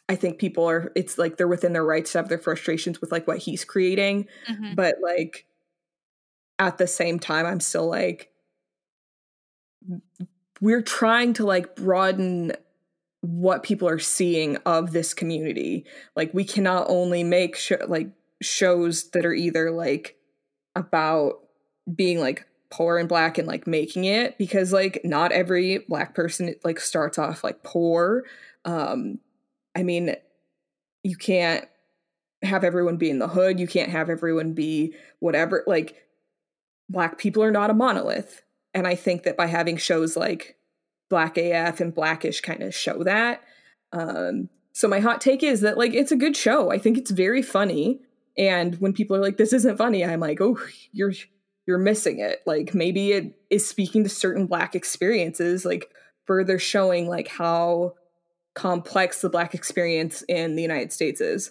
I 0.08 0.16
think 0.16 0.38
people 0.38 0.68
are 0.68 0.90
it's 0.96 1.18
like 1.18 1.36
they're 1.36 1.46
within 1.46 1.72
their 1.72 1.84
rights 1.84 2.12
to 2.12 2.18
have 2.18 2.28
their 2.28 2.38
frustrations 2.38 3.00
with 3.00 3.12
like 3.12 3.28
what 3.28 3.38
he's 3.38 3.64
creating 3.64 4.26
mm-hmm. 4.48 4.74
but 4.74 4.96
like 5.02 5.46
at 6.58 6.78
the 6.78 6.86
same 6.86 7.20
time 7.20 7.46
I'm 7.46 7.60
still 7.60 7.88
like 7.88 8.30
we're 10.60 10.82
trying 10.82 11.32
to 11.34 11.44
like 11.44 11.74
broaden 11.74 12.52
what 13.22 13.62
people 13.62 13.88
are 13.88 13.98
seeing 13.98 14.56
of 14.58 14.92
this 14.92 15.12
community. 15.14 15.84
Like 16.16 16.32
we 16.32 16.44
cannot 16.44 16.86
only 16.88 17.22
make 17.22 17.56
sh- 17.56 17.72
like 17.86 18.08
shows 18.42 19.10
that 19.10 19.26
are 19.26 19.34
either 19.34 19.70
like 19.70 20.16
about 20.74 21.40
being 21.94 22.20
like 22.20 22.46
poor 22.70 22.98
and 22.98 23.08
black 23.08 23.36
and 23.36 23.48
like 23.48 23.66
making 23.66 24.04
it 24.04 24.38
because 24.38 24.72
like 24.72 25.00
not 25.04 25.32
every 25.32 25.78
black 25.78 26.14
person 26.14 26.54
like 26.64 26.80
starts 26.80 27.18
off 27.18 27.44
like 27.44 27.62
poor. 27.62 28.24
Um 28.64 29.18
I 29.74 29.82
mean 29.82 30.14
you 31.02 31.16
can't 31.16 31.66
have 32.42 32.64
everyone 32.64 32.96
be 32.96 33.10
in 33.10 33.18
the 33.18 33.28
hood, 33.28 33.60
you 33.60 33.66
can't 33.66 33.90
have 33.90 34.08
everyone 34.08 34.52
be 34.52 34.94
whatever 35.18 35.64
like 35.66 35.96
black 36.88 37.18
people 37.18 37.42
are 37.42 37.50
not 37.50 37.70
a 37.70 37.74
monolith. 37.74 38.42
And 38.74 38.86
I 38.86 38.94
think 38.94 39.24
that 39.24 39.36
by 39.36 39.46
having 39.46 39.76
shows 39.76 40.16
like 40.16 40.56
Black 41.08 41.36
AF 41.36 41.80
and 41.80 41.94
Blackish 41.94 42.40
kind 42.40 42.62
of 42.62 42.74
show 42.74 43.02
that. 43.02 43.42
Um, 43.92 44.48
so 44.72 44.88
my 44.88 45.00
hot 45.00 45.20
take 45.20 45.42
is 45.42 45.60
that 45.60 45.76
like 45.76 45.92
it's 45.92 46.12
a 46.12 46.16
good 46.16 46.36
show. 46.36 46.70
I 46.70 46.78
think 46.78 46.96
it's 46.96 47.10
very 47.10 47.42
funny. 47.42 48.00
And 48.38 48.76
when 48.76 48.92
people 48.92 49.16
are 49.16 49.20
like, 49.20 49.36
"This 49.36 49.52
isn't 49.52 49.76
funny," 49.76 50.04
I'm 50.04 50.20
like, 50.20 50.40
"Oh, 50.40 50.58
you're 50.92 51.12
you're 51.66 51.78
missing 51.78 52.20
it." 52.20 52.40
Like 52.46 52.74
maybe 52.74 53.12
it 53.12 53.38
is 53.50 53.68
speaking 53.68 54.04
to 54.04 54.08
certain 54.08 54.46
Black 54.46 54.74
experiences, 54.74 55.64
like 55.64 55.90
further 56.26 56.58
showing 56.58 57.08
like 57.08 57.28
how 57.28 57.94
complex 58.54 59.20
the 59.20 59.28
Black 59.28 59.54
experience 59.54 60.22
in 60.28 60.54
the 60.54 60.62
United 60.62 60.92
States 60.92 61.20
is. 61.20 61.50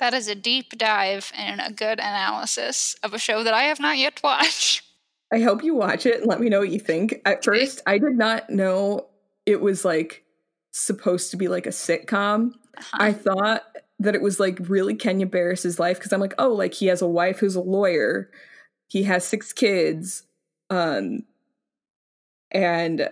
That 0.00 0.14
is 0.14 0.28
a 0.28 0.34
deep 0.34 0.78
dive 0.78 1.32
and 1.36 1.60
a 1.60 1.72
good 1.72 1.98
analysis 1.98 2.94
of 3.02 3.14
a 3.14 3.18
show 3.18 3.42
that 3.42 3.54
I 3.54 3.64
have 3.64 3.80
not 3.80 3.98
yet 3.98 4.20
watched. 4.22 4.82
I 5.32 5.40
hope 5.40 5.62
you 5.62 5.74
watch 5.74 6.06
it 6.06 6.20
and 6.20 6.26
let 6.26 6.40
me 6.40 6.48
know 6.48 6.60
what 6.60 6.70
you 6.70 6.80
think. 6.80 7.20
At 7.24 7.44
first, 7.44 7.82
I 7.86 7.98
did 7.98 8.16
not 8.16 8.48
know 8.50 9.08
it 9.44 9.60
was 9.60 9.84
like 9.84 10.24
supposed 10.70 11.30
to 11.30 11.36
be 11.36 11.48
like 11.48 11.66
a 11.66 11.70
sitcom. 11.70 12.52
Uh-huh. 12.76 12.98
I 12.98 13.12
thought 13.12 13.64
that 13.98 14.14
it 14.14 14.22
was 14.22 14.38
like 14.38 14.58
really 14.62 14.94
Kenya 14.94 15.26
Barris's 15.26 15.78
life 15.78 15.98
because 15.98 16.12
I'm 16.12 16.20
like, 16.20 16.34
oh, 16.38 16.52
like 16.52 16.74
he 16.74 16.86
has 16.86 17.02
a 17.02 17.06
wife 17.06 17.40
who's 17.40 17.56
a 17.56 17.60
lawyer, 17.60 18.30
he 18.86 19.02
has 19.02 19.24
six 19.24 19.52
kids, 19.52 20.22
um, 20.70 21.24
and 22.50 23.10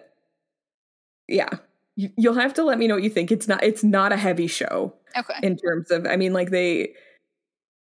yeah, 1.29 1.51
you, 1.97 2.11
you'll 2.17 2.35
have 2.35 2.55
to 2.55 2.65
let 2.65 2.79
me 2.79 2.87
know 2.87 2.95
what 2.95 3.03
you 3.03 3.11
think. 3.11 3.33
It's 3.33 3.49
not 3.49 3.63
it's 3.63 3.83
not 3.83 4.13
a 4.13 4.17
heavy 4.17 4.47
show. 4.47 4.95
Okay. 5.17 5.35
In 5.43 5.57
terms 5.57 5.91
of, 5.91 6.07
I 6.07 6.17
mean, 6.17 6.33
like 6.33 6.51
they, 6.51 6.93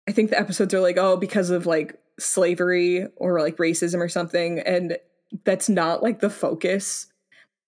I 0.08 0.12
think 0.12 0.30
the 0.30 0.40
episodes 0.40 0.74
are 0.74 0.80
like, 0.80 0.98
oh, 0.98 1.18
because 1.18 1.50
of 1.50 1.66
like 1.66 2.00
slavery 2.20 3.07
or 3.18 3.41
like 3.41 3.57
racism 3.57 3.99
or 3.99 4.09
something 4.09 4.59
and 4.59 4.97
that's 5.43 5.68
not 5.68 6.01
like 6.01 6.20
the 6.20 6.30
focus. 6.30 7.07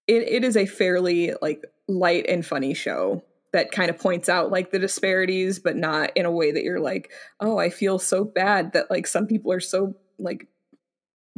It, 0.07 0.23
it 0.23 0.43
is 0.43 0.55
a 0.55 0.65
fairly 0.65 1.33
like 1.41 1.65
light 1.87 2.25
and 2.29 2.45
funny 2.45 2.73
show 2.73 3.23
that 3.53 3.71
kind 3.71 3.89
of 3.89 3.99
points 3.99 4.29
out 4.29 4.51
like 4.51 4.71
the 4.71 4.79
disparities 4.79 5.59
but 5.59 5.75
not 5.75 6.11
in 6.15 6.25
a 6.25 6.31
way 6.31 6.51
that 6.51 6.63
you're 6.63 6.81
like 6.81 7.11
oh 7.39 7.57
i 7.57 7.69
feel 7.69 7.97
so 7.97 8.25
bad 8.25 8.73
that 8.73 8.91
like 8.91 9.07
some 9.07 9.25
people 9.25 9.53
are 9.53 9.61
so 9.61 9.95
like 10.19 10.47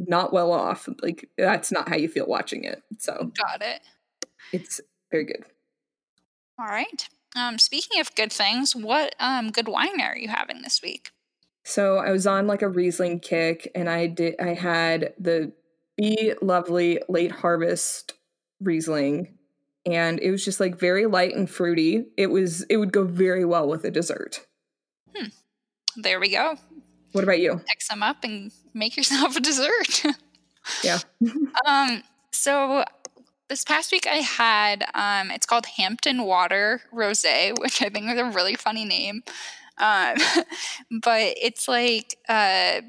not 0.08 0.32
well 0.32 0.52
off. 0.52 0.88
Like 1.02 1.30
that's 1.38 1.72
not 1.72 1.90
how 1.90 1.98
you 1.98 2.08
feel 2.08 2.26
watching 2.26 2.64
it 2.64 2.82
so 2.98 3.32
got 3.38 3.62
it. 3.62 3.82
it's 4.52 4.80
very 5.12 5.26
good. 5.26 5.44
All 6.60 6.68
right. 6.68 7.08
Um 7.36 7.58
speaking 7.58 8.00
of 8.00 8.16
good 8.16 8.32
things 8.32 8.76
what 8.76 9.16
um 9.20 9.52
good 9.52 9.68
wine 9.68 10.02
are 10.02 10.18
you 10.18 10.30
having 10.30 10.62
this 10.62 10.82
week 10.82 11.12
so 11.64 11.98
I 11.98 12.12
was 12.12 12.26
on 12.26 12.48
like 12.48 12.62
a 12.62 12.70
Riesling 12.70 13.20
kick 13.20 13.72
and 13.76 13.90
I 13.90 14.08
did 14.08 14.36
I 14.40 14.54
had 14.54 15.14
the 15.20 15.52
Be 15.98 16.34
Lovely 16.42 17.02
late 17.08 17.32
harvest 17.32 18.14
Riesling 18.62 19.40
and 19.86 20.20
it 20.20 20.32
was 20.32 20.44
just 20.44 20.60
like 20.60 20.78
very 20.78 21.06
light 21.06 21.36
and 21.36 21.50
fruity. 21.50 22.06
It 22.18 22.28
was 22.28 22.64
it 22.64 22.78
would 22.78 22.92
go 22.92 23.04
very 23.04 23.46
well 23.46 23.68
with 23.68 23.84
a 23.86 23.92
dessert. 23.92 24.46
Hmm. 25.16 25.28
There 25.96 26.20
we 26.20 26.30
go. 26.30 26.58
What 27.12 27.24
about 27.24 27.40
you? 27.40 27.62
Pick 27.68 27.82
some 27.82 28.04
up 28.04 28.24
and 28.24 28.52
make 28.74 28.96
yourself 28.96 29.36
a 29.38 29.40
dessert. 29.40 30.04
yeah. 30.84 31.00
um 31.66 32.04
so 32.32 32.84
this 33.48 33.64
past 33.64 33.92
week 33.92 34.06
I 34.08 34.18
had 34.18 34.86
um 34.94 35.32
it's 35.32 35.46
called 35.46 35.66
Hampton 35.66 36.24
Water 36.24 36.82
Rosé, 36.94 37.58
which 37.60 37.82
I 37.82 37.90
think 37.90 38.10
is 38.12 38.20
a 38.20 38.26
really 38.26 38.56
funny 38.56 38.86
name. 38.86 39.24
Um, 39.80 40.16
but 41.02 41.34
it's 41.42 41.68
like 41.68 42.18
uh, 42.28 42.82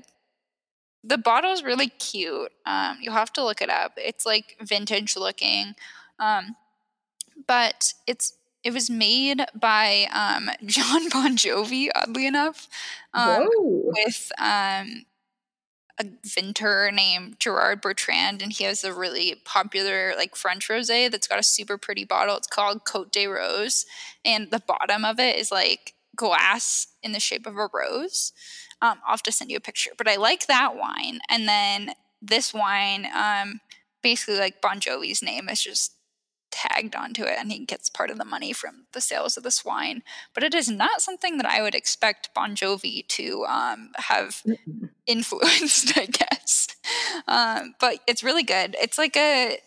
the 1.05 1.18
bottle's 1.18 1.62
really 1.62 1.88
cute. 1.88 2.53
Um, 2.66 2.99
you'll 3.01 3.14
have 3.14 3.32
to 3.34 3.45
look 3.45 3.62
it 3.62 3.70
up. 3.70 3.93
It's 3.97 4.26
like 4.26 4.57
vintage 4.61 5.16
looking. 5.16 5.74
Um, 6.18 6.57
but 7.47 7.95
it's 8.07 8.34
it 8.62 8.72
was 8.74 8.91
made 8.91 9.45
by 9.55 10.07
um, 10.12 10.51
Jon 10.66 11.09
Bon 11.09 11.36
Jovi, 11.36 11.88
oddly 11.95 12.26
enough, 12.26 12.68
um, 13.14 13.49
with 13.51 14.30
um, 14.38 15.07
a 15.99 16.05
vintner 16.24 16.91
named 16.93 17.36
Gerard 17.38 17.80
Bertrand, 17.80 18.43
and 18.43 18.53
he 18.53 18.64
has 18.64 18.84
a 18.84 18.93
really 18.93 19.41
popular 19.45 20.12
like 20.16 20.36
French 20.36 20.68
rosé 20.68 21.11
that's 21.11 21.26
got 21.26 21.38
a 21.38 21.45
super 21.45 21.78
pretty 21.78 22.05
bottle. 22.05 22.36
It's 22.36 22.47
called 22.47 22.84
Cote 22.84 23.12
des 23.12 23.28
Roses, 23.28 23.86
and 24.24 24.51
the 24.51 24.62
bottom 24.66 25.05
of 25.05 25.18
it 25.18 25.36
is 25.36 25.51
like 25.51 25.95
glass 26.20 26.86
in 27.02 27.12
the 27.12 27.18
shape 27.18 27.46
of 27.46 27.56
a 27.56 27.70
rose. 27.72 28.34
Um, 28.82 28.98
I'll 29.06 29.12
have 29.12 29.22
to 29.22 29.32
send 29.32 29.50
you 29.50 29.56
a 29.56 29.60
picture, 29.60 29.92
but 29.96 30.06
I 30.06 30.16
like 30.16 30.46
that 30.48 30.76
wine. 30.76 31.20
And 31.30 31.48
then 31.48 31.94
this 32.20 32.52
wine, 32.52 33.08
um, 33.16 33.60
basically 34.02 34.38
like 34.38 34.60
Bon 34.60 34.80
Jovi's 34.80 35.22
name 35.22 35.48
is 35.48 35.62
just 35.62 35.94
tagged 36.50 36.94
onto 36.94 37.22
it, 37.22 37.36
and 37.38 37.50
he 37.50 37.64
gets 37.64 37.88
part 37.88 38.10
of 38.10 38.18
the 38.18 38.24
money 38.26 38.52
from 38.52 38.84
the 38.92 39.00
sales 39.00 39.38
of 39.38 39.44
this 39.44 39.64
wine. 39.64 40.02
But 40.34 40.44
it 40.44 40.54
is 40.54 40.68
not 40.68 41.00
something 41.00 41.38
that 41.38 41.46
I 41.46 41.62
would 41.62 41.74
expect 41.74 42.34
Bon 42.34 42.54
Jovi 42.54 43.08
to 43.08 43.46
um, 43.46 43.92
have 43.96 44.42
influenced, 45.06 45.96
I 45.96 46.04
guess. 46.04 46.68
um, 47.26 47.76
but 47.80 48.00
it's 48.06 48.22
really 48.22 48.42
good. 48.42 48.76
It's 48.78 48.98
like 48.98 49.16
a 49.16 49.58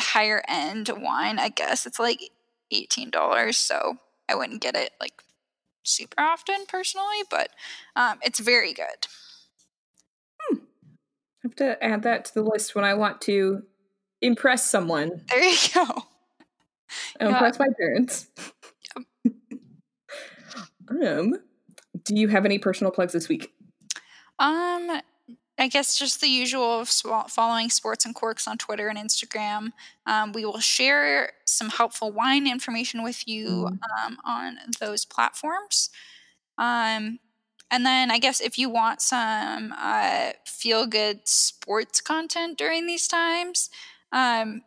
higher 0.00 0.42
end 0.48 0.88
wine, 0.96 1.38
I 1.38 1.50
guess. 1.50 1.84
It's 1.84 1.98
like 1.98 2.30
$18, 2.72 3.54
so 3.54 3.98
I 4.26 4.34
wouldn't 4.34 4.62
get 4.62 4.74
it 4.74 4.92
like 5.00 5.12
super 5.86 6.20
often 6.20 6.66
personally, 6.68 7.22
but 7.30 7.50
um, 7.94 8.18
it's 8.22 8.38
very 8.38 8.72
good. 8.72 9.06
Hmm. 10.40 10.58
I 10.58 11.42
have 11.42 11.56
to 11.56 11.84
add 11.84 12.02
that 12.02 12.24
to 12.26 12.34
the 12.34 12.42
list 12.42 12.74
when 12.74 12.84
I 12.84 12.94
want 12.94 13.20
to 13.22 13.62
impress 14.20 14.68
someone. 14.68 15.22
There 15.28 15.42
you 15.42 15.56
go. 15.74 15.84
Yeah. 17.20 17.28
Impress 17.28 17.58
my 17.58 17.68
parents. 17.78 18.28
Yep. 19.24 19.34
um, 21.02 21.34
do 22.04 22.14
you 22.14 22.28
have 22.28 22.44
any 22.44 22.58
personal 22.58 22.90
plugs 22.90 23.12
this 23.12 23.28
week? 23.28 23.52
Um, 24.38 25.00
I 25.58 25.68
guess 25.68 25.98
just 25.98 26.20
the 26.20 26.28
usual 26.28 26.80
of 26.80 26.88
following 27.30 27.70
Sports 27.70 28.04
and 28.04 28.14
Corks 28.14 28.46
on 28.46 28.58
Twitter 28.58 28.88
and 28.88 28.98
Instagram. 28.98 29.72
Um, 30.06 30.32
we 30.32 30.44
will 30.44 30.60
share 30.60 31.32
some 31.46 31.70
helpful 31.70 32.12
wine 32.12 32.46
information 32.46 33.02
with 33.02 33.26
you 33.26 33.48
mm-hmm. 33.48 34.06
um, 34.06 34.18
on 34.24 34.58
those 34.80 35.06
platforms. 35.06 35.88
Um, 36.58 37.20
and 37.70 37.84
then 37.84 38.10
I 38.10 38.18
guess 38.18 38.40
if 38.40 38.58
you 38.58 38.68
want 38.68 39.00
some 39.00 39.74
uh, 39.76 40.32
feel 40.44 40.86
good 40.86 41.26
sports 41.26 42.00
content 42.00 42.58
during 42.58 42.86
these 42.86 43.08
times, 43.08 43.70
um, 44.12 44.62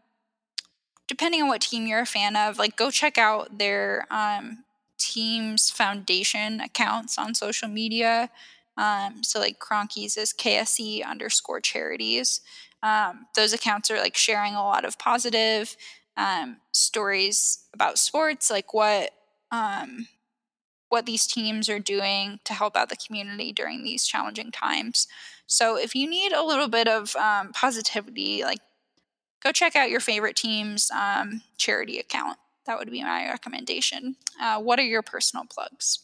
depending 1.08 1.42
on 1.42 1.48
what 1.48 1.62
team 1.62 1.88
you're 1.88 2.02
a 2.02 2.06
fan 2.06 2.36
of, 2.36 2.58
like 2.58 2.76
go 2.76 2.92
check 2.92 3.18
out 3.18 3.58
their 3.58 4.06
um, 4.12 4.64
team's 4.98 5.70
foundation 5.70 6.60
accounts 6.60 7.18
on 7.18 7.34
social 7.34 7.68
media. 7.68 8.30
Um, 8.80 9.24
so 9.24 9.40
like 9.40 9.60
Kroenke's 9.60 10.16
is 10.16 10.34
KSE 10.34 11.06
underscore 11.06 11.60
charities. 11.60 12.40
Um, 12.82 13.26
those 13.36 13.52
accounts 13.52 13.92
are 13.92 13.98
like 13.98 14.16
sharing 14.16 14.56
a 14.56 14.64
lot 14.64 14.86
of 14.86 14.98
positive 14.98 15.76
um, 16.16 16.58
stories 16.72 17.66
about 17.74 17.98
sports, 17.98 18.50
like 18.50 18.74
what 18.74 19.12
um, 19.52 20.08
what 20.88 21.06
these 21.06 21.28
teams 21.28 21.68
are 21.68 21.80
doing 21.80 22.40
to 22.46 22.54
help 22.54 22.78
out 22.78 22.90
the 22.90 22.96
community 22.96 23.52
during 23.52 23.84
these 23.84 24.08
challenging 24.08 24.52
times. 24.52 25.08
So 25.46 25.78
if 25.78 25.94
you 25.94 26.10
need 26.10 26.32
a 26.32 26.44
little 26.44 26.70
bit 26.70 26.88
of 26.88 27.16
um, 27.18 27.52
positivity, 27.52 28.44
like 28.44 28.60
go 29.44 29.52
check 29.52 29.76
out 29.76 29.90
your 29.90 30.00
favorite 30.00 30.38
team's 30.38 30.90
um, 30.92 31.42
charity 31.58 32.00
account. 32.00 32.38
That 32.66 32.80
would 32.80 32.92
be 32.92 33.04
my 33.04 33.28
recommendation. 33.28 34.16
Uh, 34.42 34.60
what 34.62 34.80
are 34.80 34.84
your 34.84 35.02
personal 35.02 35.46
plugs? 35.46 36.00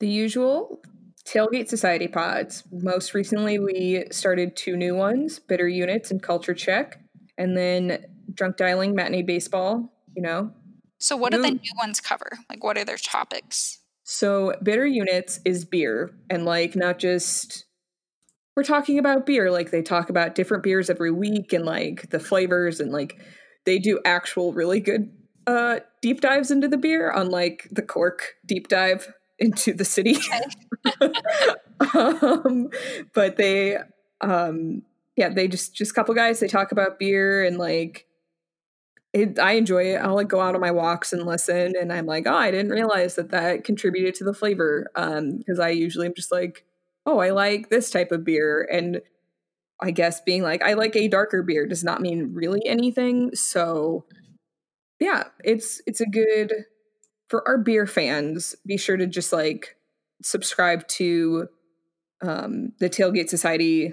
The 0.00 0.08
usual 0.08 0.80
Tailgate 1.28 1.68
Society 1.68 2.08
pods. 2.08 2.64
Most 2.72 3.12
recently, 3.12 3.58
we 3.58 4.04
started 4.10 4.56
two 4.56 4.76
new 4.76 4.94
ones 4.94 5.38
Bitter 5.38 5.68
Units 5.68 6.10
and 6.10 6.22
Culture 6.22 6.54
Check, 6.54 7.00
and 7.36 7.56
then 7.56 8.04
Drunk 8.32 8.56
Dialing 8.56 8.94
Matinee 8.94 9.22
Baseball, 9.22 9.92
you 10.16 10.22
know. 10.22 10.50
So, 10.98 11.16
what 11.16 11.32
do 11.32 11.42
the 11.42 11.50
new 11.50 11.72
ones 11.76 12.00
cover? 12.00 12.30
Like, 12.48 12.64
what 12.64 12.78
are 12.78 12.84
their 12.84 12.96
topics? 12.96 13.78
So, 14.04 14.54
Bitter 14.62 14.86
Units 14.86 15.40
is 15.44 15.66
beer, 15.66 16.12
and 16.30 16.46
like, 16.46 16.74
not 16.74 16.98
just 16.98 17.66
we're 18.56 18.64
talking 18.64 18.98
about 18.98 19.26
beer, 19.26 19.50
like, 19.50 19.70
they 19.70 19.82
talk 19.82 20.08
about 20.08 20.34
different 20.34 20.62
beers 20.62 20.88
every 20.88 21.12
week 21.12 21.52
and 21.52 21.66
like 21.66 22.08
the 22.08 22.18
flavors, 22.18 22.80
and 22.80 22.90
like, 22.90 23.20
they 23.66 23.78
do 23.78 24.00
actual 24.06 24.54
really 24.54 24.80
good 24.80 25.12
uh, 25.46 25.80
deep 26.00 26.22
dives 26.22 26.50
into 26.50 26.68
the 26.68 26.78
beer, 26.78 27.12
unlike 27.14 27.68
the 27.70 27.82
cork 27.82 28.34
deep 28.46 28.68
dive 28.68 29.12
into 29.38 29.72
the 29.72 29.84
city. 29.84 30.16
um, 31.94 32.68
but 33.14 33.36
they, 33.36 33.78
um, 34.20 34.82
yeah, 35.16 35.28
they 35.28 35.48
just 35.48 35.74
just 35.74 35.90
a 35.92 35.94
couple 35.94 36.14
guys. 36.14 36.40
They 36.40 36.48
talk 36.48 36.72
about 36.72 36.98
beer 36.98 37.44
and 37.44 37.58
like. 37.58 38.04
It, 39.14 39.38
I 39.38 39.52
enjoy 39.52 39.94
it. 39.94 39.96
I'll 39.96 40.14
like 40.14 40.28
go 40.28 40.38
out 40.38 40.54
on 40.54 40.60
my 40.60 40.70
walks 40.70 41.14
and 41.14 41.24
listen, 41.24 41.72
and 41.80 41.90
I'm 41.90 42.04
like, 42.04 42.26
oh, 42.26 42.36
I 42.36 42.50
didn't 42.50 42.72
realize 42.72 43.14
that 43.14 43.30
that 43.30 43.64
contributed 43.64 44.14
to 44.16 44.24
the 44.24 44.34
flavor. 44.34 44.90
Um, 44.96 45.38
because 45.38 45.58
I 45.58 45.70
usually 45.70 46.06
am 46.06 46.14
just 46.14 46.30
like, 46.30 46.66
oh, 47.06 47.18
I 47.18 47.30
like 47.30 47.70
this 47.70 47.90
type 47.90 48.12
of 48.12 48.22
beer, 48.22 48.68
and 48.70 49.00
I 49.80 49.92
guess 49.92 50.20
being 50.20 50.42
like, 50.42 50.62
I 50.62 50.74
like 50.74 50.94
a 50.94 51.08
darker 51.08 51.42
beer 51.42 51.66
does 51.66 51.82
not 51.82 52.02
mean 52.02 52.34
really 52.34 52.60
anything. 52.66 53.34
So, 53.34 54.04
yeah, 55.00 55.24
it's 55.42 55.80
it's 55.86 56.02
a 56.02 56.06
good 56.06 56.52
for 57.28 57.46
our 57.46 57.58
beer 57.58 57.86
fans, 57.86 58.56
be 58.66 58.76
sure 58.76 58.96
to 58.96 59.06
just 59.06 59.32
like 59.32 59.76
subscribe 60.22 60.86
to 60.88 61.48
um, 62.22 62.72
the 62.80 62.90
Tailgate 62.90 63.28
Society 63.28 63.92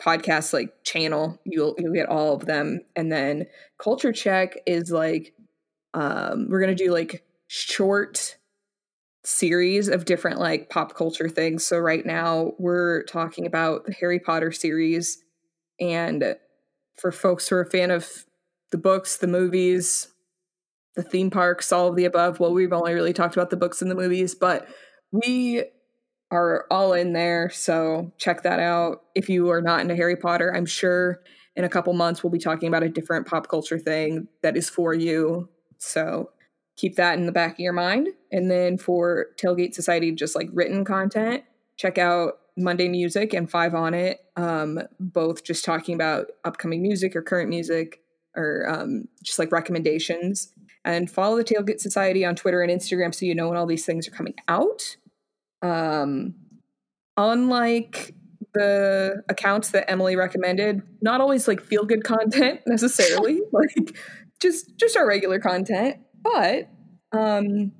podcast 0.00 0.52
like 0.52 0.84
channel. 0.84 1.40
You'll 1.44 1.74
you'll 1.78 1.92
get 1.92 2.08
all 2.08 2.34
of 2.34 2.46
them. 2.46 2.80
And 2.94 3.10
then 3.10 3.46
Culture 3.78 4.12
Check 4.12 4.56
is 4.66 4.90
like 4.90 5.34
um, 5.94 6.48
we're 6.48 6.60
gonna 6.60 6.74
do 6.74 6.92
like 6.92 7.24
short 7.48 8.36
series 9.24 9.88
of 9.88 10.04
different 10.04 10.38
like 10.38 10.70
pop 10.70 10.94
culture 10.94 11.28
things. 11.28 11.66
So 11.66 11.78
right 11.78 12.06
now 12.06 12.52
we're 12.58 13.02
talking 13.04 13.46
about 13.46 13.84
the 13.86 13.92
Harry 13.94 14.20
Potter 14.20 14.52
series, 14.52 15.18
and 15.80 16.36
for 16.96 17.12
folks 17.12 17.48
who 17.48 17.56
are 17.56 17.62
a 17.62 17.70
fan 17.70 17.90
of 17.90 18.24
the 18.70 18.78
books, 18.78 19.16
the 19.16 19.26
movies, 19.26 20.08
the 20.96 21.02
theme 21.02 21.30
parks, 21.30 21.70
all 21.70 21.88
of 21.88 21.96
the 21.96 22.06
above. 22.06 22.40
Well, 22.40 22.52
we've 22.52 22.72
only 22.72 22.94
really 22.94 23.12
talked 23.12 23.36
about 23.36 23.50
the 23.50 23.56
books 23.56 23.82
and 23.82 23.90
the 23.90 23.94
movies, 23.94 24.34
but 24.34 24.66
we 25.12 25.64
are 26.30 26.66
all 26.70 26.92
in 26.94 27.12
there. 27.12 27.50
So 27.50 28.12
check 28.18 28.42
that 28.42 28.58
out. 28.58 29.02
If 29.14 29.28
you 29.28 29.50
are 29.50 29.62
not 29.62 29.80
into 29.80 29.94
Harry 29.94 30.16
Potter, 30.16 30.52
I'm 30.54 30.66
sure 30.66 31.22
in 31.54 31.64
a 31.64 31.68
couple 31.68 31.92
months 31.92 32.24
we'll 32.24 32.32
be 32.32 32.38
talking 32.38 32.68
about 32.68 32.82
a 32.82 32.88
different 32.88 33.26
pop 33.26 33.48
culture 33.48 33.78
thing 33.78 34.26
that 34.42 34.56
is 34.56 34.68
for 34.68 34.92
you. 34.92 35.48
So 35.78 36.30
keep 36.76 36.96
that 36.96 37.18
in 37.18 37.26
the 37.26 37.32
back 37.32 37.52
of 37.52 37.60
your 37.60 37.72
mind. 37.72 38.08
And 38.32 38.50
then 38.50 38.76
for 38.76 39.26
Tailgate 39.40 39.74
Society, 39.74 40.12
just 40.12 40.34
like 40.34 40.48
written 40.52 40.84
content, 40.84 41.44
check 41.76 41.98
out 41.98 42.38
Monday 42.56 42.88
Music 42.88 43.34
and 43.34 43.50
Five 43.50 43.74
on 43.74 43.94
It, 43.94 44.20
um, 44.36 44.80
both 44.98 45.44
just 45.44 45.64
talking 45.64 45.94
about 45.94 46.32
upcoming 46.44 46.82
music 46.82 47.14
or 47.14 47.22
current 47.22 47.50
music 47.50 48.00
or 48.34 48.66
um, 48.68 49.08
just 49.22 49.38
like 49.38 49.52
recommendations 49.52 50.52
and 50.86 51.10
follow 51.10 51.36
the 51.36 51.44
Tailgate 51.44 51.80
Society 51.80 52.24
on 52.24 52.36
Twitter 52.36 52.62
and 52.62 52.70
Instagram 52.70 53.12
so 53.12 53.26
you 53.26 53.34
know 53.34 53.48
when 53.48 53.58
all 53.58 53.66
these 53.66 53.84
things 53.84 54.06
are 54.06 54.12
coming 54.12 54.34
out. 54.46 54.96
Um, 55.60 56.36
unlike 57.16 58.14
the 58.54 59.22
accounts 59.28 59.70
that 59.70 59.90
Emily 59.90 60.14
recommended, 60.14 60.82
not 61.02 61.20
always 61.20 61.48
like 61.48 61.60
feel 61.60 61.84
good 61.84 62.04
content 62.04 62.60
necessarily, 62.66 63.40
like 63.52 63.98
just 64.40 64.78
just 64.78 64.96
our 64.96 65.06
regular 65.06 65.40
content, 65.40 65.96
but 66.22 66.70
um, 67.12 67.72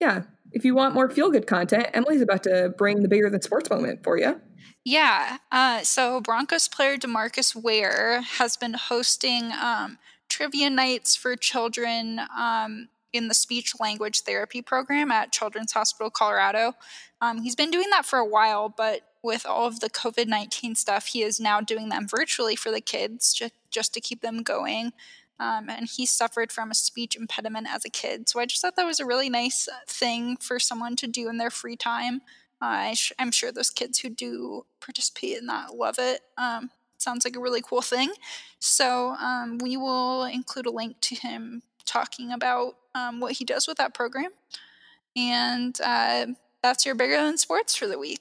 yeah, 0.00 0.24
if 0.50 0.64
you 0.64 0.74
want 0.74 0.94
more 0.94 1.08
feel 1.08 1.30
good 1.30 1.46
content, 1.46 1.86
Emily's 1.94 2.22
about 2.22 2.42
to 2.42 2.74
bring 2.76 3.02
the 3.02 3.08
bigger 3.08 3.30
than 3.30 3.40
sports 3.40 3.70
moment 3.70 4.02
for 4.02 4.18
you. 4.18 4.40
Yeah. 4.84 5.38
Uh, 5.52 5.82
so 5.82 6.20
Broncos 6.20 6.66
player 6.66 6.96
Demarcus 6.96 7.54
Ware 7.54 8.20
has 8.22 8.56
been 8.56 8.74
hosting 8.74 9.52
um, 9.52 9.98
trivia 10.32 10.70
nights 10.70 11.14
for 11.14 11.36
children 11.36 12.18
um, 12.38 12.88
in 13.12 13.28
the 13.28 13.34
speech 13.34 13.74
language 13.78 14.20
therapy 14.20 14.62
program 14.62 15.12
at 15.12 15.30
Children's 15.30 15.72
Hospital 15.72 16.10
Colorado. 16.10 16.72
Um, 17.20 17.42
he's 17.42 17.54
been 17.54 17.70
doing 17.70 17.90
that 17.90 18.06
for 18.06 18.18
a 18.18 18.26
while, 18.26 18.70
but 18.70 19.02
with 19.22 19.44
all 19.44 19.66
of 19.66 19.80
the 19.80 19.90
COVID 19.90 20.26
19 20.28 20.74
stuff, 20.74 21.08
he 21.08 21.22
is 21.22 21.38
now 21.38 21.60
doing 21.60 21.90
them 21.90 22.08
virtually 22.08 22.56
for 22.56 22.70
the 22.70 22.80
kids 22.80 23.34
just, 23.34 23.52
just 23.70 23.92
to 23.92 24.00
keep 24.00 24.22
them 24.22 24.42
going. 24.42 24.92
Um, 25.38 25.68
and 25.68 25.86
he 25.86 26.06
suffered 26.06 26.50
from 26.50 26.70
a 26.70 26.74
speech 26.74 27.14
impediment 27.14 27.66
as 27.68 27.84
a 27.84 27.90
kid. 27.90 28.28
So 28.28 28.40
I 28.40 28.46
just 28.46 28.62
thought 28.62 28.76
that 28.76 28.86
was 28.86 29.00
a 29.00 29.06
really 29.06 29.28
nice 29.28 29.68
thing 29.86 30.38
for 30.38 30.58
someone 30.58 30.96
to 30.96 31.06
do 31.06 31.28
in 31.28 31.36
their 31.36 31.50
free 31.50 31.76
time. 31.76 32.22
Uh, 32.62 32.94
I 32.94 32.94
am 33.18 33.32
sure 33.32 33.52
those 33.52 33.70
kids 33.70 33.98
who 33.98 34.08
do 34.08 34.64
participate 34.80 35.36
in 35.36 35.46
that 35.46 35.74
love 35.74 35.96
it. 35.98 36.22
Um, 36.38 36.70
sounds 37.02 37.24
like 37.24 37.36
a 37.36 37.40
really 37.40 37.62
cool 37.62 37.82
thing. 37.82 38.10
So 38.58 39.10
um, 39.20 39.58
we 39.58 39.76
will 39.76 40.24
include 40.24 40.66
a 40.66 40.70
link 40.70 41.00
to 41.02 41.14
him 41.14 41.62
talking 41.84 42.32
about 42.32 42.76
um, 42.94 43.20
what 43.20 43.32
he 43.32 43.44
does 43.44 43.66
with 43.66 43.78
that 43.78 43.94
program. 43.94 44.30
And 45.16 45.78
uh, 45.84 46.26
that's 46.62 46.86
your 46.86 46.94
bigger 46.94 47.16
than 47.16 47.38
sports 47.38 47.74
for 47.74 47.86
the 47.86 47.98
week. 47.98 48.20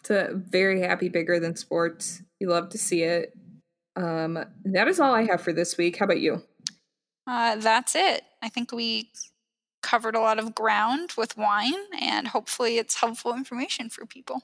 It's 0.00 0.10
a 0.10 0.30
very 0.32 0.80
happy 0.80 1.08
bigger 1.08 1.38
than 1.38 1.54
sports. 1.56 2.22
You 2.40 2.48
love 2.48 2.70
to 2.70 2.78
see 2.78 3.02
it. 3.02 3.34
Um, 3.96 4.42
that 4.64 4.88
is 4.88 4.98
all 4.98 5.14
I 5.14 5.24
have 5.26 5.42
for 5.42 5.52
this 5.52 5.76
week. 5.76 5.98
How 5.98 6.06
about 6.06 6.20
you? 6.20 6.42
Uh, 7.26 7.56
that's 7.56 7.94
it. 7.94 8.22
I 8.42 8.48
think 8.48 8.72
we 8.72 9.10
covered 9.82 10.14
a 10.14 10.20
lot 10.20 10.38
of 10.38 10.54
ground 10.54 11.12
with 11.16 11.36
wine, 11.36 11.74
and 12.00 12.28
hopefully, 12.28 12.78
it's 12.78 13.00
helpful 13.00 13.34
information 13.34 13.90
for 13.90 14.06
people. 14.06 14.42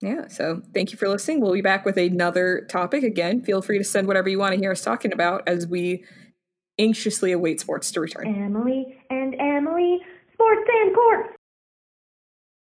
Yeah. 0.00 0.28
So 0.28 0.62
thank 0.72 0.92
you 0.92 0.98
for 0.98 1.08
listening. 1.08 1.40
We'll 1.40 1.52
be 1.52 1.60
back 1.60 1.84
with 1.84 1.96
another 1.96 2.66
topic 2.70 3.02
again. 3.02 3.42
Feel 3.42 3.62
free 3.62 3.78
to 3.78 3.84
send 3.84 4.06
whatever 4.06 4.28
you 4.28 4.38
want 4.38 4.54
to 4.54 4.58
hear 4.60 4.70
us 4.70 4.82
talking 4.82 5.12
about 5.12 5.42
as 5.48 5.66
we 5.66 6.04
anxiously 6.78 7.32
await 7.32 7.60
sports 7.60 7.90
to 7.92 8.00
return. 8.00 8.26
Emily 8.26 8.96
and 9.10 9.34
Emily, 9.40 9.98
sports 10.32 10.68
and 10.82 10.94
corks. 10.94 11.37